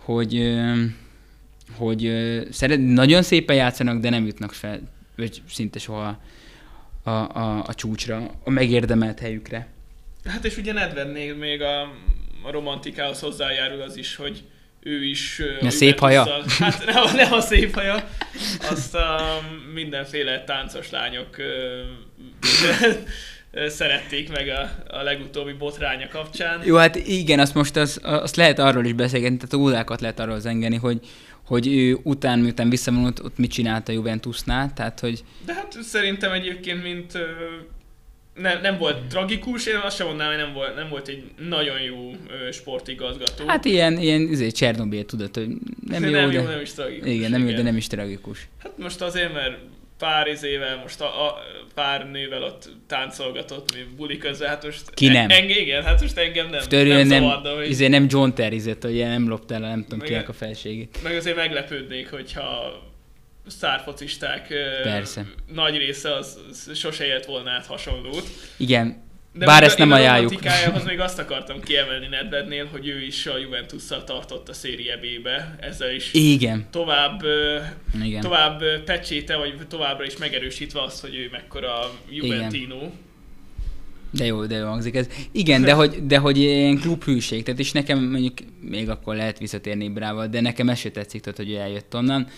hogy, 0.05 0.59
hogy 1.76 2.12
szeret, 2.51 2.80
nagyon 2.80 3.22
szépen 3.22 3.57
játszanak, 3.57 4.01
de 4.01 4.11
nem 4.11 4.26
jutnak 4.26 4.53
fel, 4.53 4.80
vagy 5.16 5.42
szinte 5.49 5.78
soha 5.78 6.20
a, 7.03 7.11
a, 7.11 7.64
a 7.66 7.74
csúcsra, 7.74 8.30
a 8.44 8.51
megérdemelt 8.51 9.18
helyükre. 9.18 9.66
Hát 10.24 10.44
és 10.44 10.57
ugye 10.57 10.72
Nedvednél 10.72 11.34
még 11.34 11.62
a, 11.62 11.80
a 12.42 12.51
romantikához 12.51 13.20
hozzájárul 13.20 13.80
az 13.80 13.97
is, 13.97 14.16
hogy 14.16 14.44
ő 14.87 15.05
is... 15.05 15.43
A 15.61 15.70
szép 15.70 15.99
haja? 15.99 16.26
Hát 16.59 16.84
nem, 16.84 17.16
nem 17.16 17.32
a 17.32 17.41
szép 17.41 17.74
haja, 17.74 18.09
azt 18.70 18.95
a 18.95 19.20
mindenféle 19.74 20.45
táncos 20.45 20.91
lányok 20.91 21.37
szerették 23.66 24.32
meg 24.32 24.49
a, 24.49 24.70
a 24.97 25.03
legutóbbi 25.03 25.53
botránya 25.53 26.09
kapcsán. 26.09 26.62
Jó, 26.64 26.76
hát 26.76 26.97
igen, 26.97 27.39
azt 27.39 27.55
most 27.55 27.76
az, 27.76 28.01
azt 28.03 28.37
lehet 28.37 28.59
arról 28.59 28.84
is 28.84 28.93
beszélgetni, 28.93 29.37
tehát 29.37 29.55
ódákat 29.55 30.01
lehet 30.01 30.20
arról 30.20 30.41
zengeni, 30.41 30.76
hogy, 30.76 31.01
hogy 31.47 31.66
ő 31.66 31.99
után, 32.03 32.39
miután 32.39 32.68
visszavonult, 32.68 33.18
ott 33.18 33.39
mit 33.39 33.51
csinált 33.51 33.89
a 33.89 33.93
Juventusnál, 33.93 34.72
tehát 34.74 35.01
hogy... 35.01 35.24
De 35.47 35.55
hát 35.55 35.78
szerintem 35.82 36.32
egyébként, 36.32 36.82
mint 36.82 37.12
nem, 38.37 38.61
nem 38.61 38.78
volt 38.78 39.07
tragikus, 39.07 39.66
én 39.66 39.76
azt 39.76 39.97
sem 39.97 40.07
mondanám, 40.07 40.32
hogy 40.32 40.45
nem 40.45 40.55
volt, 40.55 40.74
nem 40.74 40.89
volt 40.89 41.09
egy 41.09 41.22
nagyon 41.49 41.80
jó 41.80 42.11
ö, 42.28 42.51
sportigazgató. 42.51 43.47
Hát 43.47 43.64
ilyen, 43.64 43.99
ilyen 43.99 44.20
izé, 44.20 44.51
Csernobyl, 44.51 45.05
tudod, 45.05 45.34
hogy 45.34 45.49
nem 45.87 46.03
de 46.03 46.09
jó, 46.09 46.16
nem 46.16 46.30
de... 46.30 46.41
jó, 46.41 46.43
nem 46.43 46.61
is 46.61 46.72
tragikus. 46.72 47.09
Igen, 47.09 47.30
nem 47.30 47.49
jó, 47.49 47.55
de 47.55 47.62
nem 47.62 47.76
is 47.76 47.87
tragikus. 47.87 48.49
Hát 48.62 48.78
most 48.78 49.01
azért, 49.01 49.32
mert 49.32 49.59
pár 49.99 50.26
izével, 50.26 50.76
most 50.82 51.01
a, 51.01 51.26
a 51.26 51.43
pár 51.74 52.11
nővel 52.11 52.43
ott 52.43 52.68
táncolgatott, 52.87 53.74
mi 53.74 53.80
buli 53.97 54.16
közben, 54.16 54.49
hát 54.49 54.64
most... 54.64 54.91
Ki 54.95 55.09
nem? 55.09 55.30
En, 55.30 55.49
igen, 55.49 55.82
hát 55.82 56.01
most 56.01 56.16
engem 56.16 56.45
nem, 56.47 56.55
Most 56.55 56.70
nem, 56.70 56.80
örüljön, 56.80 57.07
nem 57.07 57.22
hogy... 57.22 57.68
izé, 57.68 57.89
nem 57.89 58.07
John 58.09 58.30
Terry-zett, 58.30 58.82
hogy 58.82 58.97
nem 58.97 59.28
loptál 59.28 59.61
nem 59.61 59.82
tudom 59.82 59.99
Meg- 59.99 60.09
kinek 60.09 60.28
a 60.28 60.32
felségét. 60.32 60.99
Meg 61.03 61.16
azért 61.16 61.37
meglepődnék, 61.37 62.11
hogyha 62.11 62.82
sztárfocisták 63.47 64.47
Persze. 64.82 65.26
nagy 65.55 65.76
része 65.76 66.14
az, 66.14 66.38
az 66.51 66.70
sose 66.78 67.05
élt 67.07 67.24
volna 67.24 67.51
át 67.51 67.66
hasonlót. 67.66 68.26
Igen, 68.57 69.05
De 69.32 69.47
Bár 69.47 69.62
ezt 69.62 69.76
a- 69.76 69.78
nem 69.78 69.92
a 69.92 69.94
ajánljuk. 69.94 70.30
romantikájához 70.30 70.84
még 70.90 71.01
azt 71.01 71.18
akartam 71.18 71.61
kiemelni 71.61 72.07
Nedvednél, 72.07 72.66
hogy 72.66 72.88
ő 72.88 73.03
is 73.03 73.26
a 73.26 73.38
Juventusszal 73.38 74.05
tartott 74.05 74.49
a 74.49 74.53
Serie 74.53 74.97
B-be, 74.97 75.57
ezzel 75.61 75.94
is 75.94 76.12
igen, 76.12 76.66
tovább, 76.70 77.22
igen. 78.03 78.20
tovább 78.20 78.62
pecséte, 78.84 79.36
vagy 79.36 79.55
továbbra 79.68 80.05
is 80.05 80.16
megerősítve 80.16 80.82
azt, 80.82 81.01
hogy 81.01 81.14
ő 81.14 81.28
mekkora 81.32 81.90
Juventino. 82.11 82.90
De 84.11 84.24
jó, 84.24 84.47
de 84.47 84.57
jó 84.57 84.66
hangzik 84.66 84.94
ez. 84.94 85.09
Igen, 85.32 85.62
de 85.62 85.72
hogy, 85.72 86.07
de 86.07 86.18
hogy 86.18 86.38
ilyen 86.38 86.78
klubhűség, 86.78 87.42
tehát 87.42 87.61
és 87.61 87.72
nekem 87.72 88.05
mondjuk 88.05 88.32
még 88.61 88.88
akkor 88.88 89.16
lehet 89.16 89.38
visszatérni 89.38 89.88
Brával, 89.88 90.26
de 90.26 90.40
nekem 90.40 90.68
ez 90.68 90.80
tetszik, 90.92 91.20
tehát, 91.20 91.36
hogy 91.36 91.51
ő 91.51 91.57
eljött 91.57 91.94
onnan, 91.94 92.28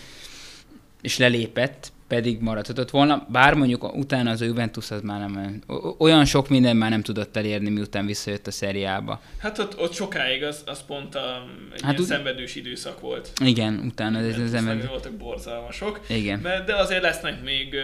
és 1.01 1.17
lelépett, 1.17 1.91
pedig 2.07 2.39
maradhatott 2.41 2.89
volna, 2.89 3.27
bár 3.31 3.53
mondjuk 3.53 3.95
utána 3.95 4.29
az 4.29 4.41
a 4.41 4.45
Juventus 4.45 4.91
az 4.91 5.01
már 5.01 5.19
nem 5.19 5.61
olyan- 5.97 6.25
sok 6.25 6.49
minden 6.49 6.75
már 6.77 6.89
nem 6.89 7.01
tudott 7.01 7.37
elérni, 7.37 7.69
miután 7.69 8.05
visszajött 8.05 8.47
a 8.47 8.51
szeriába. 8.51 9.21
Hát 9.37 9.59
ott, 9.59 9.79
ott 9.79 9.93
sokáig 9.93 10.43
az, 10.43 10.63
az 10.65 10.85
pont 10.85 11.15
a, 11.15 11.45
egy 11.73 11.81
Hát 11.81 11.91
ilyen 11.91 12.01
úgy- 12.01 12.07
szenvedős 12.07 12.55
időszak 12.55 12.99
volt. 12.99 13.31
Igen, 13.43 13.81
utána 13.85 14.19
ez 14.19 14.39
az 14.39 14.53
ember... 14.53 14.87
voltak 14.87 15.13
borzalmasok. 15.13 15.99
Igen. 16.07 16.41
De, 16.41 16.63
de 16.65 16.75
azért 16.75 17.01
lesznek 17.01 17.43
még 17.43 17.75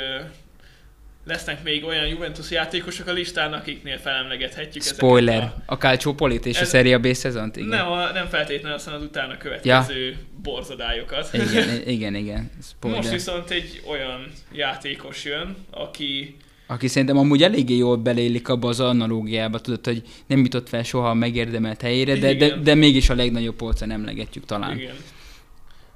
lesznek 1.25 1.63
még 1.63 1.83
olyan 1.83 2.07
Juventus 2.07 2.51
játékosok 2.51 3.07
a 3.07 3.11
listán, 3.11 3.53
akiknél 3.53 3.97
felemlegethetjük 3.97 4.83
Spoiler, 4.83 5.35
ezeket 5.35 5.53
a 5.65 5.75
Calcio 5.75 6.13
Polit 6.13 6.45
és 6.45 6.57
a 6.57 6.61
Ez- 6.61 6.69
Serie 6.69 6.97
B 6.97 7.13
szezont, 7.13 7.55
a, 7.55 7.59
igen. 7.59 7.69
nem, 7.69 7.91
a, 7.91 8.11
nem 8.11 8.27
feltétlenül 8.27 8.77
aztán 8.77 8.93
az 8.93 9.01
utána 9.01 9.37
következő 9.37 10.09
ja. 10.09 10.15
borzadályokat. 10.41 11.29
Igen, 11.33 11.81
igen, 11.95 12.15
igen. 12.15 12.51
Spoiler. 12.63 12.99
Most 13.01 13.13
viszont 13.13 13.49
egy 13.49 13.81
olyan 13.87 14.31
játékos 14.51 15.23
jön, 15.25 15.55
aki 15.71 16.37
Aki 16.67 16.87
szerintem 16.87 17.17
amúgy 17.17 17.43
eléggé 17.43 17.75
jól 17.77 17.97
belélik 17.97 18.47
abba 18.49 18.67
az 18.67 18.79
analógiába, 18.79 19.59
tudod, 19.59 19.85
hogy 19.85 20.03
nem 20.27 20.39
jutott 20.39 20.69
fel 20.69 20.83
soha 20.83 21.09
a 21.09 21.13
megérdemelt 21.13 21.81
helyére, 21.81 22.15
de, 22.15 22.33
de, 22.33 22.55
de 22.55 22.75
mégis 22.75 23.09
a 23.09 23.15
legnagyobb 23.15 23.55
polcon 23.55 23.91
emlegetjük 23.91 24.45
talán. 24.45 24.77
igen. 24.79 24.95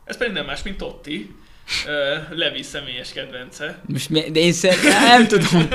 Ez 0.05 0.17
pedig 0.17 0.33
nem 0.33 0.45
más, 0.45 0.63
mint 0.63 0.77
Totti, 0.77 1.29
Levi 2.29 2.61
személyes 2.63 3.11
kedvence. 3.13 3.81
Most 3.85 4.09
mi, 4.09 4.31
de 4.31 4.39
én 4.39 4.51
szer, 4.53 4.75
nem 5.07 5.27
tudom, 5.27 5.67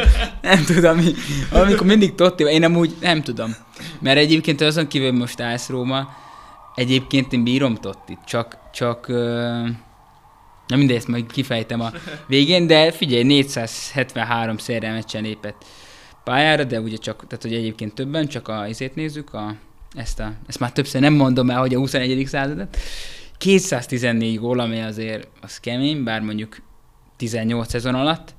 nem 0.43 0.65
tudom, 0.65 0.97
mi- 0.97 1.15
amikor 1.53 1.87
mindig 1.87 2.15
Totti, 2.15 2.45
én 2.45 2.65
amúgy 2.65 2.95
nem 3.01 3.23
tudom. 3.23 3.55
Mert 4.01 4.19
egyébként 4.19 4.61
azon 4.61 4.87
kívül 4.89 5.13
most 5.13 5.41
állsz 5.41 5.69
Róma, 5.69 6.09
egyébként 6.75 7.33
én 7.33 7.45
bírom 7.45 7.75
Tottit, 7.75 8.19
csak, 8.27 8.59
csak 8.73 9.09
ö, 9.09 9.23
na 10.67 10.77
mindegy, 10.77 10.97
ezt 10.97 11.09
majd 11.09 11.33
kifejtem 11.33 11.81
a 11.81 11.93
végén, 12.27 12.67
de 12.67 12.93
figyelj, 12.93 13.23
473 13.23 14.59
szerre 14.59 14.93
meccsen 14.93 15.23
lépett 15.23 15.65
pályára, 16.25 16.65
de 16.65 16.81
ugye 16.81 16.97
csak, 16.97 17.27
tehát 17.27 17.43
hogy 17.43 17.55
egyébként 17.55 17.95
többen, 17.95 18.27
csak 18.29 18.49
a 18.49 18.67
izét 18.69 18.95
nézzük, 18.95 19.35
a, 19.35 19.55
ezt, 19.95 20.21
a, 20.21 20.33
ezt 20.47 20.59
már 20.59 20.73
többször 20.73 21.01
nem 21.01 21.13
mondom 21.15 21.51
el, 21.51 21.59
hogy 21.61 21.75
a 21.75 21.79
21. 21.79 22.27
századat. 22.27 22.77
214 23.45 24.39
gól, 24.39 24.61
ami 24.61 24.81
azért 24.81 25.29
az 25.41 25.61
kemény, 25.61 26.03
bár 26.05 26.21
mondjuk 26.21 26.57
18 27.17 27.69
szezon 27.71 27.95
alatt, 27.95 28.35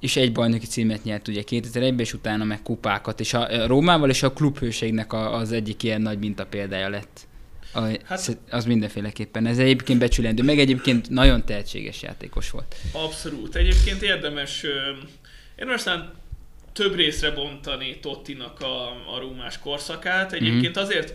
és 0.00 0.16
egy 0.16 0.32
bajnoki 0.32 0.66
címet 0.66 1.04
nyert 1.04 1.28
ugye 1.28 1.42
2001-ben, 1.50 1.98
és 1.98 2.12
utána 2.12 2.44
meg 2.44 2.62
kupákat, 2.62 3.20
és 3.20 3.34
a 3.34 3.66
Rómával 3.66 4.08
és 4.10 4.22
a 4.22 4.32
klubhőségnek 4.32 5.12
a, 5.12 5.34
az 5.34 5.52
egyik 5.52 5.82
ilyen 5.82 6.00
nagy 6.00 6.18
minta 6.18 6.46
példája 6.46 6.88
lett. 6.88 7.26
A, 7.74 7.80
Hát- 8.04 8.38
az 8.50 8.64
mindenféleképpen. 8.64 9.46
Ez 9.46 9.58
egyébként 9.58 9.98
becsülendő, 9.98 10.42
meg 10.42 10.58
egyébként 10.58 11.08
nagyon 11.10 11.44
tehetséges 11.44 12.02
játékos 12.02 12.50
volt. 12.50 12.76
Abszolút. 12.92 13.54
Egyébként 13.56 14.02
érdemes, 14.02 14.64
érdemes 15.56 15.82
talán 15.82 16.12
több 16.72 16.94
részre 16.94 17.30
bontani 17.30 17.98
Tottinak 18.00 18.60
a, 18.60 18.86
a 19.14 19.18
rúmás 19.20 19.58
korszakát. 19.58 20.32
Egyébként 20.32 20.74
Mhm. 20.74 20.84
azért 20.84 21.14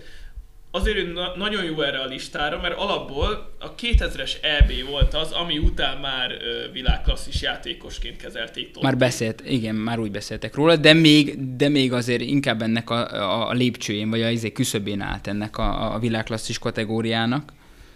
azért 0.76 0.97
ő 0.97 1.11
na- 1.11 1.36
nagyon 1.36 1.63
jó 1.63 1.82
erre 1.82 1.99
a 1.99 2.05
listára, 2.05 2.59
mert 2.61 2.78
alapból 2.78 3.55
a 3.59 3.76
2000-es 3.76 4.32
EB 4.41 4.71
volt 4.89 5.13
az, 5.13 5.32
ami 5.32 5.57
után 5.57 5.97
már 5.97 6.32
ö, 6.32 6.71
világklasszis 6.71 7.41
játékosként 7.41 8.17
kezelték 8.17 8.71
Totti. 8.71 8.86
Már 8.86 8.97
beszélt, 8.97 9.41
igen, 9.45 9.76
már 9.76 9.99
úgy 9.99 10.11
beszéltek 10.11 10.55
róla, 10.55 10.76
de 10.76 10.93
még, 10.93 11.55
de 11.55 11.69
még 11.69 11.93
azért 11.93 12.21
inkább 12.21 12.61
ennek 12.61 12.89
a, 12.89 13.49
a, 13.49 13.51
lépcsőjén, 13.51 14.09
vagy 14.09 14.21
a 14.21 14.30
izé 14.30 14.51
küszöbén 14.51 15.01
állt 15.01 15.28
ennek 15.28 15.57
a, 15.57 15.93
a 15.93 15.99
világklasszis 15.99 16.59
kategóriának. 16.59 17.53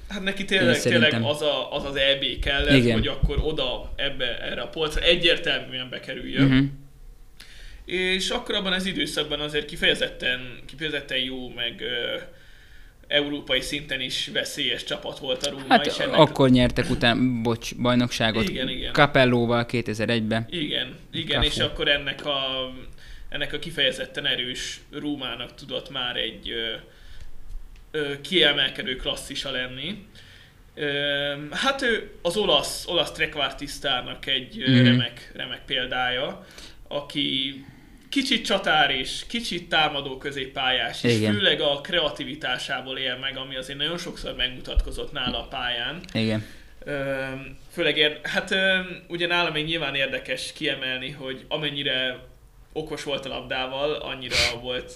Hát 0.09 0.23
neki 0.23 0.41
Én 0.41 0.47
tényleg, 0.47 0.81
tényleg 0.81 1.01
szerintem. 1.01 1.25
az, 1.25 1.41
a, 1.41 1.73
az 1.75 1.85
az 1.85 1.95
EB 1.95 2.39
kellett, 2.41 2.75
Igen. 2.75 2.97
hogy 2.97 3.07
akkor 3.07 3.39
oda, 3.41 3.93
ebbe, 3.95 4.41
erre 4.41 4.61
a 4.61 4.67
polcra 4.67 5.01
egyértelműen 5.01 5.89
bekerüljön. 5.89 6.45
Uh-huh. 6.45 6.65
És 7.85 8.29
akkor 8.29 8.55
abban 8.55 8.73
az 8.73 8.85
időszakban 8.85 9.39
azért 9.39 9.65
kifejezetten, 9.65 10.59
kifejezetten 10.65 11.17
jó, 11.17 11.49
meg 11.49 11.81
ö, 11.81 12.17
európai 13.07 13.61
szinten 13.61 14.01
is 14.01 14.27
veszélyes 14.33 14.83
csapat 14.83 15.19
volt 15.19 15.45
a 15.45 15.49
Róma. 15.49 15.65
Hát 15.67 15.85
és 15.85 15.97
ennek, 15.97 16.17
akkor 16.17 16.49
nyertek 16.49 16.89
után, 16.89 17.43
bocs, 17.43 17.75
bajnokságot 17.75 18.49
Igen, 18.49 18.69
igen. 18.69 18.93
Capellóval 18.93 19.65
2001-ben. 19.71 20.45
Igen, 20.49 20.95
igen, 21.11 21.41
Cafu. 21.41 21.53
és 21.53 21.59
akkor 21.59 21.87
ennek 21.87 22.25
a, 22.25 22.39
ennek 23.29 23.53
a 23.53 23.59
kifejezetten 23.59 24.25
erős 24.25 24.79
Rómának 24.91 25.55
tudott 25.55 25.89
már 25.89 26.15
egy 26.15 26.49
ö, 26.49 26.73
ö, 27.91 28.21
kiemelkedő 28.21 28.95
klasszisa 28.95 29.51
lenni. 29.51 30.05
Ö, 30.75 31.33
hát 31.51 31.81
ő 31.81 32.11
az 32.21 32.37
olasz, 32.37 32.85
olasz 32.87 33.11
trekvártisztárnak 33.11 34.25
egy 34.25 34.61
ö, 34.61 34.71
Mhm. 34.71 34.83
remek, 34.85 35.31
remek 35.35 35.61
példája, 35.65 36.45
aki 36.87 37.65
kicsit 38.09 38.45
csatár 38.45 38.91
és 38.91 39.23
kicsit 39.27 39.69
támadó 39.69 40.17
középpályás, 40.17 41.03
és 41.03 41.15
Igen. 41.15 41.33
főleg 41.33 41.61
a 41.61 41.81
kreativitásából 41.81 42.97
él 42.97 43.17
meg, 43.17 43.37
ami 43.37 43.55
azért 43.55 43.77
nagyon 43.77 43.97
sokszor 43.97 44.35
megmutatkozott 44.35 45.11
nála 45.11 45.39
a 45.39 45.47
pályán. 45.47 45.99
Igen. 46.13 46.45
Főleg, 47.71 47.97
ér, 47.97 48.19
hát 48.23 48.55
ugye 49.07 49.27
nálam 49.27 49.53
még 49.53 49.65
nyilván 49.65 49.95
érdekes 49.95 50.53
kiemelni, 50.53 51.11
hogy 51.11 51.45
amennyire 51.47 52.19
okos 52.73 53.03
volt 53.03 53.25
a 53.25 53.29
labdával, 53.29 53.93
annyira 53.93 54.35
volt 54.61 54.93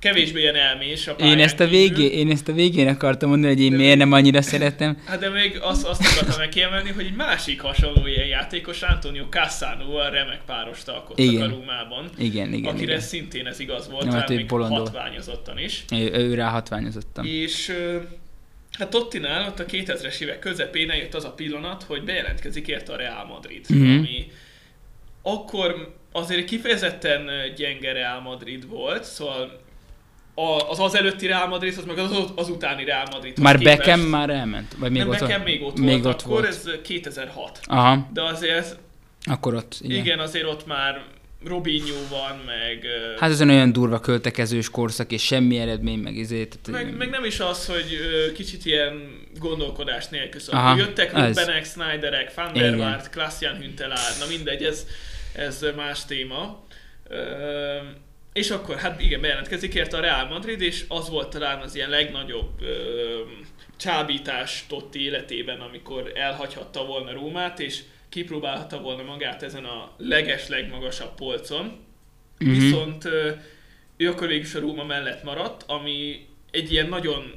kevésbé 0.00 0.40
ilyen 0.40 0.54
elmés 0.54 1.06
a 1.06 1.12
Én 1.12 1.38
ezt, 1.38 1.60
a 1.60 1.66
végén, 1.66 2.10
én 2.10 2.30
ezt 2.30 2.48
a 2.48 2.52
végén 2.52 2.88
akartam 2.88 3.28
mondani, 3.28 3.52
hogy 3.54 3.62
én 3.62 3.72
miért 3.72 3.98
nem 3.98 4.12
annyira 4.12 4.42
szeretem. 4.42 5.02
Hát 5.06 5.18
de 5.20 5.28
még 5.28 5.58
azt, 5.62 5.86
azt 5.86 6.06
akartam 6.06 6.48
kiemelni, 6.48 6.90
hogy 6.90 7.04
egy 7.04 7.14
másik 7.14 7.60
hasonló 7.60 8.06
ilyen 8.06 8.26
játékos, 8.26 8.82
Antonio 8.82 9.24
Cassano 9.28 9.96
a 9.96 10.08
remek 10.08 10.40
párost 10.46 10.88
alkottak 10.88 11.24
Igen. 11.24 11.42
a 11.42 11.48
Rómában. 11.48 12.10
Igen, 12.18 12.52
igen, 12.52 12.72
akire 12.72 12.90
igen. 12.92 13.00
szintén 13.00 13.46
ez 13.46 13.60
igaz 13.60 13.90
volt, 13.90 14.04
ja, 14.04 14.12
hát 14.12 14.28
még 14.28 14.46
bolond 14.46 14.70
volt. 14.70 14.88
hatványozottan 14.88 15.58
is. 15.58 15.84
Ő, 15.92 16.12
ő 16.12 16.34
rá 16.34 16.48
hatványozottam. 16.48 17.24
És 17.24 17.72
hát 18.78 18.90
Tottinál 18.90 19.46
ott 19.46 19.58
a 19.58 19.64
2000-es 19.64 20.20
évek 20.20 20.38
közepén 20.38 20.90
eljött 20.90 21.14
az 21.14 21.24
a 21.24 21.32
pillanat, 21.32 21.82
hogy 21.82 22.04
bejelentkezik 22.04 22.66
érte 22.68 22.92
a 22.92 22.96
Real 22.96 23.24
Madrid, 23.24 23.64
Mhm. 23.68 23.98
ami 23.98 24.30
akkor 25.22 25.94
azért 26.12 26.44
kifejezetten 26.44 27.30
gyenge 27.56 27.92
Real 27.92 28.20
Madrid 28.20 28.68
volt, 28.68 29.04
szóval 29.04 29.60
az 30.68 30.80
az 30.80 30.94
előtti 30.94 31.26
Real 31.26 31.48
Madrid, 31.48 31.74
az 31.78 31.84
meg 31.84 31.98
az, 31.98 32.32
az 32.34 32.48
utáni 32.48 32.84
Real 32.84 33.06
Madrid. 33.10 33.38
Már 33.38 33.58
Beckham 33.58 34.00
már 34.00 34.30
elment? 34.30 34.74
Vagy 34.78 34.90
még 34.90 35.00
nem, 35.00 35.10
ott 35.10 35.18
volt? 35.18 35.44
még 35.44 35.62
ott 35.62 35.78
még 35.78 36.02
volt, 36.02 36.14
ott 36.14 36.22
akkor 36.22 36.32
volt. 36.32 36.46
ez 36.46 36.68
2006. 36.82 37.60
Aha, 37.64 38.08
De 38.12 38.22
azért, 38.22 38.78
akkor 39.24 39.54
ott, 39.54 39.76
igen. 39.80 39.96
igen, 39.96 40.18
azért 40.18 40.46
ott 40.46 40.66
már 40.66 41.02
Robinho 41.44 42.08
van, 42.10 42.42
meg... 42.46 42.86
Hát 43.18 43.30
ez 43.30 43.40
olyan 43.40 43.72
durva 43.72 44.00
költekezős 44.00 44.70
korszak, 44.70 45.12
és 45.12 45.22
semmi 45.22 45.58
eredmény, 45.58 45.98
meg 45.98 46.16
izé. 46.16 46.46
Tehát, 46.46 46.84
Meg, 46.84 46.96
meg 46.96 47.10
nem 47.10 47.24
is 47.24 47.40
az, 47.40 47.66
hogy 47.66 47.98
kicsit 48.34 48.64
ilyen 48.64 49.26
gondolkodás 49.38 50.08
nélkül 50.08 50.40
szóval 50.40 50.60
Aha, 50.60 50.76
Jöttek. 50.76 51.12
Rubenek, 51.12 51.64
Snyderek, 51.64 52.34
Van 52.34 52.52
der. 52.52 52.74
Waart, 52.74 53.10
Klassian 53.10 53.56
Hüntelár, 53.56 54.12
na 54.18 54.26
mindegy, 54.28 54.62
ez, 54.62 54.86
ez 55.32 55.64
más 55.76 56.04
téma. 56.04 56.64
Ö, 57.08 57.76
és 58.32 58.50
akkor, 58.50 58.76
hát 58.76 59.00
igen, 59.00 59.20
bejelentkezik 59.20 59.74
érte 59.74 59.96
a 59.96 60.00
Real 60.00 60.26
Madrid, 60.26 60.60
és 60.60 60.84
az 60.88 61.08
volt 61.08 61.30
talán 61.30 61.60
az 61.60 61.74
ilyen 61.74 61.90
legnagyobb 61.90 62.62
ö, 62.62 63.20
csábítás 63.76 64.64
Totti 64.68 65.02
életében, 65.02 65.60
amikor 65.60 66.12
elhagyhatta 66.14 66.84
volna 66.84 67.12
Rómát, 67.12 67.60
és 67.60 67.82
kipróbálhatta 68.08 68.80
volna 68.80 69.02
magát 69.02 69.42
ezen 69.42 69.64
a 69.64 69.94
leges, 69.96 70.48
legmagasabb 70.48 71.14
polcon. 71.14 71.64
Mm-hmm. 72.44 72.58
Viszont 72.58 73.04
ö, 73.04 73.30
ő 73.96 74.08
akkor 74.08 74.26
végül 74.26 74.44
is 74.44 74.54
a 74.54 74.60
Róma 74.60 74.84
mellett 74.84 75.22
maradt, 75.22 75.62
ami 75.66 76.26
egy 76.50 76.72
ilyen 76.72 76.88
nagyon 76.88 77.34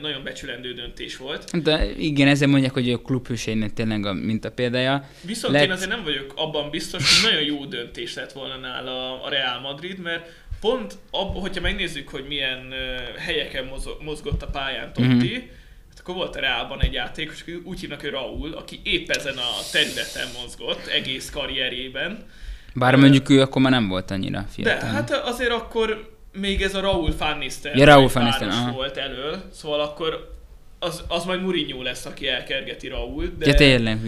nagyon 0.00 0.22
becsülendő 0.24 0.72
döntés 0.72 1.16
volt. 1.16 1.62
De 1.62 1.90
igen, 1.96 2.28
ezzel 2.28 2.48
mondják, 2.48 2.72
hogy 2.72 2.92
a 2.92 2.98
klubhőségnek 2.98 3.72
tényleg 3.72 4.06
a 4.06 4.12
minta 4.12 4.50
példája. 4.50 5.08
Viszont 5.22 5.52
lett... 5.54 5.64
én 5.64 5.70
azért 5.70 5.90
nem 5.90 6.02
vagyok 6.04 6.32
abban 6.36 6.70
biztos, 6.70 7.22
hogy 7.22 7.30
nagyon 7.30 7.46
jó 7.46 7.64
döntés 7.64 8.14
lett 8.14 8.32
volna 8.32 8.56
nála 8.56 9.22
a 9.22 9.28
Real 9.28 9.60
Madrid, 9.60 9.98
mert 9.98 10.30
pont 10.60 10.94
abban, 11.10 11.40
hogyha 11.40 11.60
megnézzük, 11.60 12.08
hogy 12.08 12.24
milyen 12.28 12.72
helyeken 13.18 13.68
mozgott 14.00 14.42
a 14.42 14.46
pályán 14.46 14.92
Totti, 14.92 15.08
mm-hmm. 15.08 15.46
Hát 15.88 16.00
akkor 16.00 16.14
volt 16.14 16.36
a 16.36 16.40
Reálban 16.40 16.82
egy 16.82 16.92
játékos, 16.92 17.44
úgy 17.64 17.80
hívnak 17.80 18.02
ő 18.02 18.08
Raúl, 18.08 18.52
aki 18.52 18.80
épp 18.82 19.10
ezen 19.10 19.36
a 19.36 19.50
területen 19.72 20.28
mozgott 20.42 20.86
egész 20.86 21.30
karrierében. 21.30 22.26
Bár 22.74 22.96
mondjuk 22.96 23.30
ő 23.30 23.40
akkor 23.40 23.62
már 23.62 23.72
nem 23.72 23.88
volt 23.88 24.10
annyira 24.10 24.46
fiatal. 24.50 24.78
De 24.78 24.86
hát 24.86 25.10
azért 25.10 25.50
akkor 25.50 26.17
még 26.32 26.62
ez 26.62 26.74
a 26.74 26.80
Raúl 26.80 27.14
Van 27.18 27.42
ja, 27.74 27.84
Raúl 27.84 28.08
Van 28.08 28.72
volt 28.72 28.96
elől, 28.96 29.42
szóval 29.52 29.80
akkor 29.80 30.36
az, 30.78 31.02
az 31.08 31.24
majd 31.24 31.42
Mourinho 31.42 31.82
lesz, 31.82 32.04
aki 32.04 32.28
elkergeti 32.28 32.88
Raúl. 32.88 33.32
De, 33.38 33.46
ja, 33.46 33.54
tényleg, 33.54 33.98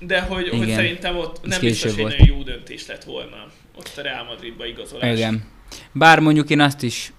De 0.00 0.20
hogy, 0.20 0.48
hogy 0.48 0.68
szerintem 0.68 1.16
ott 1.16 1.46
nem 1.46 1.60
biztos, 1.60 1.94
hogy 1.94 2.04
nagyon 2.04 2.26
jó 2.26 2.42
döntés 2.42 2.86
lett 2.86 3.04
volna 3.04 3.46
ott 3.78 3.92
a 3.96 4.02
Real 4.02 4.24
Madridba 4.24 4.66
igazolás. 4.66 5.16
Igen. 5.16 5.44
Bár 5.92 6.20
mondjuk 6.20 6.50
én 6.50 6.60
azt 6.60 6.82
is, 6.82 7.12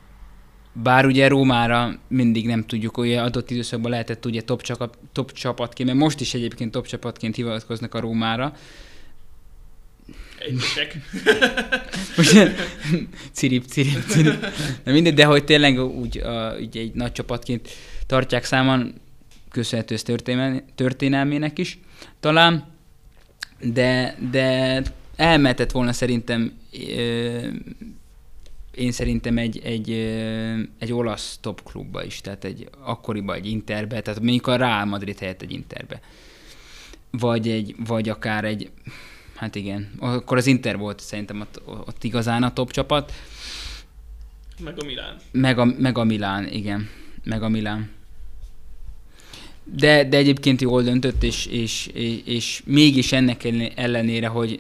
bár 0.73 1.05
ugye 1.05 1.27
Rómára 1.27 1.99
mindig 2.07 2.47
nem 2.47 2.65
tudjuk, 2.65 2.95
hogy 2.95 3.13
adott 3.13 3.49
időszakban 3.49 3.91
lehetett 3.91 4.25
ugye 4.25 4.41
top, 4.41 4.61
csapat, 4.61 4.97
top 5.11 5.31
csapatként, 5.31 5.89
mert 5.89 6.01
most 6.01 6.19
is 6.21 6.33
egyébként 6.33 6.71
top 6.71 6.87
csapatként 6.87 7.35
hivatkoznak 7.35 7.93
a 7.93 7.99
Rómára, 7.99 8.55
Egyesek. 10.39 10.97
Most 12.17 12.33
cirip, 13.31 13.65
cirip, 13.65 14.03
cirip. 14.07 14.45
De 14.83 14.91
mindegy, 14.91 15.13
de 15.13 15.25
hogy 15.25 15.43
tényleg 15.43 15.79
úgy, 15.79 16.17
a, 16.17 16.55
úgy 16.59 16.77
egy 16.77 16.93
nagy 16.93 17.11
csapatként 17.11 17.69
tartják 18.05 18.43
számon, 18.43 18.93
köszönhető 19.51 19.93
ez 19.93 20.03
történelmének 20.75 21.59
is 21.59 21.79
talán, 22.19 22.65
de, 23.61 24.17
de 24.31 24.81
elmehetett 25.15 25.71
volna 25.71 25.93
szerintem 25.93 26.53
én 28.75 28.91
szerintem 28.91 29.37
egy, 29.37 29.61
egy, 29.63 29.91
egy 30.79 30.93
olasz 30.93 31.37
top 31.41 31.63
klubba 31.63 32.03
is, 32.03 32.21
tehát 32.21 32.43
egy 32.43 32.69
akkoriba 32.83 33.35
egy 33.35 33.45
Interbe, 33.45 34.01
tehát 34.01 34.19
mondjuk 34.19 34.47
a 34.47 34.55
Real 34.55 34.85
Madrid 34.85 35.19
helyett 35.19 35.41
egy 35.41 35.51
Interbe. 35.51 36.01
Vagy, 37.11 37.49
egy, 37.49 37.75
vagy 37.87 38.09
akár 38.09 38.45
egy, 38.45 38.69
hát 39.35 39.55
igen. 39.55 39.91
Akkor 39.99 40.37
az 40.37 40.47
Inter 40.47 40.77
volt 40.77 40.99
szerintem 40.99 41.39
ott, 41.39 41.61
ott 41.65 42.03
igazán 42.03 42.43
a 42.43 42.53
top 42.53 42.71
csapat. 42.71 43.13
Meg 44.59 44.79
a 44.79 44.85
Milán. 44.85 45.15
Meg 45.31 45.59
a, 45.59 45.65
meg 45.65 45.97
a 45.97 46.03
Milán, 46.03 46.47
igen. 46.47 46.89
Meg 47.23 47.43
a 47.43 47.49
Milán. 47.49 47.89
De, 49.63 50.03
de 50.03 50.17
egyébként 50.17 50.61
jól 50.61 50.83
döntött, 50.83 51.23
és, 51.23 51.45
és, 51.45 51.89
és, 51.93 52.21
és 52.25 52.61
mégis 52.65 53.11
ennek 53.11 53.43
ellenére, 53.75 54.27
hogy 54.27 54.59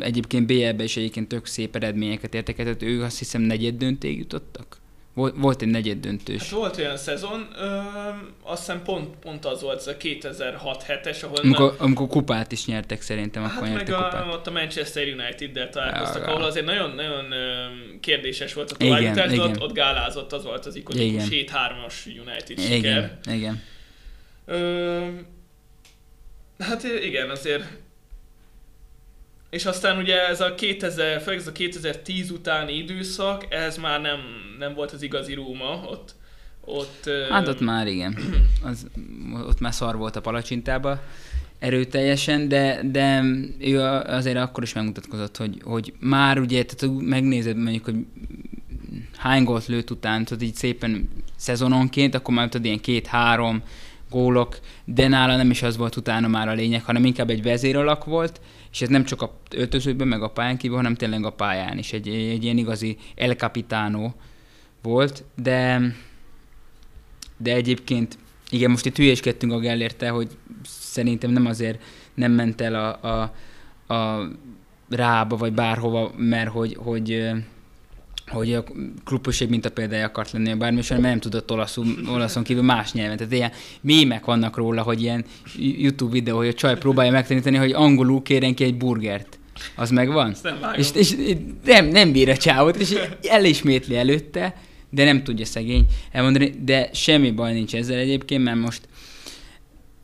egyébként 0.00 0.46
BL-be 0.46 0.82
is 0.84 0.96
egyébként 0.96 1.28
tök 1.28 1.46
szép 1.46 1.76
eredményeket 1.76 2.34
értek, 2.34 2.56
tehát 2.56 2.82
ők 2.82 3.02
azt 3.02 3.18
hiszem 3.18 3.42
negyed 3.42 3.74
dönték 3.74 4.18
jutottak. 4.18 4.78
Volt, 5.16 5.34
volt 5.36 5.62
egy 5.62 5.68
negyed 5.68 5.98
döntős. 5.98 6.40
Hát 6.40 6.50
volt 6.50 6.78
olyan 6.78 6.96
szezon, 6.96 7.48
ö, 7.58 7.80
azt 8.42 8.58
hiszem 8.58 8.82
pont, 8.82 9.16
pont 9.16 9.44
az 9.44 9.62
volt 9.62 9.78
ez 9.78 9.86
a 9.86 9.96
2006-7-es, 9.96 11.24
ahol... 11.24 11.36
Amikor, 11.36 11.74
na, 11.78 11.84
amikor 11.84 12.06
kupát 12.06 12.52
is 12.52 12.66
nyertek 12.66 13.00
szerintem, 13.00 13.42
hát 13.42 13.56
akkor 13.56 13.68
meg 13.68 13.90
a, 13.90 14.04
kupát. 14.04 14.34
ott 14.34 14.46
a 14.46 14.50
Manchester 14.50 15.02
United-del 15.02 15.68
találkoztak, 15.68 16.26
ja, 16.26 16.32
ahol 16.32 16.42
azért 16.42 16.66
nagyon-nagyon 16.66 17.24
kérdéses 18.00 18.54
volt 18.54 18.70
a 18.70 18.76
továbbjutás, 18.76 19.32
de 19.32 19.42
ott, 19.42 19.60
ott 19.60 19.72
gálázott, 19.72 20.32
az 20.32 20.44
volt 20.44 20.66
az 20.66 20.76
ikonikus 20.76 21.24
7-3-as 21.30 22.06
United 22.06 22.58
igen, 22.58 22.70
siker. 22.70 23.18
Igen, 23.32 23.62
Ö, 24.46 25.06
hát 26.58 26.82
igen, 27.04 27.30
azért 27.30 27.64
és 29.50 29.66
aztán 29.66 29.98
ugye 29.98 30.28
ez 30.28 30.40
a 30.40 30.54
2000, 30.54 31.20
főleg 31.20 31.40
ez 31.40 31.46
a 31.46 31.52
2010 31.52 32.30
utáni 32.30 32.76
időszak, 32.76 33.46
ez 33.48 33.76
már 33.76 34.00
nem, 34.00 34.18
nem 34.58 34.74
volt 34.74 34.92
az 34.92 35.02
igazi 35.02 35.34
Róma, 35.34 35.80
ott, 35.90 36.14
ott... 36.64 37.10
Hát 37.30 37.48
ott 37.48 37.60
már 37.60 37.86
igen, 37.86 38.16
az, 38.70 38.86
ott 39.46 39.60
már 39.60 39.74
szar 39.74 39.96
volt 39.96 40.16
a 40.16 40.20
palacsintába 40.20 41.00
erőteljesen, 41.58 42.48
de, 42.48 42.80
de 42.84 43.22
ő 43.58 43.80
azért 44.06 44.36
akkor 44.36 44.62
is 44.62 44.72
megmutatkozott, 44.72 45.36
hogy, 45.36 45.60
hogy 45.64 45.92
már 45.98 46.38
ugye, 46.38 46.64
tehát 46.64 46.96
megnézed 47.00 47.56
mondjuk, 47.56 47.84
hogy 47.84 47.96
hány 49.16 49.44
gólt 49.44 49.66
lőtt 49.66 49.90
után, 49.90 50.24
tudod 50.24 50.42
így 50.42 50.54
szépen 50.54 51.08
szezononként, 51.36 52.14
akkor 52.14 52.34
már 52.34 52.48
tudod 52.48 52.66
ilyen 52.66 52.80
két-három 52.80 53.62
gólok, 54.10 54.58
de 54.84 55.08
nála 55.08 55.36
nem 55.36 55.50
is 55.50 55.62
az 55.62 55.76
volt 55.76 55.96
utána 55.96 56.28
már 56.28 56.48
a 56.48 56.52
lényeg, 56.52 56.84
hanem 56.84 57.04
inkább 57.04 57.30
egy 57.30 57.42
vezéralak 57.42 58.04
volt, 58.04 58.40
és 58.76 58.82
ez 58.82 58.88
nem 58.88 59.04
csak 59.04 59.22
a 59.22 59.38
öltözőben, 59.50 60.08
meg 60.08 60.22
a 60.22 60.28
pályán 60.28 60.56
kívül, 60.56 60.76
hanem 60.76 60.94
tényleg 60.94 61.24
a 61.24 61.30
pályán 61.30 61.78
is. 61.78 61.92
Egy, 61.92 62.08
egy 62.08 62.44
ilyen 62.44 62.56
igazi 62.56 62.96
El 63.14 63.34
Capitano 63.34 64.12
volt, 64.82 65.24
de, 65.34 65.80
de 67.36 67.54
egyébként, 67.54 68.18
igen, 68.50 68.70
most 68.70 68.86
itt 68.86 68.96
hülyéskedtünk 68.96 69.52
a 69.52 69.58
Gellérte, 69.58 70.08
hogy 70.08 70.36
szerintem 70.64 71.30
nem 71.30 71.46
azért 71.46 71.82
nem 72.14 72.32
ment 72.32 72.60
el 72.60 72.74
a, 72.74 73.08
a, 73.08 73.32
a 73.94 74.28
rába, 74.88 75.36
vagy 75.36 75.52
bárhova, 75.52 76.12
mert 76.16 76.50
hogy, 76.50 76.76
hogy 76.78 77.30
hogy 78.28 78.54
a 78.54 78.64
kluboség 79.04 79.48
mint 79.48 79.66
a 79.66 79.70
példája 79.70 80.06
akart 80.06 80.30
lenni 80.30 80.50
a 80.50 80.56
bármi, 80.56 80.80
mert 80.88 81.02
nem 81.02 81.20
tudott 81.20 81.52
olaszul, 81.52 81.86
olaszon 82.08 82.42
kívül 82.42 82.62
más 82.62 82.92
nyelven. 82.92 83.16
Tehát 83.16 83.32
ilyen 83.32 83.52
mémek 83.80 84.24
vannak 84.24 84.56
róla, 84.56 84.82
hogy 84.82 85.02
ilyen 85.02 85.24
YouTube 85.56 86.12
videó, 86.12 86.36
hogy 86.36 86.48
a 86.48 86.52
csaj 86.52 86.78
próbálja 86.78 87.10
megtanítani, 87.10 87.56
hogy 87.56 87.72
angolul 87.72 88.22
kérjen 88.22 88.54
ki 88.54 88.64
egy 88.64 88.76
burgert. 88.76 89.38
Az 89.74 89.90
megvan? 89.90 90.34
nem 90.42 90.58
és, 90.76 90.88
és, 90.94 91.16
nem, 91.64 91.86
nem 91.86 92.12
bír 92.12 92.28
a 92.28 92.36
csávot, 92.36 92.76
és 92.76 92.94
elismétli 93.22 93.96
előtte, 93.96 94.56
de 94.90 95.04
nem 95.04 95.22
tudja 95.22 95.44
szegény 95.44 95.86
elmondani, 96.12 96.54
de 96.64 96.88
semmi 96.92 97.30
baj 97.30 97.52
nincs 97.52 97.74
ezzel 97.74 97.98
egyébként, 97.98 98.44
mert 98.44 98.58
most 98.58 98.88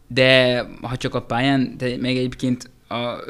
de 0.06 0.60
ha 0.82 0.96
csak 0.96 1.14
a 1.14 1.22
pályán, 1.22 1.74
de 1.78 1.96
meg 2.00 2.16
egyébként 2.16 2.70
a 2.92 3.24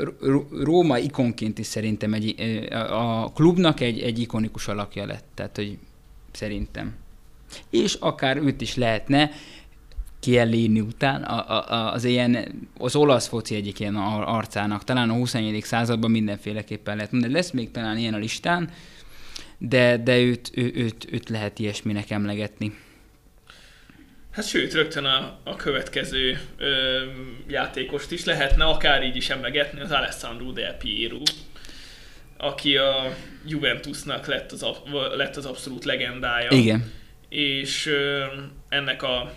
Róma 0.63 0.99
ikonként 0.99 1.59
is 1.59 1.67
szerintem 1.67 2.15
egy, 2.15 2.35
a 2.73 3.33
klubnak 3.33 3.81
egy, 3.81 4.01
egy 4.01 4.19
ikonikus 4.19 4.69
alakja 4.69 5.07
lett, 5.07 5.25
tehát 5.35 5.57
hogy 5.57 5.79
szerintem. 6.33 6.95
És 7.71 7.95
akár 7.95 8.37
őt 8.37 8.61
is 8.61 8.77
lehetne 8.77 9.31
Chiellini 10.21 10.81
után 10.81 11.23
a, 11.23 11.51
a, 11.51 11.93
az 11.93 12.05
ilyen, 12.05 12.69
az 12.79 12.97
olasz 12.97 13.27
foci 13.27 13.55
egyik 13.55 13.81
ilyen 13.81 13.97
arcának, 13.97 14.85
talán 14.85 15.11
a 15.11 15.15
21. 15.15 15.63
században 15.63 16.11
mindenféleképpen 16.11 16.97
lehet 16.97 17.13
mondani. 17.13 17.33
Lesz 17.33 17.51
még 17.51 17.71
talán 17.71 17.99
ilyen 17.99 18.15
a 18.15 18.19
listán, 18.19 18.71
de, 19.59 19.97
de 19.97 20.19
őt, 20.19 20.51
ő, 20.55 20.73
őt, 20.75 21.07
őt 21.13 21.29
lehet 21.29 21.59
ilyesminek 21.59 22.11
emlegetni. 22.11 22.75
Hát 24.33 24.49
sőt, 24.49 24.73
rögtön 24.73 25.05
a, 25.05 25.39
a 25.45 25.57
következő 25.57 26.41
ö, 26.57 27.01
játékost 27.49 28.11
is 28.11 28.25
lehetne 28.25 28.65
akár 28.65 29.03
így 29.03 29.17
is 29.17 29.31
emlegetni, 29.31 29.81
az 29.81 29.91
Alessandro 29.91 30.53
Del 30.53 30.77
Piero, 30.77 31.23
aki 32.37 32.77
a 32.77 33.15
Juventusnak 33.47 34.27
lett 34.27 34.53
az, 34.53 34.67
lett 35.17 35.37
az 35.37 35.47
abszolút 35.47 35.85
legendája. 35.85 36.51
Igen. 36.51 36.93
És 37.29 37.87
ö, 37.87 38.25
ennek 38.69 39.03
a, 39.03 39.33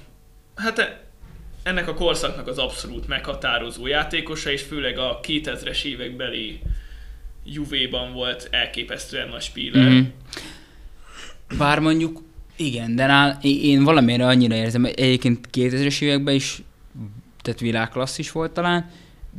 hát 0.55 0.79
e, 0.79 1.03
ennek 1.63 1.87
a 1.87 1.93
korszaknak 1.93 2.47
az 2.47 2.57
abszolút 2.57 3.07
meghatározó 3.07 3.87
játékosa, 3.87 4.51
és 4.51 4.61
főleg 4.61 4.97
a 4.97 5.19
2000-es 5.23 5.83
évekbeli 5.83 6.61
Juve-ban 7.45 8.13
volt 8.13 8.47
elképesztően 8.51 9.27
nagy 9.27 9.41
spíler. 9.41 9.89
Mm-hmm. 9.89 10.03
Bár 11.57 11.79
mondjuk 11.79 12.24
igen, 12.55 12.95
de 12.95 13.05
nál, 13.05 13.39
én 13.41 13.83
valamire 13.83 14.25
annyira 14.25 14.55
érzem, 14.55 14.81
hogy 14.81 14.93
egyébként 14.97 15.49
2000-es 15.53 16.01
években 16.01 16.35
is, 16.35 16.61
tehát 17.41 17.59
világklasszis 17.59 18.31
volt 18.31 18.51
talán, 18.51 18.89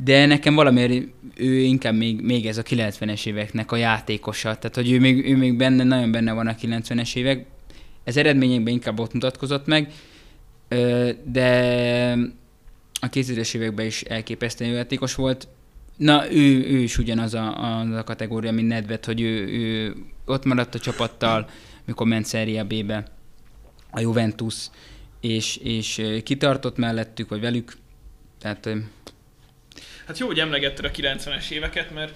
de 0.03 0.25
nekem 0.25 0.55
valamiért 0.55 1.07
ő 1.35 1.59
inkább 1.59 1.95
még, 1.95 2.21
még 2.21 2.45
ez 2.45 2.57
a 2.57 2.63
90-es 2.63 3.25
éveknek 3.25 3.71
a 3.71 3.75
játékosa, 3.75 4.55
tehát 4.55 4.75
hogy 4.75 4.91
ő 4.91 4.99
még, 4.99 5.25
ő 5.25 5.35
még 5.35 5.57
benne, 5.57 5.83
nagyon 5.83 6.11
benne 6.11 6.31
van 6.31 6.47
a 6.47 6.55
90-es 6.55 7.15
évek, 7.15 7.45
ez 8.03 8.17
eredményekben 8.17 8.73
inkább 8.73 8.99
ott 8.99 9.13
mutatkozott 9.13 9.65
meg, 9.65 9.91
de 11.23 12.11
a 13.01 13.09
2000-es 13.09 13.55
években 13.55 13.85
is 13.85 14.01
elképesztően 14.01 14.71
játékos 14.71 15.15
volt, 15.15 15.47
Na, 15.97 16.31
ő, 16.31 16.67
ő 16.69 16.77
is 16.77 16.97
ugyanaz 16.97 17.33
a, 17.33 17.79
az 17.79 17.91
a 17.91 18.03
kategória, 18.03 18.51
mint 18.51 18.67
Nedved, 18.67 19.05
hogy 19.05 19.21
ő, 19.21 19.47
ő 19.47 19.95
ott 20.25 20.45
maradt 20.45 20.75
a 20.75 20.79
csapattal, 20.79 21.49
mikor 21.87 22.07
ment 22.07 22.27
Serie 22.27 22.63
B-be 22.63 23.03
a 23.91 23.99
Juventus, 23.99 24.55
és, 25.21 25.57
és 25.57 26.01
kitartott 26.23 26.77
mellettük, 26.77 27.29
vagy 27.29 27.41
velük. 27.41 27.73
Tehát... 28.39 28.69
Hát 30.07 30.17
jó, 30.17 30.27
hogy 30.27 30.39
emlegetted 30.39 30.85
a 30.85 30.91
90-es 30.91 31.49
éveket, 31.49 31.91
mert 31.93 32.15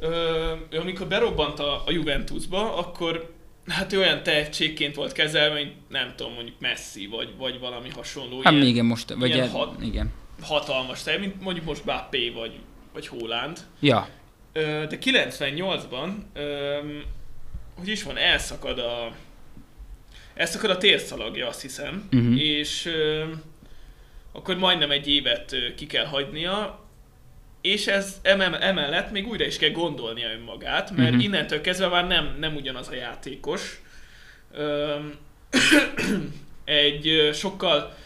ö, 0.00 0.52
amikor 0.70 1.06
berobbant 1.06 1.58
a, 1.58 1.82
a 1.86 1.90
Juventusba, 1.90 2.76
akkor 2.76 3.34
hát 3.66 3.92
ő 3.92 3.98
olyan 3.98 4.22
tehetségként 4.22 4.94
volt 4.94 5.12
kezelve, 5.12 5.54
mint 5.54 5.72
nem 5.88 6.12
tudom, 6.16 6.32
mondjuk 6.32 6.60
Messi, 6.60 7.06
vagy, 7.06 7.36
vagy 7.38 7.58
valami 7.60 7.88
hasonló. 7.88 8.40
Hát 8.42 8.52
ilyen, 8.52 8.66
igen, 8.66 8.84
most, 8.84 9.14
vagy 9.14 9.30
ilyen 9.30 9.48
hat, 9.50 9.82
igen. 9.82 10.12
hatalmas 10.40 11.02
tej, 11.02 11.18
mint 11.18 11.40
mondjuk 11.40 11.64
most 11.64 11.84
Bappé, 11.84 12.30
vagy, 12.30 12.52
vagy 12.92 13.06
Holland. 13.06 13.58
Ja. 13.80 14.08
Ö, 14.52 14.84
de 14.88 14.98
98-ban, 15.00 16.10
ö, 16.32 16.78
hogy 17.78 17.88
is 17.88 18.02
van, 18.02 18.16
elszakad 18.16 18.78
a, 18.78 19.12
elszakad 20.34 20.70
a 20.70 20.78
térszalagja, 20.78 21.48
azt 21.48 21.60
hiszem, 21.60 22.08
uh-huh. 22.12 22.40
és 22.40 22.86
ö, 22.86 23.24
akkor 24.32 24.56
majdnem 24.56 24.90
egy 24.90 25.08
évet 25.08 25.52
ö, 25.52 25.74
ki 25.74 25.86
kell 25.86 26.04
hagynia, 26.04 26.86
és 27.60 27.86
ez 27.86 28.20
emellett 28.22 29.10
még 29.10 29.26
újra 29.26 29.44
is 29.44 29.56
kell 29.56 29.70
gondolnia 29.70 30.30
önmagát, 30.30 30.90
mert 30.90 31.08
uh-huh. 31.08 31.24
innentől 31.24 31.60
kezdve 31.60 31.88
már 31.88 32.06
nem, 32.06 32.36
nem 32.38 32.56
ugyanaz 32.56 32.88
a 32.88 32.94
játékos. 32.94 33.82
egy 36.64 37.30
sokkal, 37.32 37.96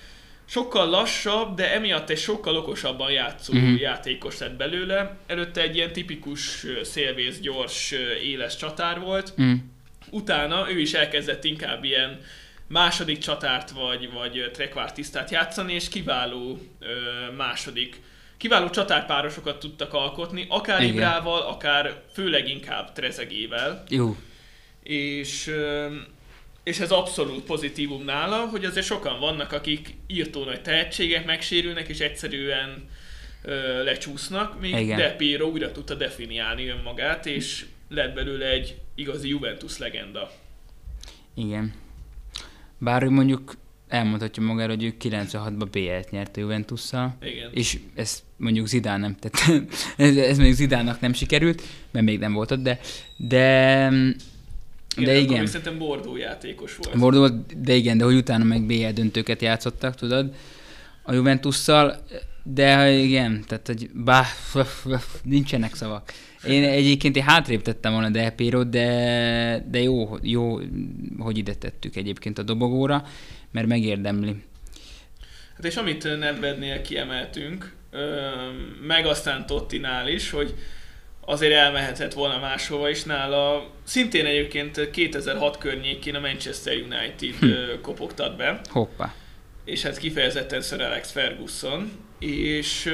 sokkal 0.53 0.89
lassabb, 0.89 1.55
de 1.55 1.73
emiatt 1.73 2.11
egy 2.11 2.19
sokkal 2.19 2.57
okosabban 2.57 3.11
játszó 3.11 3.53
uh-huh. 3.53 3.81
játékos 3.81 4.39
lett 4.39 4.57
belőle. 4.57 5.17
Előtte 5.27 5.61
egy 5.61 5.77
ilyen 5.77 5.93
tipikus 5.93 6.67
szélvész, 6.83 7.41
gyors, 7.41 7.95
éles 8.23 8.57
csatár 8.57 9.01
volt. 9.01 9.33
Uh-huh. 9.39 9.59
Utána 10.11 10.71
ő 10.71 10.81
is 10.81 10.93
elkezdett 10.93 11.45
inkább 11.45 11.85
ilyen 11.85 12.21
második 12.67 13.19
csatárt 13.19 13.71
vagy, 13.71 14.13
vagy 14.13 14.51
trekvártisztát 14.53 15.31
játszani, 15.31 15.73
és 15.73 15.89
kiváló 15.89 16.59
ö, 16.79 16.87
második 17.37 18.01
kiváló 18.37 18.71
csatárpárosokat 18.71 19.59
tudtak 19.59 19.95
alkotni, 19.95 20.47
akár 20.49 20.83
Igen. 20.83 20.95
Ibrával, 20.95 21.43
akár 21.43 22.03
főleg 22.13 22.49
inkább 22.49 22.93
Trezegével. 22.93 23.85
Jó. 23.89 24.17
És, 24.83 25.51
és 26.63 26.81
ez 26.81 26.91
abszolút 26.91 27.45
pozitívum 27.45 28.05
nála, 28.05 28.47
hogy 28.47 28.65
azért 28.65 28.87
sokan 28.87 29.21
vannak, 29.21 29.53
akik 29.53 29.95
írtó 30.07 30.45
nagy 30.45 30.63
tehetségek, 30.63 31.27
megsérülnek, 31.27 31.89
és 31.89 31.99
egyszerűen 31.99 32.89
ö, 33.43 33.83
lecsúsznak, 33.85 34.61
míg 34.61 34.75
Igen. 34.75 34.97
De 34.97 35.17
Piero 35.17 35.47
újra 35.47 35.73
tudta 35.73 35.95
definiálni 35.95 36.67
önmagát, 36.67 37.27
és 37.27 37.67
lett 37.89 38.15
belőle 38.15 38.47
egy 38.47 38.77
igazi 38.95 39.29
Juventus 39.29 39.79
legenda. 39.79 40.31
Igen. 41.35 41.73
Bár 42.79 43.05
mondjuk 43.05 43.55
elmondhatja 43.89 44.43
magára, 44.43 44.71
hogy 44.75 44.85
ő 44.85 44.95
96-ban 45.01 45.69
BL-t 45.71 46.11
nyert 46.11 46.37
a 46.37 46.41
Juventusszal. 46.41 47.17
Igen. 47.23 47.51
És 47.53 47.79
ez 47.95 48.23
mondjuk 48.37 48.67
Zidán 48.67 49.01
nem 49.01 49.17
tett. 49.17 49.35
ez, 49.97 50.17
ez 50.17 50.37
mondjuk 50.37 50.57
Zidánnak 50.57 51.01
nem 51.01 51.13
sikerült, 51.13 51.63
mert 51.91 52.05
még 52.05 52.19
nem 52.19 52.33
volt 52.33 52.51
ott, 52.51 52.63
de, 52.63 52.81
de 53.17 53.89
igen, 54.97 55.15
de 55.15 55.21
igen. 55.21 55.47
Szerintem 55.47 55.79
Bordó 55.79 56.17
játékos 56.17 56.77
volt. 56.77 56.99
Bordó, 56.99 57.29
de 57.57 57.75
igen, 57.75 57.99
de 57.99 58.05
hogy 58.05 58.15
utána 58.15 58.45
meg 58.45 58.67
BL 58.67 58.89
döntőket 58.89 59.43
játszottak, 59.43 59.95
tudod, 59.95 60.35
a 61.03 61.13
Juventusszal, 61.13 62.05
de 62.43 62.93
igen, 62.93 63.45
tehát 63.47 63.67
hogy 63.67 63.91
bá, 63.95 64.25
nincsenek 65.23 65.75
szavak. 65.75 66.13
Én 66.47 66.65
egyébként 66.65 67.17
én 67.17 67.23
hátrébb 67.23 67.63
tettem 67.63 67.93
volna 67.93 68.09
Del 68.09 68.35
de, 68.65 69.67
de 69.71 69.83
jó, 69.83 70.17
jó, 70.23 70.59
hogy 71.19 71.39
ide 71.39 71.55
tettük 71.55 71.97
egyébként 71.97 72.39
a 72.39 72.43
dobogóra, 72.43 73.05
mert 73.51 73.67
megérdemli. 73.67 74.37
Hát 75.55 75.65
és 75.65 75.77
amit 75.77 76.19
Nedvednél 76.19 76.83
kiemeltünk, 76.83 77.75
meg 78.87 79.07
aztán 79.07 79.47
Tottinál 79.47 80.09
is, 80.09 80.31
hogy 80.31 80.55
azért 81.25 81.53
elmehetett 81.53 82.13
volna 82.13 82.39
máshova 82.39 82.89
is 82.89 83.03
nála. 83.03 83.71
Szintén 83.85 84.27
egyébként 84.27 84.91
2006 84.91 85.59
környékén 85.59 86.15
a 86.15 86.21
Manchester 86.21 86.75
United 86.75 87.39
hm. 87.39 87.81
kopogtat 87.81 88.37
be. 88.37 88.61
Hoppá. 88.71 89.15
És 89.65 89.83
hát 89.83 89.99
kifejezetten 89.99 90.61
Sir 90.61 90.81
Alex 90.81 91.11
Ferguson. 91.11 91.93
És 92.19 92.93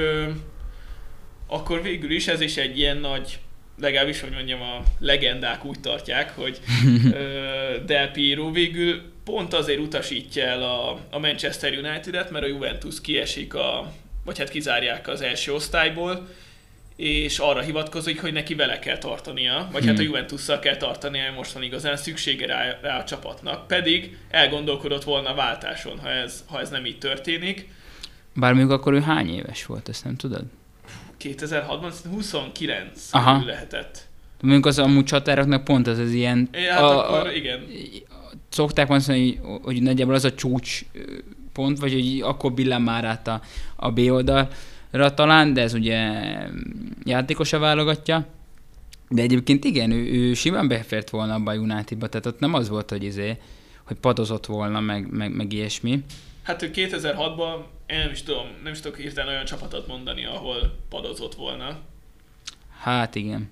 akkor 1.46 1.82
végül 1.82 2.10
is 2.10 2.28
ez 2.28 2.40
is 2.40 2.56
egy 2.56 2.78
ilyen 2.78 2.96
nagy 2.96 3.38
legalábbis, 3.80 4.20
hogy 4.20 4.30
mondjam, 4.30 4.62
a 4.62 4.82
legendák 4.98 5.64
úgy 5.64 5.80
tartják, 5.80 6.36
hogy 6.36 6.60
Del 7.86 8.10
Piero 8.10 8.50
végül 8.50 9.02
pont 9.24 9.54
azért 9.54 9.80
utasítja 9.80 10.44
el 10.44 10.62
a, 10.62 11.00
a 11.10 11.18
Manchester 11.18 11.72
United-et, 11.72 12.30
mert 12.30 12.44
a 12.44 12.48
Juventus 12.48 13.00
kiesik 13.00 13.54
a, 13.54 13.92
vagy 14.24 14.38
hát 14.38 14.48
kizárják 14.48 15.08
az 15.08 15.20
első 15.20 15.52
osztályból, 15.52 16.28
és 16.98 17.38
arra 17.38 17.60
hivatkozik, 17.60 18.20
hogy 18.20 18.32
neki 18.32 18.54
vele 18.54 18.78
kell 18.78 18.98
tartania, 18.98 19.68
vagy 19.72 19.80
hmm. 19.80 19.88
hát 19.88 19.98
a 19.98 20.02
hmm. 20.02 20.10
Juventusszal 20.10 20.58
kell 20.58 20.76
tartania, 20.76 21.32
most 21.32 21.52
van 21.52 21.62
igazán 21.62 21.96
szüksége 21.96 22.46
rá, 22.46 22.78
rá 22.82 22.98
a 22.98 23.04
csapatnak. 23.04 23.66
Pedig 23.66 24.16
elgondolkodott 24.30 25.04
volna 25.04 25.30
a 25.30 25.34
váltáson, 25.34 25.98
ha 25.98 26.08
ez, 26.08 26.44
ha 26.46 26.60
ez 26.60 26.70
nem 26.70 26.86
így 26.86 26.98
történik. 26.98 27.68
Bár 28.34 28.54
még 28.54 28.70
akkor 28.70 28.92
ő 28.92 29.00
hány 29.00 29.28
éves 29.34 29.66
volt, 29.66 29.88
ezt 29.88 30.04
nem 30.04 30.16
tudod? 30.16 30.42
2006-ban 31.20 31.92
29 32.10 33.08
Aha. 33.10 33.44
lehetett. 33.44 34.06
Mondjuk 34.40 34.66
az 34.66 34.78
amúgy 34.78 35.04
csatároknak 35.04 35.64
pont 35.64 35.86
az 35.86 35.98
az 35.98 36.12
ilyen... 36.12 36.48
É, 36.52 36.66
hát 36.66 36.80
a, 36.80 37.18
akkor 37.18 37.34
igen. 37.34 37.66
Szokták 38.48 38.88
mondani, 38.88 39.36
hogy, 39.36 39.60
hogy 39.62 39.82
nagyjából 39.82 40.14
az 40.14 40.24
a 40.24 40.34
csúcs 40.34 40.84
pont, 41.52 41.78
vagy 41.78 41.92
hogy 41.92 42.20
akkor 42.20 42.52
billen 42.52 42.82
már 42.82 43.04
át 43.04 43.28
a, 43.28 43.40
a 43.76 43.90
B 43.90 43.98
oldalra 43.98 44.48
talán, 44.90 45.52
de 45.52 45.60
ez 45.60 45.74
ugye 45.74 46.12
játékosa 47.04 47.58
válogatja. 47.58 48.26
De 49.08 49.22
egyébként 49.22 49.64
igen, 49.64 49.90
ő, 49.90 50.12
ő 50.12 50.34
simán 50.34 50.68
befért 50.68 51.10
volna 51.10 51.34
abba 51.34 51.50
a 51.50 51.56
Unitedba, 51.56 52.08
tehát 52.08 52.26
ott 52.26 52.40
nem 52.40 52.54
az 52.54 52.68
volt, 52.68 52.90
hogy 52.90 53.04
izé, 53.04 53.38
hogy 53.84 53.96
padozott 53.96 54.46
volna, 54.46 54.80
meg, 54.80 55.10
meg, 55.10 55.34
meg 55.34 55.52
ilyesmi. 55.52 56.04
Hát 56.42 56.62
ő 56.62 56.70
2006-ban 56.74 57.56
én 57.86 57.98
nem 57.98 58.10
is 58.10 58.22
tudom, 58.22 58.46
nem 58.62 58.72
is 58.72 58.80
tudok 58.80 58.98
hirtelen 58.98 59.32
olyan 59.32 59.44
csapatot 59.44 59.86
mondani, 59.86 60.24
ahol 60.24 60.76
padozott 60.88 61.34
volna. 61.34 61.78
Hát 62.80 63.14
igen. 63.14 63.50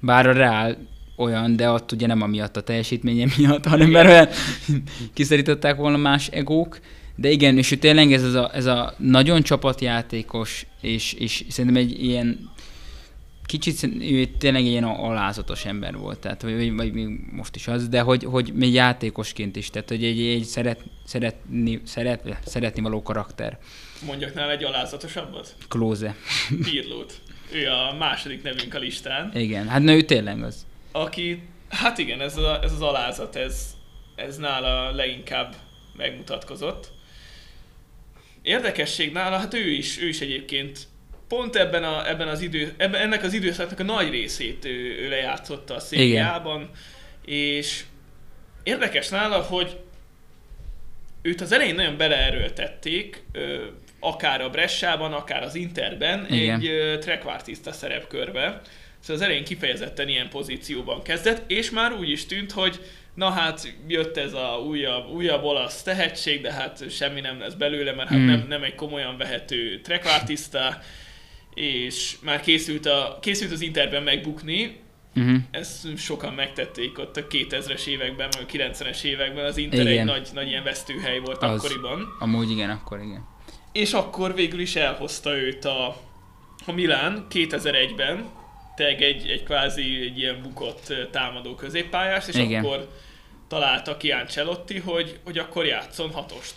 Bár 0.00 0.26
a 0.26 0.32
Real 0.32 0.76
olyan, 1.16 1.56
de 1.56 1.70
ott 1.70 1.92
ugye 1.92 2.06
nem 2.06 2.22
amiatt 2.22 2.56
a 2.56 2.62
teljesítménye 2.62 3.26
miatt, 3.36 3.66
hanem 3.66 3.90
mert 3.90 4.08
olyan 4.08 4.28
kiszerították 5.14 5.76
volna 5.76 5.96
más 5.96 6.28
egók. 6.28 6.78
De 7.20 7.30
igen, 7.30 7.58
és 7.58 7.76
tényleg 7.80 8.12
ez, 8.12 8.34
a, 8.34 8.50
ez 8.54 8.66
a 8.66 8.94
nagyon 8.96 9.42
csapatjátékos, 9.42 10.66
és, 10.80 11.12
és 11.12 11.44
szerintem 11.48 11.82
egy 11.82 12.04
ilyen 12.04 12.50
kicsit 13.44 13.82
ő 14.00 14.24
tényleg 14.24 14.64
ilyen 14.64 14.84
alázatos 14.84 15.64
ember 15.64 15.96
volt, 15.96 16.18
tehát, 16.18 16.42
vagy, 16.42 16.74
vagy 16.74 16.92
még 16.92 17.08
most 17.30 17.56
is 17.56 17.68
az, 17.68 17.88
de 17.88 18.00
hogy, 18.00 18.24
hogy 18.24 18.52
még 18.54 18.72
játékosként 18.72 19.56
is, 19.56 19.70
tehát 19.70 19.88
hogy 19.88 20.04
egy, 20.04 20.20
egy 20.20 20.44
szeret, 20.44 20.80
szeretni, 21.04 21.80
szeret, 21.84 22.38
szeretni 22.44 22.82
való 22.82 23.02
karakter. 23.02 23.58
Mondjak 24.06 24.34
nála 24.34 24.50
egy 24.50 24.64
alázatosabbat? 24.64 25.54
Klóze. 25.68 26.14
Pirlót. 26.62 27.20
Ő 27.52 27.68
a 27.68 27.94
második 27.98 28.42
nevünk 28.42 28.74
a 28.74 28.78
listán. 28.78 29.30
Igen, 29.34 29.68
hát 29.68 29.82
na 29.82 29.92
ő 29.92 30.02
tényleg 30.02 30.42
az. 30.42 30.66
Aki, 30.92 31.42
hát 31.68 31.98
igen, 31.98 32.20
ez, 32.20 32.36
a, 32.36 32.62
ez 32.62 32.72
az 32.72 32.80
alázat, 32.80 33.36
ez, 33.36 33.74
ez 34.14 34.36
nála 34.36 34.90
leginkább 34.90 35.54
megmutatkozott. 35.96 36.96
Érdekesség 38.42 39.12
nála, 39.12 39.36
hát 39.36 39.54
ő 39.54 39.70
is, 39.70 40.00
ő 40.00 40.08
is 40.08 40.20
egyébként 40.20 40.78
pont 41.28 41.56
ebben, 41.56 41.84
a, 41.84 42.08
ebben 42.08 42.28
az 42.28 42.40
idő, 42.40 42.74
ebben, 42.76 43.00
ennek 43.00 43.22
az 43.22 43.32
időszaknak 43.32 43.80
a 43.80 43.82
nagy 43.82 44.10
részét 44.10 44.64
ő, 44.64 44.98
ő 45.04 45.08
lejátszotta 45.08 45.74
a 45.74 45.80
szériában, 45.80 46.70
és 47.24 47.84
érdekes 48.62 49.08
nála, 49.08 49.40
hogy 49.40 49.76
őt 51.22 51.40
az 51.40 51.52
elején 51.52 51.74
nagyon 51.74 51.96
beleerőltették, 51.96 53.22
akár 54.00 54.40
a 54.40 54.50
Bressában, 54.50 55.12
akár 55.12 55.42
az 55.42 55.54
Interben, 55.54 56.26
Igen. 56.30 56.60
egy 56.60 56.98
trekvártiszta 56.98 57.72
szerepkörbe. 57.72 58.60
Szóval 59.00 59.16
az 59.16 59.22
elején 59.22 59.44
kifejezetten 59.44 60.08
ilyen 60.08 60.28
pozícióban 60.28 61.02
kezdett, 61.02 61.50
és 61.50 61.70
már 61.70 61.92
úgy 61.92 62.10
is 62.10 62.26
tűnt, 62.26 62.52
hogy 62.52 62.80
na 63.18 63.30
hát 63.30 63.74
jött 63.88 64.16
ez 64.16 64.32
a 64.32 64.62
újabb, 64.66 65.10
újabb 65.10 65.44
olasz 65.44 65.82
tehetség, 65.82 66.40
de 66.40 66.52
hát 66.52 66.90
semmi 66.90 67.20
nem 67.20 67.38
lesz 67.38 67.54
belőle, 67.54 67.92
mert 67.92 68.08
hát 68.08 68.18
mm. 68.18 68.26
nem, 68.26 68.46
nem 68.48 68.62
egy 68.62 68.74
komolyan 68.74 69.16
vehető 69.16 69.80
trekvártiszta, 69.80 70.78
és 71.54 72.16
már 72.22 72.40
készült, 72.40 72.86
a, 72.86 73.18
készült 73.20 73.52
az 73.52 73.60
Interben 73.60 74.02
megbukni, 74.02 74.86
Uh-huh. 75.16 75.36
Ezt 75.50 75.96
sokan 75.96 76.32
megtették 76.32 76.98
ott 76.98 77.16
a 77.16 77.26
2000-es 77.26 77.86
években, 77.86 78.28
vagy 78.32 78.46
a 78.48 78.72
90-es 78.72 79.02
években. 79.02 79.44
Az 79.44 79.56
Inter 79.56 79.80
igen. 79.80 79.98
egy 79.98 80.04
nagy, 80.04 80.28
nagy 80.32 80.48
ilyen 80.48 80.62
vesztőhely 80.62 81.18
volt 81.18 81.42
az, 81.42 81.64
akkoriban. 81.64 82.16
Amúgy 82.18 82.50
igen, 82.50 82.70
akkor 82.70 83.00
igen. 83.00 83.24
És 83.72 83.92
akkor 83.92 84.34
végül 84.34 84.60
is 84.60 84.76
elhozta 84.76 85.36
őt 85.36 85.64
a 85.64 85.96
a 86.66 86.72
Milán 86.72 87.26
2001-ben 87.30 88.28
teg 88.76 89.02
egy, 89.02 89.28
egy 89.28 89.42
kvázi 89.42 90.00
egy 90.00 90.18
ilyen 90.18 90.42
bukott 90.42 90.92
támadó 91.10 91.54
középpályás, 91.54 92.28
és 92.28 92.34
Igen. 92.34 92.64
akkor 92.64 92.88
találta 93.48 93.96
ki 93.96 94.10
Ancelotti, 94.10 94.78
hogy, 94.78 95.18
hogy 95.24 95.38
akkor 95.38 95.66
játszon 95.66 96.10
hatost. 96.10 96.54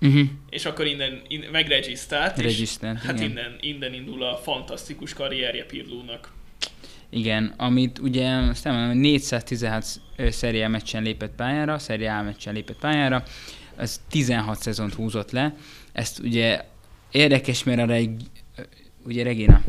Uh-huh. 0.00 0.28
És 0.50 0.64
akkor 0.64 0.86
innen, 0.86 1.22
innen 1.28 1.50
megregisztrált, 1.50 2.38
és 2.38 2.76
hát 2.80 2.96
igen. 3.02 3.30
innen, 3.30 3.56
innen 3.60 3.94
indul 3.94 4.22
a 4.22 4.36
fantasztikus 4.36 5.12
karrierje 5.12 5.64
Pirlónak. 5.64 6.32
Igen, 7.10 7.54
amit 7.56 7.98
ugye 7.98 8.28
aztán 8.28 8.96
416 8.96 9.86
szeriá 10.30 10.68
meccsen 10.68 11.02
lépett 11.02 11.34
pályára, 11.34 11.78
szeriá 11.78 12.22
meccsen 12.22 12.54
lépett 12.54 12.78
pályára, 12.78 13.22
az 13.76 14.00
16 14.10 14.60
szezont 14.60 14.94
húzott 14.94 15.30
le. 15.30 15.54
Ezt 15.92 16.18
ugye 16.18 16.64
érdekes, 17.10 17.64
mert 17.64 17.80
arra 17.80 17.92
egy, 17.92 18.22
ugye 19.04 19.22
Regina 19.22 19.62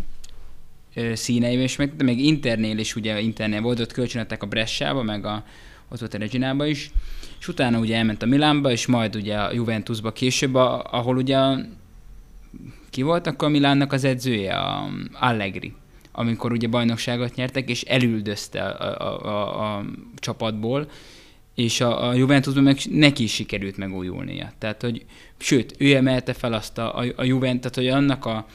színeiben 1.14 1.64
is 1.64 1.76
meg, 1.76 1.96
de 1.96 2.04
meg 2.04 2.20
Internél 2.20 2.78
is 2.78 2.96
ugye 2.96 3.20
Internél 3.20 3.62
volt, 3.62 3.80
ott 3.80 3.92
kölcsönöttek 3.92 4.44
a 4.44 4.48
Bressába, 4.48 5.04
meg 5.04 5.26
a, 5.26 5.46
ott 5.94 6.00
volt 6.00 6.14
a 6.14 6.18
Reginába 6.18 6.66
is, 6.66 6.92
és 7.40 7.48
utána 7.48 7.80
ugye 7.80 7.98
elment 7.98 8.22
a 8.22 8.26
Milánba, 8.26 8.72
és 8.72 8.86
majd 8.86 9.16
ugye 9.16 9.38
a 9.38 9.54
Juventusba 9.54 10.12
később, 10.12 10.56
ahol 10.56 11.18
ugye 11.18 11.40
ki 12.90 13.02
volt 13.02 13.28
akkor 13.28 13.48
a 13.48 13.52
Milánnak 13.52 13.94
az 13.94 14.04
edzője, 14.04 14.58
a 14.58 14.90
Allegri. 15.14 15.74
Amikor 16.12 16.52
ugye 16.52 16.68
bajnokságot 16.68 17.36
nyertek, 17.36 17.70
és 17.70 17.82
elüldözte 17.82 18.64
a, 18.64 19.02
a, 19.02 19.26
a, 19.26 19.78
a 19.78 19.86
csapatból, 20.16 20.90
és 21.56 21.82
a, 21.82 22.08
a 22.08 22.14
Juventusban 22.14 22.64
meg 22.64 22.78
neki 22.90 23.24
is 23.24 23.34
sikerült 23.34 23.78
megújulnia. 23.78 24.52
Tehát, 24.58 24.82
hogy 24.82 25.06
sőt, 25.38 25.76
ő 25.78 25.96
emelte 25.96 26.34
fel 26.34 26.54
azt 26.54 26.78
a, 26.78 26.98
a, 26.98 27.06
a 27.16 27.24
Juventus, 27.24 27.72
tehát, 27.72 27.90
hogy 27.90 28.00
annak 28.00 28.26
a 28.26 28.46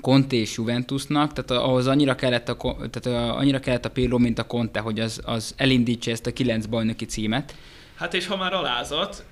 Conte 0.00 0.36
és 0.36 0.56
Juventusnak, 0.56 1.32
tehát 1.32 1.64
ahhoz 1.64 1.86
annyira 1.86 2.14
kellett 2.14 2.48
a, 2.48 2.76
tehát 2.90 3.36
annyira 3.36 3.60
kellett 3.60 3.84
a 3.84 3.90
Pirlo, 3.90 4.18
mint 4.18 4.38
a 4.38 4.46
Conte, 4.46 4.80
hogy 4.80 5.00
az, 5.00 5.20
az 5.24 5.54
elindítsa 5.56 6.10
ezt 6.10 6.26
a 6.26 6.32
kilenc 6.32 6.66
bajnoki 6.66 7.04
címet. 7.04 7.54
Hát 7.94 8.14
és 8.14 8.26
ha 8.26 8.36
már 8.36 8.52
alázat, 8.52 9.24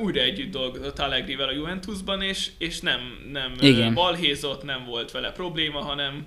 újra 0.00 0.20
együtt 0.20 0.50
dolgozott 0.50 0.98
Allegrivel 0.98 1.48
a 1.48 1.52
Juventusban, 1.52 2.22
és, 2.22 2.50
és 2.58 2.80
nem, 2.80 3.00
nem 3.32 3.52
Igen. 3.60 3.94
balhézott, 3.94 4.62
nem 4.62 4.84
volt 4.84 5.10
vele 5.10 5.32
probléma, 5.32 5.80
hanem 5.80 6.26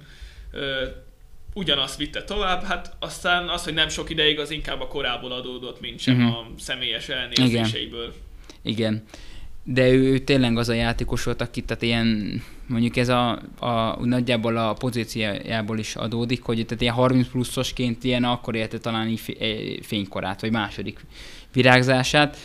ugyanazt 1.53 1.97
vitte 1.97 2.23
tovább, 2.23 2.63
hát 2.63 2.95
aztán 2.99 3.49
az, 3.49 3.63
hogy 3.63 3.73
nem 3.73 3.89
sok 3.89 4.09
ideig, 4.09 4.39
az 4.39 4.51
inkább 4.51 4.81
a 4.81 4.87
korából 4.87 5.31
adódott, 5.31 5.79
mint 5.79 5.99
sem 5.99 6.15
uh-huh. 6.15 6.37
a 6.37 6.47
személyes 6.57 7.09
elnézéseiből. 7.09 8.13
Igen. 8.61 8.75
Igen. 8.77 9.03
De 9.69 9.89
ő, 9.89 10.11
ő 10.11 10.17
tényleg 10.17 10.57
az 10.57 10.69
a 10.69 10.73
játékos 10.73 11.23
volt, 11.23 11.41
aki 11.41 11.61
tehát 11.61 11.83
ilyen, 11.83 12.41
mondjuk 12.67 12.97
ez 12.97 13.09
a, 13.09 13.41
a 13.59 14.05
nagyjából 14.05 14.57
a 14.57 14.73
pozíciájából 14.73 15.79
is 15.79 15.95
adódik, 15.95 16.41
hogy 16.41 16.65
tehát 16.65 16.81
ilyen 16.81 16.93
30 16.93 17.27
pluszosként 17.27 18.03
ilyen 18.03 18.23
akkor 18.23 18.55
élte 18.55 18.77
talán 18.77 19.07
így 19.07 19.37
fénykorát, 19.81 20.41
vagy 20.41 20.51
második 20.51 21.05
virágzását 21.53 22.37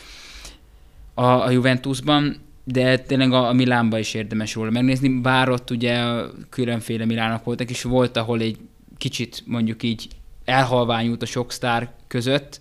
a, 1.14 1.24
a 1.24 1.50
Juventusban, 1.50 2.36
de 2.64 2.98
tényleg 2.98 3.32
a, 3.32 3.48
a 3.48 3.52
Milánban 3.52 3.98
is 3.98 4.14
érdemes 4.14 4.54
róla 4.54 4.70
megnézni, 4.70 5.20
bár 5.20 5.48
ott 5.48 5.70
ugye 5.70 6.04
különféle 6.48 7.04
Milánok 7.04 7.44
voltak, 7.44 7.70
és 7.70 7.82
volt, 7.82 8.16
ahol 8.16 8.40
egy 8.40 8.56
kicsit 8.98 9.42
mondjuk 9.46 9.82
így 9.82 10.08
elhalványult 10.44 11.22
a 11.22 11.26
sok 11.26 11.52
sztár 11.52 11.92
között, 12.06 12.60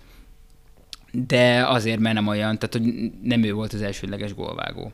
de 1.11 1.65
azért, 1.67 1.99
mert 1.99 2.15
nem 2.15 2.27
olyan, 2.27 2.59
tehát 2.59 2.73
hogy 2.73 3.11
nem 3.23 3.43
ő 3.43 3.53
volt 3.53 3.73
az 3.73 3.81
elsődleges 3.81 4.33
gólvágó. 4.33 4.91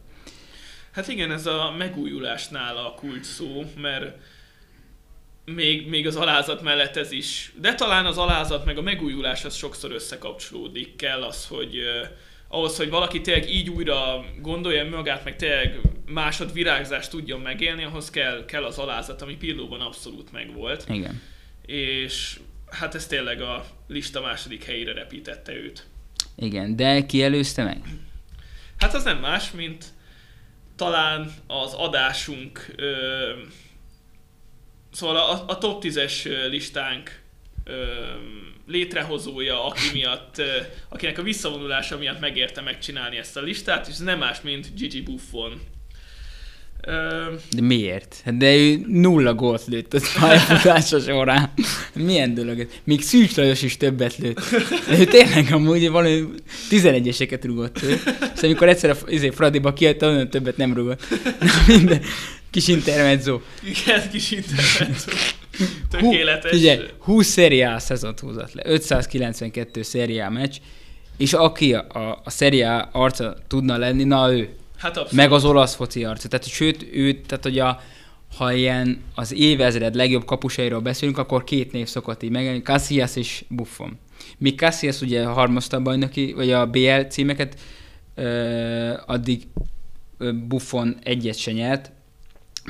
Hát 0.92 1.08
igen, 1.08 1.32
ez 1.32 1.46
a 1.46 1.74
megújulásnál 1.78 2.78
a 2.78 2.94
kult 2.94 3.24
szó, 3.24 3.64
mert 3.82 4.18
még, 5.46 5.90
még 5.90 6.08
az 6.08 6.16
alázat 6.16 6.62
mellett 6.62 6.96
ez 6.96 7.12
is, 7.12 7.54
de 7.62 7.76
talán 7.76 8.06
az 8.06 8.18
alázat 8.18 8.66
meg 8.66 8.78
a 8.78 8.82
megújulás 8.82 9.46
az 9.46 9.56
sokszor 9.56 9.92
összekapcsolódik, 9.92 10.96
kell 10.96 11.24
az, 11.24 11.48
hogy 11.48 11.80
ahhoz, 12.48 12.78
hogy 12.78 12.90
valaki 12.90 13.22
tényleg 13.22 13.50
így 13.50 13.70
újra 13.70 14.26
gondolja 14.42 14.90
magát, 14.90 15.24
meg 15.24 15.36
tényleg 15.36 15.80
másod 16.06 16.54
virágzást 16.54 17.10
tudjon 17.10 17.40
megélni, 17.40 17.84
ahhoz 17.84 18.10
kell, 18.10 18.46
kell 18.46 18.64
az 18.64 18.78
alázat, 18.78 19.22
ami 19.22 19.36
Pirlóban 19.36 19.82
abszolút 19.82 20.32
megvolt. 20.32 20.86
Igen. 20.90 21.22
És 21.66 22.40
hát 22.70 22.96
ez 22.96 23.08
tényleg 23.08 23.42
a 23.42 23.66
lista 23.88 24.22
második 24.22 24.64
helyére 24.64 24.94
repítette 24.94 25.54
őt. 25.54 25.88
Igen, 26.40 26.76
de 26.76 27.06
ki 27.06 27.24
előzte 27.24 27.64
meg? 27.64 27.82
Hát 28.78 28.94
az 28.94 29.04
nem 29.04 29.18
más, 29.18 29.52
mint 29.52 29.86
talán 30.76 31.34
az 31.48 31.74
adásunk, 31.74 32.74
ö, 32.76 33.32
szóval 34.92 35.16
a, 35.16 35.44
a 35.48 35.58
top 35.58 35.84
10-es 35.84 36.50
listánk 36.50 37.22
ö, 37.64 37.86
létrehozója, 38.68 39.66
aki 39.66 39.90
miatt, 39.94 40.42
akinek 40.90 41.18
a 41.18 41.22
visszavonulása 41.22 41.98
miatt 41.98 42.20
megérte 42.20 42.62
megcsinálni 42.62 43.18
ezt 43.18 43.38
a 43.38 43.42
listát, 43.42 43.88
és 43.88 43.94
ez 43.94 44.00
nem 44.00 44.18
más, 44.18 44.42
mint 44.42 44.76
Gigi 44.76 45.02
Buffon. 45.02 45.62
De 47.52 47.62
miért? 47.62 48.22
Hát 48.26 48.38
de 48.38 48.56
ő 48.56 48.82
nulla 48.88 49.34
gólt 49.34 49.64
lőtt 49.66 49.94
a 49.94 50.00
pályafutása 50.20 51.00
során. 51.00 51.54
Milyen 51.94 52.34
dolog 52.34 52.60
ez? 52.60 52.68
Még 52.84 53.02
Szűcs 53.02 53.36
Lajos 53.36 53.62
is 53.62 53.78
többet 53.78 54.18
lőtt. 54.18 54.40
De 54.90 55.00
ő 55.00 55.04
tényleg 55.06 55.54
amúgy 55.54 55.90
valami 55.90 56.24
11-eseket 56.70 57.40
rugott 57.44 57.84
ő. 57.84 58.00
És 58.36 58.42
amikor 58.42 58.70
egyszer 58.70 58.90
a 58.90 58.96
izé, 59.08 59.30
Fradiba 59.30 59.74
kiadta, 59.74 60.08
olyan 60.08 60.30
többet 60.30 60.58
nem 60.58 60.74
rugott. 60.74 61.02
Na 61.40 61.76
minden. 61.76 62.02
Kis 62.52 62.68
intermezzo. 62.68 63.40
Igen, 63.64 64.10
kis 64.12 64.32
intermezzo. 64.32 65.12
Tökéletes. 65.90 66.52
Hú, 66.52 66.58
ugye, 66.58 66.80
20 67.00 67.28
szeriá 67.28 67.78
szezont 67.78 68.20
húzott 68.20 68.54
le, 68.54 68.62
592 68.66 69.82
szeriá 69.82 70.30
meccs, 70.30 70.56
és 71.18 71.34
aki 71.34 71.74
a, 71.74 71.88
a, 71.90 72.22
a 72.24 72.30
szeriá 72.30 72.90
arca 72.92 73.38
tudna 73.48 73.78
lenni, 73.78 74.04
na 74.04 74.34
ő. 74.34 74.50
Hát 74.78 74.98
abszolút. 74.98 75.12
Meg 75.12 75.32
az 75.32 75.46
olasz 75.46 75.76
foci 75.76 76.04
arca. 76.04 76.28
Tehát, 76.28 76.48
sőt, 76.48 76.88
ő, 76.92 77.22
tehát, 77.22 77.44
hogy 77.44 77.60
a, 77.60 77.82
ha 78.38 78.54
ilyen 78.54 79.02
az 79.16 79.34
évezred 79.34 79.96
legjobb 79.96 80.26
kapusairól 80.26 80.80
beszélünk, 80.80 81.18
akkor 81.18 81.44
két 81.44 81.72
név 81.72 81.88
szokott 81.88 82.24
így 82.24 82.32
meg, 82.32 82.62
Casillas 82.64 83.16
és 83.16 83.44
Buffon. 83.48 83.98
Míg 84.38 84.58
Casillas 84.58 85.02
ugye 85.02 85.26
harmozta 85.26 85.78
a 85.78 85.82
bajnoki, 85.82 86.34
vagy 86.34 86.52
a 86.52 86.66
BL 86.66 87.00
címeket, 87.10 87.60
ö, 88.16 88.94
addig 89.06 89.44
Buffon 90.48 90.98
egyet 91.04 91.38
se 91.38 91.52
nyert, 91.52 91.92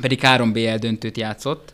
pedig 0.01 0.21
három 0.21 0.51
BL 0.51 0.75
döntőt 0.75 1.17
játszott, 1.17 1.73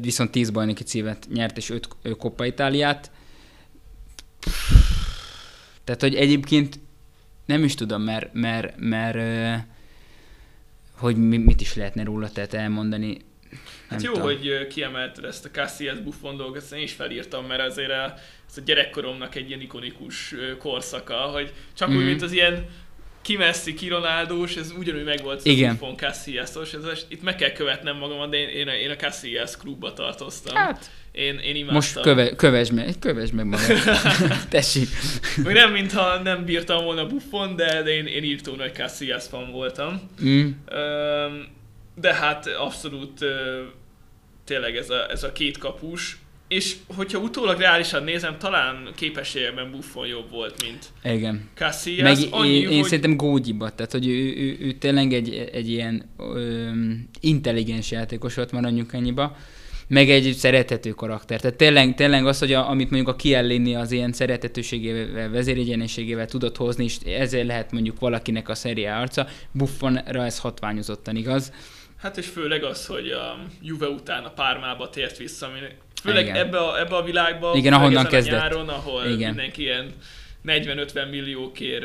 viszont 0.00 0.30
10 0.30 0.50
bajnoki 0.50 0.82
címet 0.82 1.26
nyert, 1.32 1.56
és 1.56 1.70
5 1.70 1.88
Coppa 2.18 2.44
Itáliát. 2.44 3.10
Tehát, 5.84 6.00
hogy 6.00 6.14
egyébként 6.14 6.78
nem 7.48 7.64
is 7.64 7.74
tudom, 7.74 8.02
mert, 8.02 8.32
mert, 8.32 8.74
mert 8.76 9.18
hogy 10.96 11.16
mit 11.16 11.60
is 11.60 11.74
lehetne 11.74 12.04
róla 12.04 12.30
tehát 12.30 12.54
elmondani. 12.54 13.16
Hát 13.88 14.02
jó, 14.02 14.12
tudom. 14.12 14.26
hogy 14.26 14.66
kiemelted 14.66 15.24
ezt 15.24 15.44
a 15.44 15.50
Cassius 15.50 15.98
Buffon 15.98 16.36
dolgot, 16.36 16.56
ezt 16.56 16.72
én 16.72 16.82
is 16.82 16.92
felírtam, 16.92 17.46
mert 17.46 17.60
azért 17.60 17.90
ez 17.90 18.56
a 18.56 18.60
gyerekkoromnak 18.64 19.34
egy 19.34 19.48
ilyen 19.48 19.60
ikonikus 19.60 20.34
korszaka, 20.58 21.14
hogy 21.14 21.52
csak 21.74 21.88
mm-hmm. 21.88 21.98
úgy, 21.98 22.04
mint 22.04 22.22
az 22.22 22.32
ilyen 22.32 22.66
ki 23.22 23.36
Messi, 23.36 23.74
ki 23.74 23.88
Ronaldós, 23.88 24.56
ez 24.56 24.72
ugyanúgy 24.78 25.04
megvolt 25.04 25.46
az 25.46 25.60
Buffon 25.60 25.96
Casillas-os, 25.96 26.72
ez, 26.72 27.06
itt 27.08 27.22
meg 27.22 27.36
kell 27.36 27.52
követnem 27.52 27.96
magam, 27.96 28.30
de 28.30 28.36
én, 28.36 28.48
én, 28.48 28.68
a, 28.68 28.74
én 28.74 28.90
a 28.90 28.96
Casillas 28.96 29.56
klubba 29.56 29.92
tartoztam. 29.92 30.56
Hát, 30.56 30.90
én, 31.18 31.38
én 31.38 31.56
imádtam. 31.56 31.74
Most 31.74 32.00
köve, 32.00 32.34
kövesd 32.36 32.72
meg, 32.72 32.94
kövesd 33.00 33.32
meg 33.32 33.46
magad. 33.46 33.78
Tessék. 34.48 34.88
Még 35.44 35.54
nem, 35.54 35.72
mintha 35.72 36.22
nem 36.22 36.44
bírtam 36.44 36.84
volna 36.84 37.06
Buffon, 37.06 37.56
de, 37.56 37.82
de 37.82 37.90
én, 37.90 38.06
én 38.06 38.24
írtó 38.24 38.54
nagy 38.54 38.72
Casillas 38.72 39.24
fan 39.26 39.50
voltam. 39.50 40.00
Mm. 40.24 40.48
De 41.94 42.14
hát 42.14 42.46
abszolút 42.46 43.24
tényleg 44.44 44.76
ez 44.76 44.90
a, 44.90 45.10
ez 45.10 45.22
a 45.22 45.32
két 45.32 45.58
kapus, 45.58 46.18
és 46.48 46.76
hogyha 46.96 47.18
utólag 47.18 47.58
reálisan 47.58 48.04
nézem, 48.04 48.38
talán 48.38 48.88
képességekben 48.94 49.70
Buffon 49.70 50.06
jobb 50.06 50.30
volt, 50.30 50.62
mint 50.62 51.14
Igen. 51.16 51.48
Casillas. 51.54 52.18
Meg 52.18 52.28
annyi, 52.30 52.48
én, 52.48 52.68
én 52.68 52.80
hogy... 52.80 52.84
szerintem 52.84 53.16
gógyiba, 53.16 53.74
tehát 53.74 53.92
hogy 53.92 54.06
ő, 54.06 54.36
ő, 54.36 54.56
ő 54.60 54.72
tényleg 54.72 55.12
egy, 55.12 55.34
egy 55.52 55.68
ilyen 55.68 56.10
ö, 56.18 56.70
intelligens 57.20 57.90
játékos 57.90 58.34
volt, 58.34 58.52
maradjunk 58.52 58.92
ennyiba, 58.92 59.36
meg 59.88 60.10
egy 60.10 60.32
szerethető 60.32 60.90
karakter. 60.90 61.40
Tehát 61.40 61.56
tényleg, 61.56 61.94
tényleg 61.94 62.26
az, 62.26 62.38
hogy 62.38 62.52
a, 62.52 62.68
amit 62.68 62.90
mondjuk 62.90 63.14
a 63.14 63.16
Kiellini 63.16 63.74
az 63.74 63.90
ilyen 63.90 64.12
szerethetőségével, 64.12 65.30
vezérigyenességével 65.30 66.26
tudott 66.26 66.56
hozni, 66.56 66.84
és 66.84 66.96
ezért 67.06 67.46
lehet 67.46 67.72
mondjuk 67.72 68.00
valakinek 68.00 68.48
a 68.48 68.54
szeriá 68.54 69.00
arca, 69.00 69.26
Buffonra 69.52 70.24
ez 70.24 70.38
hatványozottan 70.38 71.16
igaz. 71.16 71.52
Hát 71.98 72.16
és 72.16 72.26
főleg 72.26 72.64
az, 72.64 72.86
hogy 72.86 73.08
a 73.08 73.38
Juve 73.62 73.86
után 73.86 74.24
a 74.24 74.30
Pármába 74.30 74.88
tért 74.88 75.16
vissza, 75.16 75.46
ami 75.46 75.58
Főleg 76.02 76.24
Igen. 76.24 76.36
ebbe 76.36 76.58
a, 76.58 76.80
ebbe 76.80 76.96
a 76.96 77.02
világba, 77.02 77.54
Igen, 77.54 77.72
ahonnan 77.72 78.06
kezdett. 78.06 78.40
A 78.40 78.42
nyáron, 78.42 78.68
ahol 78.68 79.04
Igen. 79.04 79.28
mindenki 79.28 79.62
ilyen 79.62 79.92
40-50 80.46 81.10
milliókért 81.10 81.84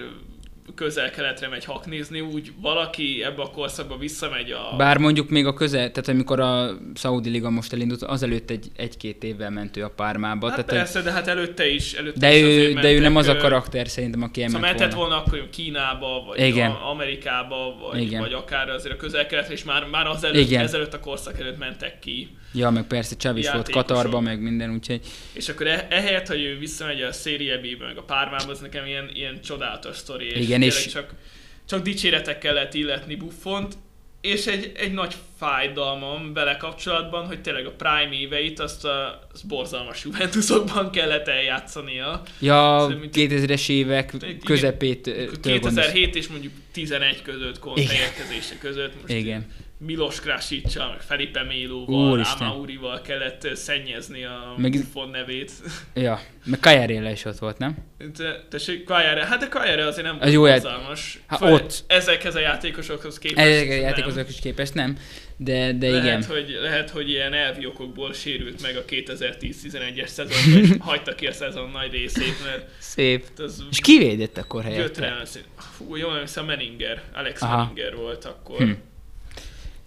közel-keletre 0.76 1.48
megy 1.48 1.66
haknézni, 1.66 2.22
úgy 2.22 2.52
valaki 2.62 3.24
ebbe 3.24 3.42
a 3.42 3.50
korszakba 3.50 3.98
visszamegy 3.98 4.52
a... 4.52 4.76
Bár 4.78 4.98
mondjuk 4.98 5.30
még 5.30 5.46
a 5.46 5.54
közel, 5.54 5.92
tehát 5.92 6.08
amikor 6.08 6.40
a 6.40 6.70
Saudi 6.96 7.30
Liga 7.30 7.50
most 7.50 7.74
elindult, 7.74 8.04
azelőtt 8.04 8.50
egy, 8.50 8.68
egy-két 8.76 9.24
évvel 9.24 9.50
ment 9.50 9.78
ő 9.78 9.84
a 9.84 9.90
Pármába. 9.90 10.50
Hát 10.50 10.66
tehát, 10.66 10.84
persze, 10.84 11.02
de 11.02 11.12
hát 11.12 11.28
előtte 11.28 11.68
is. 11.68 11.94
Előtte 11.94 12.20
de, 12.20 12.36
is 12.36 12.42
ő, 12.42 12.68
de 12.68 12.74
mentek, 12.74 12.92
ő 12.92 13.00
nem 13.00 13.16
az 13.16 13.28
a 13.28 13.38
karakter 13.38 13.88
szerintem, 13.88 14.22
aki 14.22 14.42
Szóval 14.42 14.56
elment 14.56 14.64
mehetett 14.64 14.98
volna. 14.98 15.16
volna 15.16 15.26
akkor 15.26 15.50
Kínába, 15.50 16.24
vagy 16.28 16.40
Igen. 16.40 16.72
a 16.72 16.90
Amerikába, 16.90 17.76
vagy, 17.82 18.02
Igen. 18.02 18.22
vagy 18.22 18.34
akár 18.34 18.70
azért 18.70 18.94
a 18.94 18.98
közel-keletre, 18.98 19.54
és 19.54 19.64
már, 19.64 19.86
már 19.86 20.08
az 20.08 20.24
előtt, 20.24 20.46
Igen. 20.46 20.64
ezelőtt 20.64 20.94
a 20.94 21.00
korszak 21.00 21.40
előtt 21.40 21.58
mentek 21.58 22.00
ki. 22.00 22.30
Ja, 22.54 22.70
meg 22.70 22.88
persze 22.88 23.16
Csavi 23.16 23.40
is 23.40 23.46
volt 23.46 23.58
Játékosok. 23.58 23.88
Katarba, 23.88 24.20
meg 24.20 24.42
minden, 24.42 24.74
úgyhogy 24.74 25.02
És 25.34 25.50
akkor 25.50 25.68
e- 25.68 25.88
ehelyett, 25.90 26.28
hogy 26.28 26.42
ő 26.42 26.58
visszamegy 26.58 27.02
a 27.02 27.12
Serie 27.12 27.58
B-be, 27.58 27.86
meg 27.86 27.98
a 27.98 28.04
Pármába, 28.04 28.52
az 28.52 28.60
nekem 28.60 28.86
ilyen, 28.86 29.10
ilyen 29.14 29.42
csodálatos 29.42 29.98
sztori. 29.98 30.26
És 30.26 30.46
Igen, 30.46 30.62
és- 30.62 30.88
Csak, 30.88 31.14
csak 31.68 31.82
dicséretekkel 31.82 32.54
lehet 32.54 32.74
illetni 32.74 33.16
Buffont, 33.16 33.74
és 34.22 34.46
egy, 34.48 34.72
egy 34.76 34.94
nagy 34.94 35.16
fájdalmam 35.38 36.34
vele 36.34 36.58
kapcsolatban, 36.58 37.26
hogy 37.26 37.42
tényleg 37.42 37.66
a 37.66 37.72
Prime 37.72 38.14
éveit 38.20 38.60
azt 38.60 38.86
a 38.86 39.28
az 39.34 39.42
borzalmas 39.42 40.04
Juventusokban 40.04 40.92
kellett 40.92 41.28
eljátszania. 41.28 42.22
Ja, 42.40 42.78
Szerintem, 42.80 43.00
mint- 43.00 43.50
2000-es 43.50 43.70
évek 43.70 44.14
közepét 44.46 45.02
től 45.02 45.26
gondolsz. 45.26 45.42
2007 45.42 46.16
és 46.16 46.28
mondjuk 46.28 46.54
11 46.72 47.22
között, 47.22 47.60
érkezése 47.78 48.58
között. 48.60 49.02
Most 49.02 49.14
Igen. 49.14 49.46
Milos 49.86 50.20
Krasicsal, 50.20 50.90
meg 50.90 51.02
Felipe 51.02 51.44
Mélóval. 51.44 52.26
Amaurival 52.40 53.02
kellett 53.02 53.48
szennyezni 53.56 54.24
a 54.24 54.54
Meg- 54.58 54.72
Buffon 54.72 55.10
nevét. 55.10 55.52
Ja, 55.94 56.20
meg 56.46 56.60
Kajáréla 56.60 57.10
is 57.12 57.26
ott 57.26 57.38
volt, 57.38 57.58
nem? 57.58 57.78
Te, 58.18 58.44
tessék, 58.50 58.84
Kajere, 58.84 59.26
hát 59.26 59.40
de 59.40 59.48
Kajere 59.48 59.86
azért 59.86 60.06
nem 60.08 60.18
Az 60.20 60.34
volt 60.36 60.62
borzalmas. 60.62 61.20
Hát 61.28 61.40
Főleg 61.40 61.54
ott. 61.54 61.84
Ezekhez 61.88 62.36
a 62.36 62.40
játékosokhoz 62.40 63.20
képest 63.20 63.48
Ezek 63.48 63.66
a 63.68 63.70
nem. 63.74 63.82
játékosok 63.82 64.30
is 64.30 64.40
képest 64.40 64.74
nem, 64.74 64.98
de, 65.38 65.74
de 65.74 65.90
lehet, 65.90 66.04
igen. 66.04 66.24
Hogy, 66.24 66.58
lehet, 66.62 66.90
hogy 66.90 67.10
ilyen 67.10 67.34
elvi 67.34 67.66
okokból 67.66 68.14
sérült 68.14 68.62
meg 68.62 68.76
a 68.78 68.86
2010-11-es 68.86 70.08
szezonban, 70.08 70.62
és 70.62 70.70
hagyta 70.90 71.16
ki 71.16 71.28
a 71.28 71.32
szezon 71.34 71.70
nagy 71.70 71.92
részét, 71.92 72.44
mert 72.46 72.70
Szép. 72.80 73.26
az 73.38 73.64
És 73.72 73.80
kivédett 73.80 74.38
akkor 74.38 74.64
helyette? 74.64 74.82
gyötrelmes. 74.84 75.30
Fú, 75.58 75.96
jól 75.96 76.12
emlékszem, 76.14 76.46
Meninger, 76.46 77.02
Alex 77.14 77.42
Aha. 77.42 77.58
Meninger 77.58 77.96
volt 77.96 78.26
akkor. 78.26 78.58
Hm. 78.58 78.72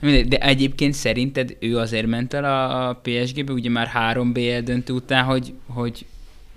Mindegy, 0.06 0.28
De 0.28 0.38
egyébként 0.38 0.92
szerinted 0.94 1.56
ő 1.60 1.78
azért 1.78 2.06
ment 2.06 2.34
el 2.34 2.44
a, 2.44 2.88
a 2.88 2.94
PSG-be, 3.02 3.52
ugye 3.52 3.70
már 3.70 3.86
három 3.86 4.32
BL 4.32 4.58
döntő 4.64 4.92
után, 4.92 5.24
hogy, 5.24 5.52
hogy, 5.66 6.04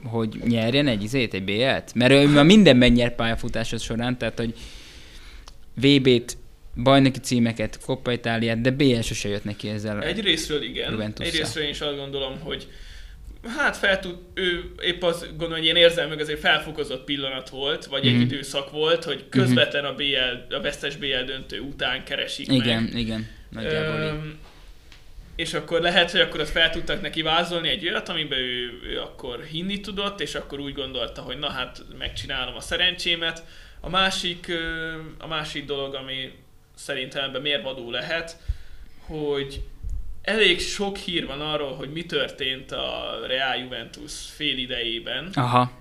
hogy 0.04 0.40
nyerjen 0.48 0.88
egy 0.88 1.04
izét, 1.04 1.34
egy 1.34 1.44
BL-t? 1.44 1.94
Mert 1.94 2.12
ő 2.12 2.28
már 2.28 2.46
mindenben 2.46 2.92
nyer 2.92 3.16
pályafutása 3.16 3.78
során, 3.78 4.18
tehát 4.18 4.38
hogy 4.40 4.54
VB-t, 5.74 6.38
bajnoki 6.84 7.20
címeket, 7.20 7.80
Coppa 7.86 8.12
Itáliát, 8.12 8.62
de 8.62 8.72
BL 8.72 9.00
sose 9.00 9.30
jött 9.30 9.44
neki 9.44 9.70
ezzel. 9.70 10.04
Egy 10.04 10.20
részről 10.22 10.62
igen, 10.64 10.92
Juventusszal. 10.92 11.32
egy 11.34 11.40
részről 11.40 11.64
én 11.64 11.70
is 11.70 11.82
azt 11.82 11.98
gondolom, 11.98 12.40
hogy 12.40 12.68
hát 13.58 13.78
fel 13.78 14.00
tud, 14.00 14.16
ő 14.34 14.72
épp 14.82 15.04
azt 15.04 15.28
gondolom, 15.28 15.54
hogy 15.54 15.64
ilyen 15.64 15.76
érzelmek 15.76 16.20
azért 16.20 16.40
felfokozott 16.40 17.04
pillanat 17.04 17.50
volt, 17.50 17.86
vagy 17.86 18.08
egy 18.08 18.14
Mhm. 18.14 18.22
időszak 18.22 18.72
volt, 18.72 19.04
hogy 19.04 19.26
közvetlen 19.30 19.86
a 19.86 19.94
BL, 19.94 20.56
a 20.56 20.62
vesztes 20.62 20.96
BL 20.96 21.24
döntő 21.26 21.60
után 21.60 22.04
keresik 22.04 22.48
meg. 22.48 22.56
Igen, 22.58 22.92
igen, 22.96 23.28
nagyjából 23.50 24.02
így. 24.02 24.08
Öm, 24.08 24.40
és 25.36 25.54
akkor 25.54 25.82
lehet, 25.82 26.12
hogy 26.12 26.20
akkor 26.20 26.40
azt 26.40 26.52
fel 26.52 26.70
tudtak 26.70 27.02
neki 27.02 27.22
vázolni 27.22 27.70
egy 27.70 27.88
olyat, 27.88 28.10
amiben 28.10 28.40
ő, 28.40 28.80
ő 28.84 29.00
akkor 29.00 29.44
hinni 29.44 29.80
tudott, 29.80 30.20
és 30.22 30.36
akkor 30.36 30.60
úgy 30.60 30.74
gondolta, 30.74 31.22
hogy 31.22 31.38
na 31.38 31.50
hát 31.50 31.82
megcsinálom 31.98 32.56
a 32.56 32.62
szerencsémet. 32.62 33.44
A 33.80 33.90
másik, 33.90 34.52
a 35.18 35.28
másik 35.28 35.66
dolog, 35.66 35.94
ami 35.94 36.32
szerintem 36.76 37.24
ebben 37.24 37.42
mérvadó 37.42 37.92
lehet, 37.92 38.38
hogy 39.00 39.62
elég 40.22 40.60
sok 40.60 40.98
hír 40.98 41.26
van 41.26 41.42
arról, 41.42 41.76
hogy 41.76 41.92
mi 41.92 42.06
történt 42.06 42.72
a 42.72 43.20
Real 43.28 43.56
Juventus 43.56 44.14
fél 44.36 44.58
idejében. 44.58 45.30
Aha, 45.34 45.72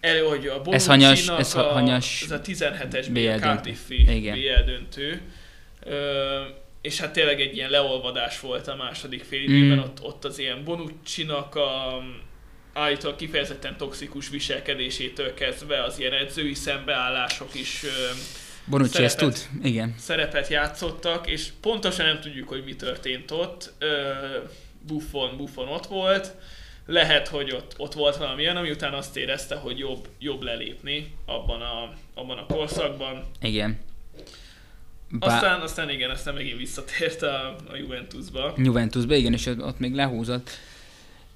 Elő, 0.00 0.20
hogy 0.24 0.46
a 0.46 0.62
Ez 0.70 0.86
hanyas- 0.86 1.28
ez 1.38 1.54
a, 1.54 1.62
hanyas 1.62 2.22
ez 2.22 2.30
a 2.30 2.40
17-es 2.40 3.06
BL 3.10 3.20
BL 3.20 3.38
döntő. 3.38 3.74
Igen. 3.88 4.38
BL 4.38 4.64
döntő. 4.70 5.20
Ö, 5.84 6.40
és 6.82 7.00
hát 7.00 7.12
tényleg 7.12 7.40
egy 7.40 7.56
ilyen 7.56 7.70
leolvadás 7.70 8.40
volt 8.40 8.68
a 8.68 8.76
második 8.76 9.24
fél 9.24 9.40
Mm. 9.40 9.54
időben, 9.54 9.78
ott, 9.78 10.02
ott 10.02 10.24
az 10.24 10.38
ilyen 10.38 10.64
Bonucci-nak 10.64 11.54
a 11.54 12.02
állítólag 12.72 13.16
kifejezetten 13.16 13.76
toxikus 13.76 14.28
viselkedésétől 14.28 15.34
kezdve 15.34 15.82
az 15.82 15.98
ilyen 15.98 16.12
edzői 16.12 16.54
szembeállások 16.54 17.54
is 17.54 17.84
Bonucci 18.64 19.02
ezt 19.02 19.18
tud? 19.18 19.34
Szerepet. 19.34 19.66
Igen. 19.66 19.94
szerepet 19.98 20.48
játszottak, 20.48 21.28
és 21.28 21.48
pontosan 21.60 22.06
nem 22.06 22.20
tudjuk, 22.20 22.48
hogy 22.48 22.64
mi 22.64 22.76
történt 22.76 23.30
ott. 23.30 23.72
Buffon, 24.86 25.36
Buffon 25.36 25.68
ott 25.68 25.86
volt, 25.86 26.34
lehet, 26.86 27.28
hogy 27.28 27.52
ott, 27.52 27.74
ott 27.76 27.92
volt 27.92 28.16
valami 28.16 28.42
olyan, 28.42 28.56
ami 28.56 28.70
után 28.70 28.94
azt 28.94 29.16
érezte, 29.16 29.54
hogy 29.54 29.78
jobb, 29.78 30.08
jobb 30.18 30.42
lelépni 30.42 31.14
abban 31.26 31.60
a, 31.60 31.92
abban 32.14 32.38
a 32.38 32.46
korszakban. 32.46 33.24
Igen. 33.40 33.80
Bá- 35.18 35.30
Aztán, 35.32 35.60
aztán 35.60 35.90
igen, 35.90 36.10
aztán 36.10 36.34
megint 36.34 36.58
visszatért 36.58 37.22
a, 37.22 37.56
a 37.70 37.76
Juventusba. 37.76 38.54
Juventusba, 38.56 39.14
igen, 39.14 39.32
és 39.32 39.46
ott 39.46 39.78
még 39.78 39.94
lehúzott 39.94 40.50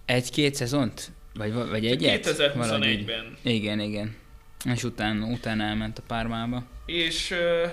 egy-két 0.04 0.54
szezont? 0.54 1.10
Vagy, 1.34 1.52
vagy 1.52 1.86
egyet? 1.86 2.54
Valahogy 2.54 2.86
így. 2.86 3.02
2021-ben. 3.04 3.36
Igen, 3.42 3.80
igen. 3.80 4.16
És 4.64 4.84
utána, 4.84 5.26
utána 5.26 5.64
elment 5.64 5.98
a 5.98 6.02
Pármába. 6.06 6.64
És 6.86 7.30
uh, 7.30 7.70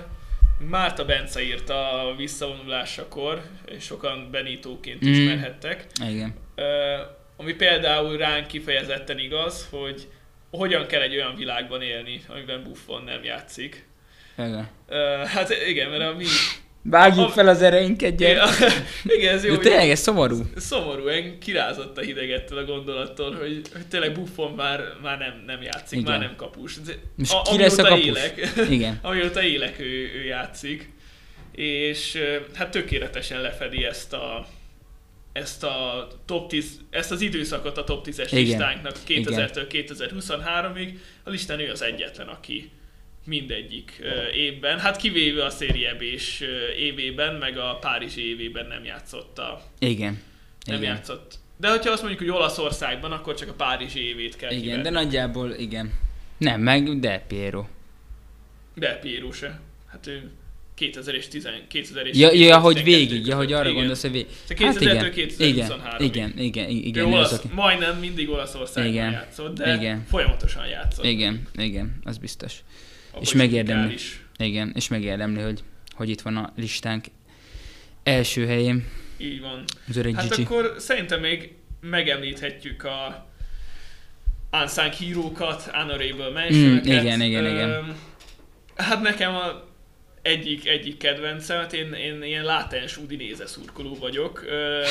Márta 0.69 1.05
Bence 1.05 1.43
írta 1.43 2.07
a 2.07 2.15
visszavonulásakor, 2.15 3.41
és 3.65 3.83
sokan 3.83 4.27
Benitóként 4.31 5.05
Mm. 5.05 5.11
ismerhettek. 5.11 5.85
Igen. 6.07 6.33
Ö, 6.55 6.95
ami 7.37 7.53
például 7.53 8.17
ránk 8.17 8.47
kifejezetten 8.47 9.19
igaz, 9.19 9.67
hogy 9.69 10.07
hogyan 10.49 10.85
kell 10.85 11.01
egy 11.01 11.15
olyan 11.15 11.35
világban 11.35 11.81
élni, 11.81 12.21
amiben 12.27 12.63
Buffon 12.63 13.03
nem 13.03 13.23
játszik. 13.23 13.87
Igen. 14.37 14.67
Ö, 14.87 14.95
hát 15.25 15.49
igen, 15.67 15.89
mert 15.89 16.03
a 16.13 16.15
mi... 16.17 16.25
Vágjuk 16.85 17.25
A- 17.27 17.29
fel 17.29 17.47
az 17.47 17.61
ereinket, 17.61 18.15
gyere! 18.15 18.43
igen, 19.03 19.33
ez 19.35 19.45
jó. 19.45 19.55
De 19.55 19.59
tényleg, 19.61 19.89
ez 19.89 19.99
szomorú. 19.99 20.41
Szomorú, 20.55 21.07
én 21.09 21.39
kirázott 21.39 21.97
a 21.97 22.01
hideg 22.01 22.31
ettől 22.31 22.57
a 22.57 22.65
gondolattól, 22.65 23.35
hogy, 23.35 23.61
hogy 23.73 23.87
tényleg 23.87 24.11
Buffon 24.11 24.51
már, 24.51 24.81
már 25.01 25.17
nem, 25.17 25.43
nem 25.45 25.61
játszik, 25.61 25.99
Igen. 25.99 26.11
már 26.11 26.21
nem 26.21 26.35
kapus. 26.35 26.81
De- 26.81 26.93
Most 27.15 27.41
ki 27.41 27.57
lesz 27.57 27.77
a 27.77 27.83
kapus? 27.83 28.05
Élek, 28.05 28.49
Igen. 28.69 28.99
amióta 29.01 29.43
élek, 29.43 29.79
ő, 29.79 30.11
ő 30.15 30.23
játszik. 30.25 30.91
És 31.51 32.17
hát 32.53 32.71
tökéletesen 32.71 33.41
lefedi 33.41 33.83
ezt 33.83 34.13
a 34.13 34.45
ezt 35.33 35.63
a 35.63 36.07
top 36.25 36.49
10, 36.49 36.79
ezt 36.89 37.11
az 37.11 37.21
időszakot 37.21 37.77
a 37.77 37.83
top 37.83 38.07
10-es 38.07 38.27
Igen. 38.31 38.43
listánknak 38.43 38.95
2000-től 39.07 39.65
2023-ig. 39.69 40.89
A 41.23 41.29
listán 41.29 41.59
ő 41.59 41.71
az 41.71 41.81
egyetlen, 41.81 42.27
aki 42.27 42.71
mindegyik 43.25 44.01
évben, 44.33 44.79
hát 44.79 44.97
kivéve 44.97 45.45
a 45.45 45.51
ö, 45.59 46.71
évében, 46.77 47.35
meg 47.35 47.57
a 47.57 47.77
Párizsi 47.81 48.29
évében 48.29 48.65
nem 48.67 48.83
játszott 48.83 49.39
a, 49.39 49.61
Igen. 49.79 50.21
nem 50.65 50.77
Igen. 50.77 50.95
játszott. 50.95 51.35
De 51.57 51.69
hogyha 51.69 51.91
azt 51.91 52.01
mondjuk, 52.01 52.21
hogy 52.29 52.37
Olaszországban, 52.39 53.11
akkor 53.11 53.35
csak 53.35 53.49
a 53.49 53.53
Párizsi 53.53 53.99
évét 54.07 54.35
kell 54.35 54.51
Igen, 54.51 54.61
kivenni. 54.63 54.81
de 54.81 54.89
nagyjából 54.89 55.51
igen. 55.51 55.93
Nem, 56.37 56.61
meg 56.61 56.99
de 56.99 57.23
Piero. 57.27 57.65
De 58.75 58.97
Piero 58.99 59.31
se. 59.31 59.59
Hát 59.87 60.07
ő 60.07 60.31
2000 60.75 61.15
és 61.15 61.27
10, 61.27 61.47
2000 61.67 62.07
és 62.07 62.17
Ja, 62.17 62.31
ja, 62.31 62.59
hogy 62.59 62.73
2012 62.73 62.83
végig, 62.83 63.27
ja, 63.27 63.35
hogy 63.35 63.53
arra 63.53 63.63
igen. 63.63 63.73
gondolsz, 63.73 64.01
hogy 64.01 64.11
végig. 64.11 64.27
2000-től 64.49 64.81
igen, 64.81 65.11
2023-ig. 65.15 65.95
igen, 65.99 66.33
igen, 66.37 66.69
igen, 66.69 66.69
igen, 66.69 67.05
olasz, 67.05 67.31
az, 67.31 67.37
aki... 67.37 67.47
majdnem 67.53 67.97
mindig 67.97 68.29
Olaszországban 68.29 68.93
Igen. 68.93 69.11
játszott, 69.11 69.57
de 69.57 69.73
Igen. 69.75 70.05
folyamatosan 70.09 70.67
játszott. 70.67 71.05
Igen, 71.05 71.47
igen, 71.55 71.99
az 72.03 72.17
biztos. 72.17 72.53
És 73.19 73.33
megérdemli. 73.33 73.95
Igen, 74.37 74.71
és 74.75 74.87
megérdemli, 74.87 75.41
hogy, 75.41 75.63
hogy 75.91 76.09
itt 76.09 76.21
van 76.21 76.37
a 76.37 76.53
listánk 76.55 77.05
első 78.03 78.45
helyén, 78.45 78.87
Így 79.17 79.41
van. 79.41 79.63
az 79.89 79.97
öreg 79.97 80.15
Hát 80.15 80.29
Gigi. 80.29 80.41
akkor 80.43 80.75
szerintem 80.77 81.19
még 81.19 81.51
megemlíthetjük 81.81 82.83
a 82.83 83.27
unsung 84.51 84.91
hírókat, 84.91 85.61
honorable 85.61 86.29
mentionöket. 86.29 86.85
Mm, 86.85 86.91
igen, 87.05 87.21
igen, 87.21 87.45
igen. 87.45 87.69
Öm, 87.69 87.95
Hát 88.75 89.01
nekem 89.01 89.35
a 89.35 89.63
egyik, 90.21 90.67
egyik 90.67 90.97
kedvencem, 90.97 91.57
hát 91.57 91.73
én, 91.73 91.93
én 91.93 92.23
ilyen 92.23 92.43
látens 92.43 92.97
Udinéze 92.97 93.47
szurkoló 93.47 93.95
vagyok. 93.99 94.45
Öm, 94.47 94.81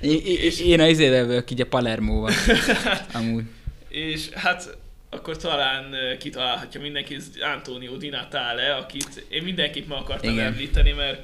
Én, 0.00 0.20
én, 0.24 0.50
én 0.64 0.80
az 0.80 0.88
izével 0.88 1.44
így 1.50 1.60
a 1.60 1.66
Palermóval. 1.66 2.32
Amúgy. 3.12 3.44
És 3.88 4.28
hát 4.28 4.78
akkor 5.10 5.36
talán 5.36 5.94
kitalálhatja 6.18 6.80
mindenki, 6.80 7.14
ez 7.14 7.30
Antonio 7.54 7.96
Di 7.96 8.08
Natale, 8.08 8.74
akit 8.74 9.26
én 9.28 9.42
mindenképp 9.42 9.88
meg 9.88 9.98
akartam 9.98 10.32
Igen. 10.32 10.44
említeni, 10.44 10.92
mert 10.92 11.20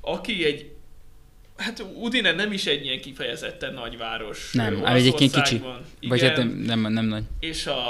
aki 0.00 0.44
egy 0.44 0.70
Hát 1.56 1.84
Udine 1.94 2.32
nem 2.32 2.52
is 2.52 2.66
egy 2.66 2.84
ilyen 2.84 3.00
kifejezetten 3.00 3.74
nagyváros. 3.74 4.52
Nem, 4.52 4.82
ö, 4.82 4.86
egyébként 4.86 5.32
kicsi. 5.32 5.60
Olaszországban. 5.64 5.84
Vagy 6.08 6.22
hát 6.22 6.36
Igen, 6.36 6.46
nem, 6.48 6.80
nem, 6.80 6.92
nem 6.92 7.04
nagy. 7.04 7.22
és 7.40 7.66
a 7.66 7.80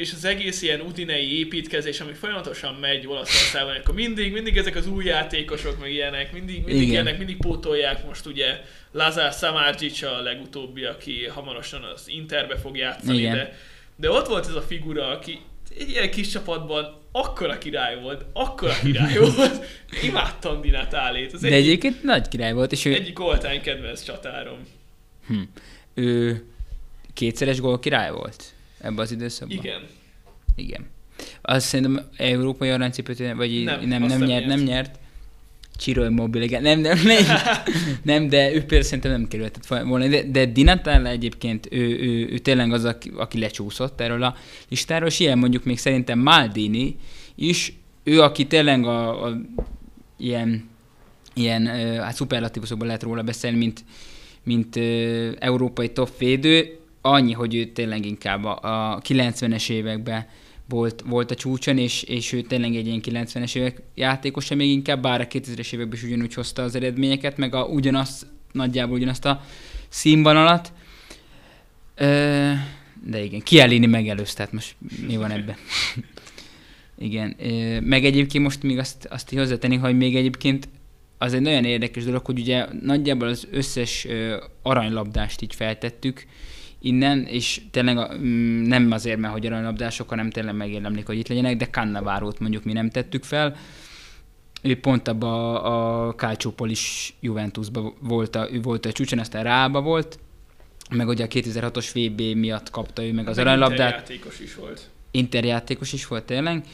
és 0.00 0.12
az 0.12 0.24
egész 0.24 0.62
ilyen 0.62 0.80
udinei 0.80 1.38
építkezés, 1.38 2.00
ami 2.00 2.12
folyamatosan 2.12 2.74
megy 2.74 3.06
Olaszországban, 3.06 3.76
akkor 3.76 3.94
mindig, 3.94 4.32
mindig 4.32 4.56
ezek 4.56 4.76
az 4.76 4.86
új 4.86 5.04
játékosok, 5.04 5.80
meg 5.80 5.90
ilyenek, 5.92 6.32
mindig, 6.32 6.56
mindig 6.56 6.74
Igen. 6.74 6.88
ilyenek, 6.88 7.18
mindig 7.18 7.36
pótolják 7.36 8.06
most 8.06 8.26
ugye 8.26 8.60
Lazar 8.92 9.32
Samardzic 9.32 10.02
a 10.02 10.20
legutóbbi, 10.20 10.84
aki 10.84 11.26
hamarosan 11.26 11.82
az 11.82 12.02
Interbe 12.06 12.56
fog 12.56 12.76
játszani, 12.76 13.18
Igen. 13.18 13.34
de, 13.34 13.58
de 14.00 14.10
ott 14.10 14.26
volt 14.26 14.46
ez 14.46 14.54
a 14.54 14.62
figura, 14.62 15.06
aki 15.06 15.38
egy 15.78 15.88
ilyen 15.88 16.10
kis 16.10 16.28
csapatban 16.28 16.98
akkora 17.12 17.58
király 17.58 18.00
volt, 18.00 18.24
akkora 18.32 18.72
király 18.82 19.18
volt, 19.36 19.64
imádtam 20.02 20.60
Di 20.60 20.70
Natálét, 20.70 21.32
az 21.32 21.40
De 21.40 21.46
egyik, 21.46 21.58
egyébként 21.58 22.02
nagy 22.02 22.28
király 22.28 22.52
volt, 22.52 22.72
és 22.72 22.84
ő, 22.84 22.94
egyik 22.94 23.18
all-time 23.18 23.60
kedvenc 23.60 24.02
csatárom. 24.02 24.58
hm, 25.26 25.40
ő 25.94 26.44
kétszeres 27.14 27.60
gól 27.60 27.78
király 27.78 28.10
volt 28.10 28.44
ebben 28.80 28.98
az 28.98 29.12
időszakban. 29.12 29.56
Igen. 29.56 29.80
Igen. 30.56 30.86
Azt 31.42 31.66
szerintem 31.66 32.08
európai 32.16 32.68
aranycipőt, 32.68 33.18
vagy 33.34 33.64
Nem, 33.64 33.80
nem, 33.88 34.02
nem, 34.02 34.22
nyert. 34.22 34.46
nem 34.46 34.60
nyert. 34.60 34.98
Ciro 35.80 36.04
Immobile, 36.04 36.44
igen. 36.44 36.62
Nem, 36.62 36.80
nem, 36.80 36.98
nem, 37.04 37.24
nem, 38.02 38.28
de 38.28 38.48
ő 38.48 38.58
például 38.58 38.82
szerintem 38.82 39.10
nem 39.10 39.28
kerülhetett 39.28 39.66
volna. 39.66 40.06
De, 40.06 40.22
de 40.22 40.46
Di 40.46 40.62
Natale 40.62 41.08
egyébként, 41.10 41.68
ő, 41.70 41.98
ő, 42.00 42.28
ő, 42.30 42.38
tényleg 42.38 42.72
az, 42.72 42.84
aki, 42.84 43.12
aki 43.16 43.38
lecsúszott 43.38 44.00
erről 44.00 44.22
a 44.22 44.34
listáról, 44.68 45.08
és 45.08 45.20
ilyen 45.20 45.38
mondjuk 45.38 45.64
még 45.64 45.78
szerintem 45.78 46.18
Maldini 46.18 46.96
is, 47.34 47.72
ő, 48.04 48.22
aki 48.22 48.46
tényleg 48.46 48.84
a, 48.84 49.24
a 49.24 49.40
ilyen, 50.16 50.68
ilyen 51.34 51.66
hát 52.00 52.14
szuperlatívusokban 52.14 52.86
lehet 52.86 53.02
róla 53.02 53.22
beszélni, 53.22 53.56
mint, 53.56 53.84
mint 54.44 54.76
ö, 54.76 55.30
európai 55.38 55.88
top 55.88 56.18
védő, 56.18 56.78
annyi, 57.00 57.32
hogy 57.32 57.54
ő 57.54 57.64
tényleg 57.64 58.06
inkább 58.06 58.44
a, 58.44 58.58
a 58.92 59.00
90-es 59.00 59.70
években 59.70 60.26
volt, 60.70 61.04
volt 61.06 61.30
a 61.30 61.34
csúcson, 61.34 61.78
és, 61.78 62.02
és 62.02 62.32
ő 62.32 62.40
tényleg 62.40 62.74
egy 62.74 62.86
ilyen 62.86 63.26
90-es 63.26 63.56
évek 63.56 63.82
játékosa 63.94 64.54
még 64.54 64.70
inkább, 64.70 65.02
bár 65.02 65.20
a 65.20 65.26
2000-es 65.26 65.72
években 65.72 65.96
is 65.96 66.02
ugyanúgy 66.02 66.34
hozta 66.34 66.62
az 66.62 66.74
eredményeket, 66.74 67.36
meg 67.36 67.54
a, 67.54 67.64
ugyanazt, 67.64 68.26
nagyjából 68.52 68.96
ugyanazt 68.96 69.24
a 69.24 69.44
színvonalat. 69.88 70.72
De 73.06 73.22
igen, 73.22 73.40
Kielini 73.42 73.86
megelőzte, 73.86 74.36
tehát 74.36 74.52
most 74.52 74.76
mi 75.06 75.16
van 75.16 75.30
ebben? 75.30 75.56
igen, 76.98 77.36
meg 77.82 78.04
egyébként 78.04 78.44
most 78.44 78.62
még 78.62 78.78
azt, 78.78 79.04
azt 79.10 79.34
hozzátenni, 79.34 79.76
hogy 79.76 79.96
még 79.96 80.16
egyébként 80.16 80.68
az 81.18 81.34
egy 81.34 81.40
nagyon 81.40 81.64
érdekes 81.64 82.04
dolog, 82.04 82.24
hogy 82.26 82.38
ugye 82.38 82.66
nagyjából 82.82 83.28
az 83.28 83.48
összes 83.50 84.06
aranylabdást 84.62 85.42
így 85.42 85.54
feltettük 85.54 86.26
innen, 86.80 87.24
és 87.24 87.60
tényleg 87.70 87.98
a, 87.98 88.10
mm, 88.18 88.62
nem 88.62 88.90
azért, 88.92 89.18
mert 89.18 89.32
hogy 89.32 89.46
aranylabdások, 89.46 90.08
hanem 90.08 90.30
tényleg 90.30 90.54
megérdemlik, 90.54 91.06
hogy 91.06 91.18
itt 91.18 91.28
legyenek, 91.28 91.56
de 91.56 91.66
Cannavárót 91.66 92.38
mondjuk 92.38 92.64
mi 92.64 92.72
nem 92.72 92.90
tettük 92.90 93.24
fel. 93.24 93.56
Ő 94.62 94.80
pont 94.80 95.08
abban 95.08 95.54
a, 95.54 96.06
a 96.06 96.14
Calciopol-is 96.14 97.14
Juventusban 97.20 97.94
volt 98.00 98.36
a, 98.36 98.48
ő 98.52 98.60
volt 98.60 98.86
a 98.86 98.92
csúcson, 98.92 99.18
aztán 99.18 99.42
Rába 99.44 99.80
volt, 99.80 100.18
meg 100.90 101.08
ugye 101.08 101.24
a 101.24 101.28
2006-os 101.28 101.90
VB 101.94 102.36
miatt 102.38 102.70
kapta 102.70 103.04
ő 103.04 103.12
meg 103.12 103.28
az 103.28 103.36
Meg 103.36 103.46
aranylabdát. 103.46 103.90
játékos 103.90 104.40
is 104.40 104.54
volt. 104.54 104.90
Interjátékos 105.10 105.92
is 105.92 106.06
volt 106.06 106.24
tényleg, 106.24 106.64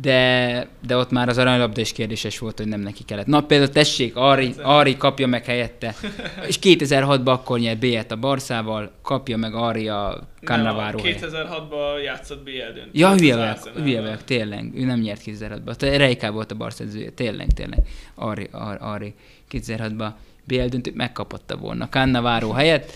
de, 0.00 0.68
de 0.86 0.96
ott 0.96 1.10
már 1.10 1.28
az 1.28 1.38
aranylabda 1.38 1.80
is 1.80 1.92
kérdéses 1.92 2.38
volt, 2.38 2.58
hogy 2.58 2.68
nem 2.68 2.80
neki 2.80 3.04
kellett. 3.04 3.26
Na 3.26 3.40
például 3.40 3.70
tessék, 3.70 4.16
Ari, 4.16 4.54
Ari 4.62 4.96
kapja 4.96 5.26
meg 5.26 5.44
helyette. 5.44 5.94
És 6.48 6.58
2006-ban 6.62 7.24
akkor 7.24 7.58
nyert 7.58 7.78
B-et 7.78 8.10
a 8.12 8.16
Barszával, 8.16 8.92
kapja 9.02 9.36
meg 9.36 9.54
Ari 9.54 9.88
a 9.88 10.28
Cannavaro 10.44 10.98
helyett. 10.98 11.26
2006-ban 11.30 12.02
játszott 12.04 12.42
BL 12.44 12.50
döntőt. 12.50 12.88
Ja, 12.92 13.14
hülye 13.14 13.36
vagyok, 13.36 13.82
hülye 13.82 14.00
vagyok, 14.00 14.24
tényleg. 14.24 14.70
Ő 14.74 14.84
nem 14.84 15.00
nyert 15.00 15.22
2006-ban. 15.24 15.74
Te 15.74 15.96
Rejká 15.96 16.30
volt 16.30 16.50
a 16.50 16.54
Barca 16.54 16.84
edzője, 16.84 17.10
tényleg, 17.10 17.52
tényleg. 17.52 17.78
Ari, 18.14 18.48
Ari, 18.52 18.78
Ari 18.80 19.14
2006-ban 19.50 20.10
BL 20.44 20.64
döntőt 20.64 20.94
megkapatta 20.94 21.56
volna 21.56 21.88
Cannavaro 21.88 22.50
helyett, 22.50 22.92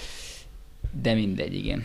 de 1.03 1.15
mindegy, 1.15 1.55
igen. 1.55 1.85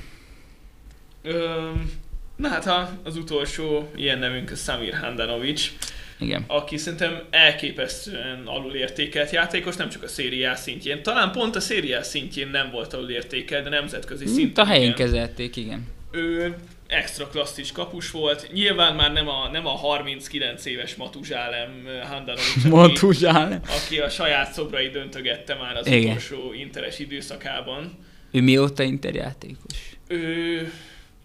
Öm, 1.21 1.91
na 2.35 2.47
hát 2.47 2.65
a, 2.67 2.99
az 3.03 3.17
utolsó 3.17 3.91
ilyen 3.95 4.19
nevünk 4.19 4.51
a 4.51 4.55
Samir 4.55 4.93
Handanovic, 4.93 5.71
Igen. 6.19 6.43
aki 6.47 6.77
szerintem 6.77 7.23
elképesztően 7.29 8.41
alulértékelt 8.45 9.31
játékos, 9.31 9.75
nem 9.75 9.89
csak 9.89 10.03
a 10.03 10.07
szériás 10.07 10.59
szintjén. 10.59 11.03
Talán 11.03 11.31
pont 11.31 11.55
a 11.55 11.59
szériás 11.59 12.05
szintjén 12.05 12.47
nem 12.47 12.71
volt 12.71 12.93
alulértékelt, 12.93 13.63
de 13.63 13.69
nemzetközi 13.69 14.23
Itt 14.23 14.29
szinten. 14.29 14.65
a 14.65 14.67
helyén 14.67 14.83
igen. 14.83 14.95
kezelték, 14.95 15.55
igen. 15.55 15.87
Ő 16.11 16.55
extra 16.87 17.27
klasszis 17.27 17.71
kapus 17.71 18.11
volt. 18.11 18.49
Nyilván 18.53 18.95
már 18.95 19.13
nem 19.13 19.27
a, 19.27 19.49
nem 19.51 19.65
a 19.65 19.69
39 19.69 20.65
éves 20.65 20.95
Matuzsálem 20.95 21.69
Handanovic, 22.09 22.55
aki, 22.57 22.69
Matuzsál. 22.69 23.61
aki 23.85 23.99
a 23.99 24.09
saját 24.09 24.53
szobrai 24.53 24.89
döntögette 24.89 25.55
már 25.55 25.75
az 25.75 25.87
Igen. 25.87 26.03
utolsó 26.03 26.53
interes 26.53 26.99
időszakában. 26.99 27.97
Ő 28.31 28.41
mióta 28.41 28.83
interjátékos? 28.83 29.73
Ő 30.07 30.71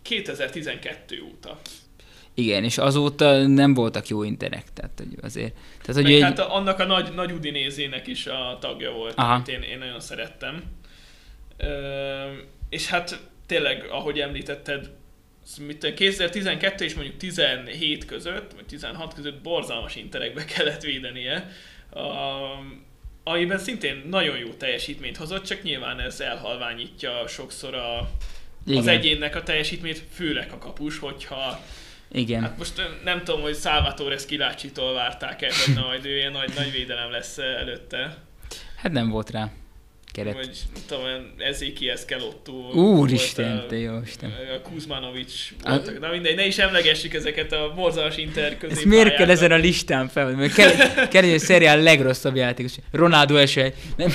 2012 0.03 1.23
óta. 1.23 1.61
Igen, 2.35 2.65
és 2.65 2.79
azóta 2.79 3.47
nem 3.47 3.75
voltak 3.75 4.09
jó 4.09 4.23
interek, 4.23 4.73
tehát 4.73 4.93
hogy 4.97 5.19
azért. 5.23 5.55
Tehát, 5.83 6.03
hogy 6.03 6.13
egy, 6.15 6.23
hát 6.23 6.39
annak 6.39 6.79
a 6.79 6.85
nagy, 6.85 7.15
nagy 7.15 7.33
udinézének 7.33 8.07
is 8.07 8.27
a 8.27 8.59
tagja 8.61 8.93
volt, 8.93 9.15
Aha. 9.17 9.35
Amit 9.35 9.49
én, 9.49 9.63
én 9.63 9.79
nagyon 9.79 10.01
szerettem. 10.01 10.63
Ö, 11.57 11.67
és 12.69 12.89
hát 12.89 13.21
tényleg, 13.47 13.87
ahogy 13.91 14.21
említetted, 14.21 14.91
mit 15.67 15.79
tudom, 15.79 15.95
2012 15.95 16.85
és 16.85 16.95
mondjuk 16.95 17.17
17 17.17 18.05
között, 18.05 18.53
vagy 18.53 18.67
16 18.67 19.15
között 19.15 19.43
borzalmas 19.43 19.97
interekbe 19.97 20.45
kellett 20.55 20.83
védenie, 20.83 21.51
a, 21.91 22.01
amiben 23.25 23.59
szintén 23.59 24.03
nagyon 24.09 24.39
jó 24.39 24.49
teljesítményt 24.49 25.17
hozott, 25.17 25.45
csak 25.45 25.63
nyilván 25.63 26.01
ez 26.01 26.21
elhalványítja 26.21 27.27
sokszor 27.29 27.75
a, 27.75 28.11
az 28.67 28.73
igen, 28.73 28.89
egyénnek 28.89 29.37
a 29.37 29.43
teljesítményt, 29.43 30.03
főleg 30.15 30.51
a 30.53 30.59
kapus, 30.59 30.99
hogyha 30.99 31.61
igen. 32.13 32.43
Hát 32.43 32.59
most 32.59 32.73
nem 33.05 33.25
tudom, 33.25 33.41
hogy 33.41 33.57
Salvatore 33.57 34.17
Schillaci-tól 34.19 34.93
várták 34.95 35.43
el, 35.43 35.51
hogy 35.65 35.75
na, 35.75 35.87
majd 35.87 36.05
ő 36.05 36.17
ilyen 36.17 36.33
nagy, 36.33 36.53
nagy 36.57 36.73
védelem 36.73 37.11
lesz 37.11 37.39
előtte. 37.39 38.17
Hát 38.77 38.93
nem 38.93 39.09
volt 39.09 39.31
rá 39.31 39.51
keret. 40.13 40.35
Vagy 40.35 40.59
tudom, 40.87 41.05
olyan 41.05 41.35
Ezekiel 41.39 41.97
Skelotto. 41.97 42.53
Úristen, 42.73 43.57
a- 43.57 43.67
te 43.67 43.77
jó 43.77 44.01
Isten. 44.05 44.31
A 44.31 44.69
Kuzmanovic 44.69 45.33
A- 45.63 45.69
voltak. 45.71 46.01
Na 46.01 46.11
mindegy, 46.11 46.37
ne 46.37 46.47
is 46.47 46.59
emlegessük 46.59 47.15
ezeket 47.15 47.53
a 47.53 47.73
borzalmas 47.75 48.17
inter 48.17 48.57
Ezt 48.71 48.85
miért 48.85 49.17
kell 49.17 49.31
ezen 49.31 49.53
a 49.53 49.57
listán 49.57 50.09
fel? 50.09 50.31
Mert 50.31 50.55
kell, 50.55 50.71
kell 51.09 51.23
egy 51.23 51.39
szeriál 51.39 51.81
legrosszabb 51.83 52.37
játékos. 52.37 52.73
Ronaldo 52.93 53.37
első. 53.37 53.75
Nem, 53.97 54.11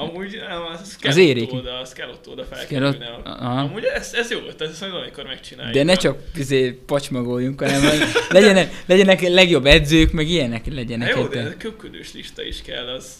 Amúgy 0.00 0.40
nem, 0.48 0.62
az. 0.72 0.96
Skelotto 1.00 1.56
oda, 1.56 1.84
Skelotto 1.84 2.30
oda 2.30 2.44
felkerülne. 2.44 3.06
Amúgy 3.40 3.84
ez, 3.84 4.12
ez 4.14 4.30
jó 4.30 4.38
ötlet, 4.38 4.70
ezt 4.70 4.80
majd 4.80 4.92
valamikor 4.92 5.24
megcsináljuk. 5.24 5.74
de 5.74 5.82
ne 5.82 5.94
csak 5.94 6.18
izé, 6.36 6.70
pacsmagoljunk, 6.86 7.60
hanem 7.60 7.82
legyenek, 8.28 8.82
legyenek 8.86 9.28
legjobb 9.28 9.66
edzők, 9.66 10.12
meg 10.12 10.28
ilyenek 10.28 10.66
legyenek. 10.74 11.08
Hát 11.08 11.16
jó, 11.16 11.26
de 11.26 11.54
köpködős 11.58 12.12
lista 12.12 12.42
is 12.42 12.62
kell, 12.62 12.86
az... 12.88 13.16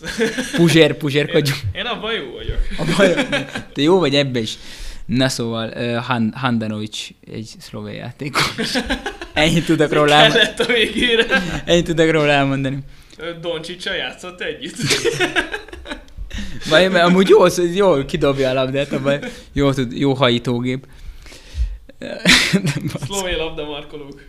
Puzsér, 0.56 0.90
Én, 0.90 0.96
puzsérkodjunk. 0.96 1.60
én 1.72 1.84
abban 1.84 2.12
jó 2.12 2.32
vagyok. 2.32 2.58
A 2.78 2.84
baj, 2.96 3.28
te 3.72 3.82
jó 3.82 3.98
vagy 3.98 4.14
ebbe 4.14 4.38
is. 4.38 4.54
Na 5.06 5.28
szóval, 5.28 5.72
uh, 5.76 5.96
Han, 5.96 6.32
Handanovic 6.36 7.08
egy 7.32 7.50
szlovén 7.58 7.94
játékos. 7.94 8.74
Ennyit 9.32 9.64
tudok 9.64 9.92
róla, 9.92 10.12
elmondani. 10.12 10.44
Kellett 10.44 10.60
a 10.60 10.72
végére. 10.72 11.26
ennyit 11.64 11.84
tudok 11.84 12.10
róla 12.10 12.30
elmondani. 12.30 12.78
Doncsicsal 13.40 13.94
játszott 13.94 14.40
együtt. 14.40 14.76
Baj, 16.68 16.88
mert 16.88 17.04
amúgy 17.04 17.28
jó, 17.28 17.44
jó 17.74 18.04
kidobja 18.04 18.50
a 18.50 18.52
labdát, 18.52 18.92
abban 18.92 19.24
jó, 19.52 19.72
tud, 19.72 19.92
jó 19.92 20.14
hajítógép. 20.14 20.86
Szlovén 23.04 23.36
labdamarkolók. 23.36 24.22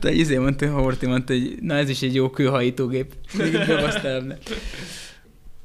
Te 0.00 0.12
izé 0.12 0.36
mondta, 0.36 0.70
Horti 0.70 1.06
mondta, 1.06 1.32
hogy 1.32 1.56
na 1.60 1.74
ez 1.74 1.88
is 1.88 2.02
egy 2.02 2.14
jó 2.14 2.30
kőhajítógép. 2.30 3.14
A. 3.38 4.38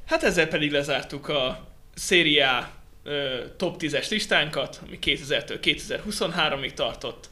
Hát 0.05 0.23
ezzel 0.23 0.47
pedig 0.47 0.71
lezártuk 0.71 1.27
a 1.27 1.67
A 2.11 2.69
ö, 3.03 3.27
top 3.57 3.75
10-es 3.79 4.09
listánkat, 4.09 4.81
ami 4.87 4.99
2000-től 5.01 5.57
2023-ig 5.61 6.73
tartott. 6.73 7.29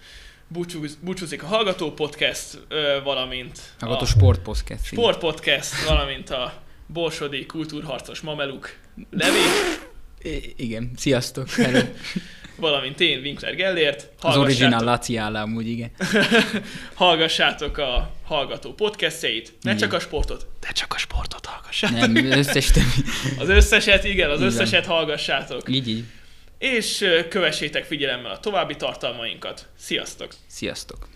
Búcsúz, 0.47 0.97
búcsúzik 1.01 1.43
a 1.43 1.45
Hallgató 1.45 1.91
Podcast, 1.91 2.59
ö, 2.67 2.99
valamint 3.03 3.59
Hallgató 3.79 4.03
a 4.03 4.05
sport 4.05 4.41
podcast. 4.41 4.85
Sport 4.85 5.19
Podcast, 5.19 5.85
valamint 5.87 6.29
a 6.29 6.62
Borsodi 6.93 7.45
Kultúrharcos 7.45 8.19
Mameluk 8.21 8.75
Levi, 9.11 9.37
I- 10.21 10.53
igen, 10.57 10.91
sziasztok. 10.97 11.47
Valamint 12.55 12.99
én, 12.99 13.19
Winkler 13.19 13.55
Gellért. 13.55 14.09
Az 14.21 14.33
Hallgassátok, 14.35 14.81
Laci 14.81 15.17
amúgy, 15.17 15.67
igen. 15.67 15.91
hallgassátok 16.93 17.77
a 17.77 18.13
Hallgató 18.23 18.73
podcastjait, 18.73 19.53
ne 19.61 19.69
Igen. 19.73 19.77
csak 19.81 19.93
a 19.93 19.99
sportot, 19.99 20.47
de 20.59 20.71
csak 20.71 20.93
a 20.93 20.97
sportot 20.97 21.45
hallgassátok. 21.45 21.97
Nem, 22.11 22.31
összes 22.39 22.65
többi. 22.71 23.09
Az 23.39 23.49
összeset, 23.49 24.03
igen, 24.03 24.29
az 24.29 24.35
Így 24.35 24.43
van. 24.43 24.53
összeset 24.53 24.85
hallgassátok. 24.85 25.69
Így, 25.69 25.87
így. 25.89 26.03
és 26.57 27.05
kövessétek 27.29 27.85
figyelemmel 27.85 28.31
a 28.31 28.39
további 28.39 28.75
tartalmainkat. 28.75 29.67
Sziasztok! 29.77 30.33
Sziasztok! 30.47 31.07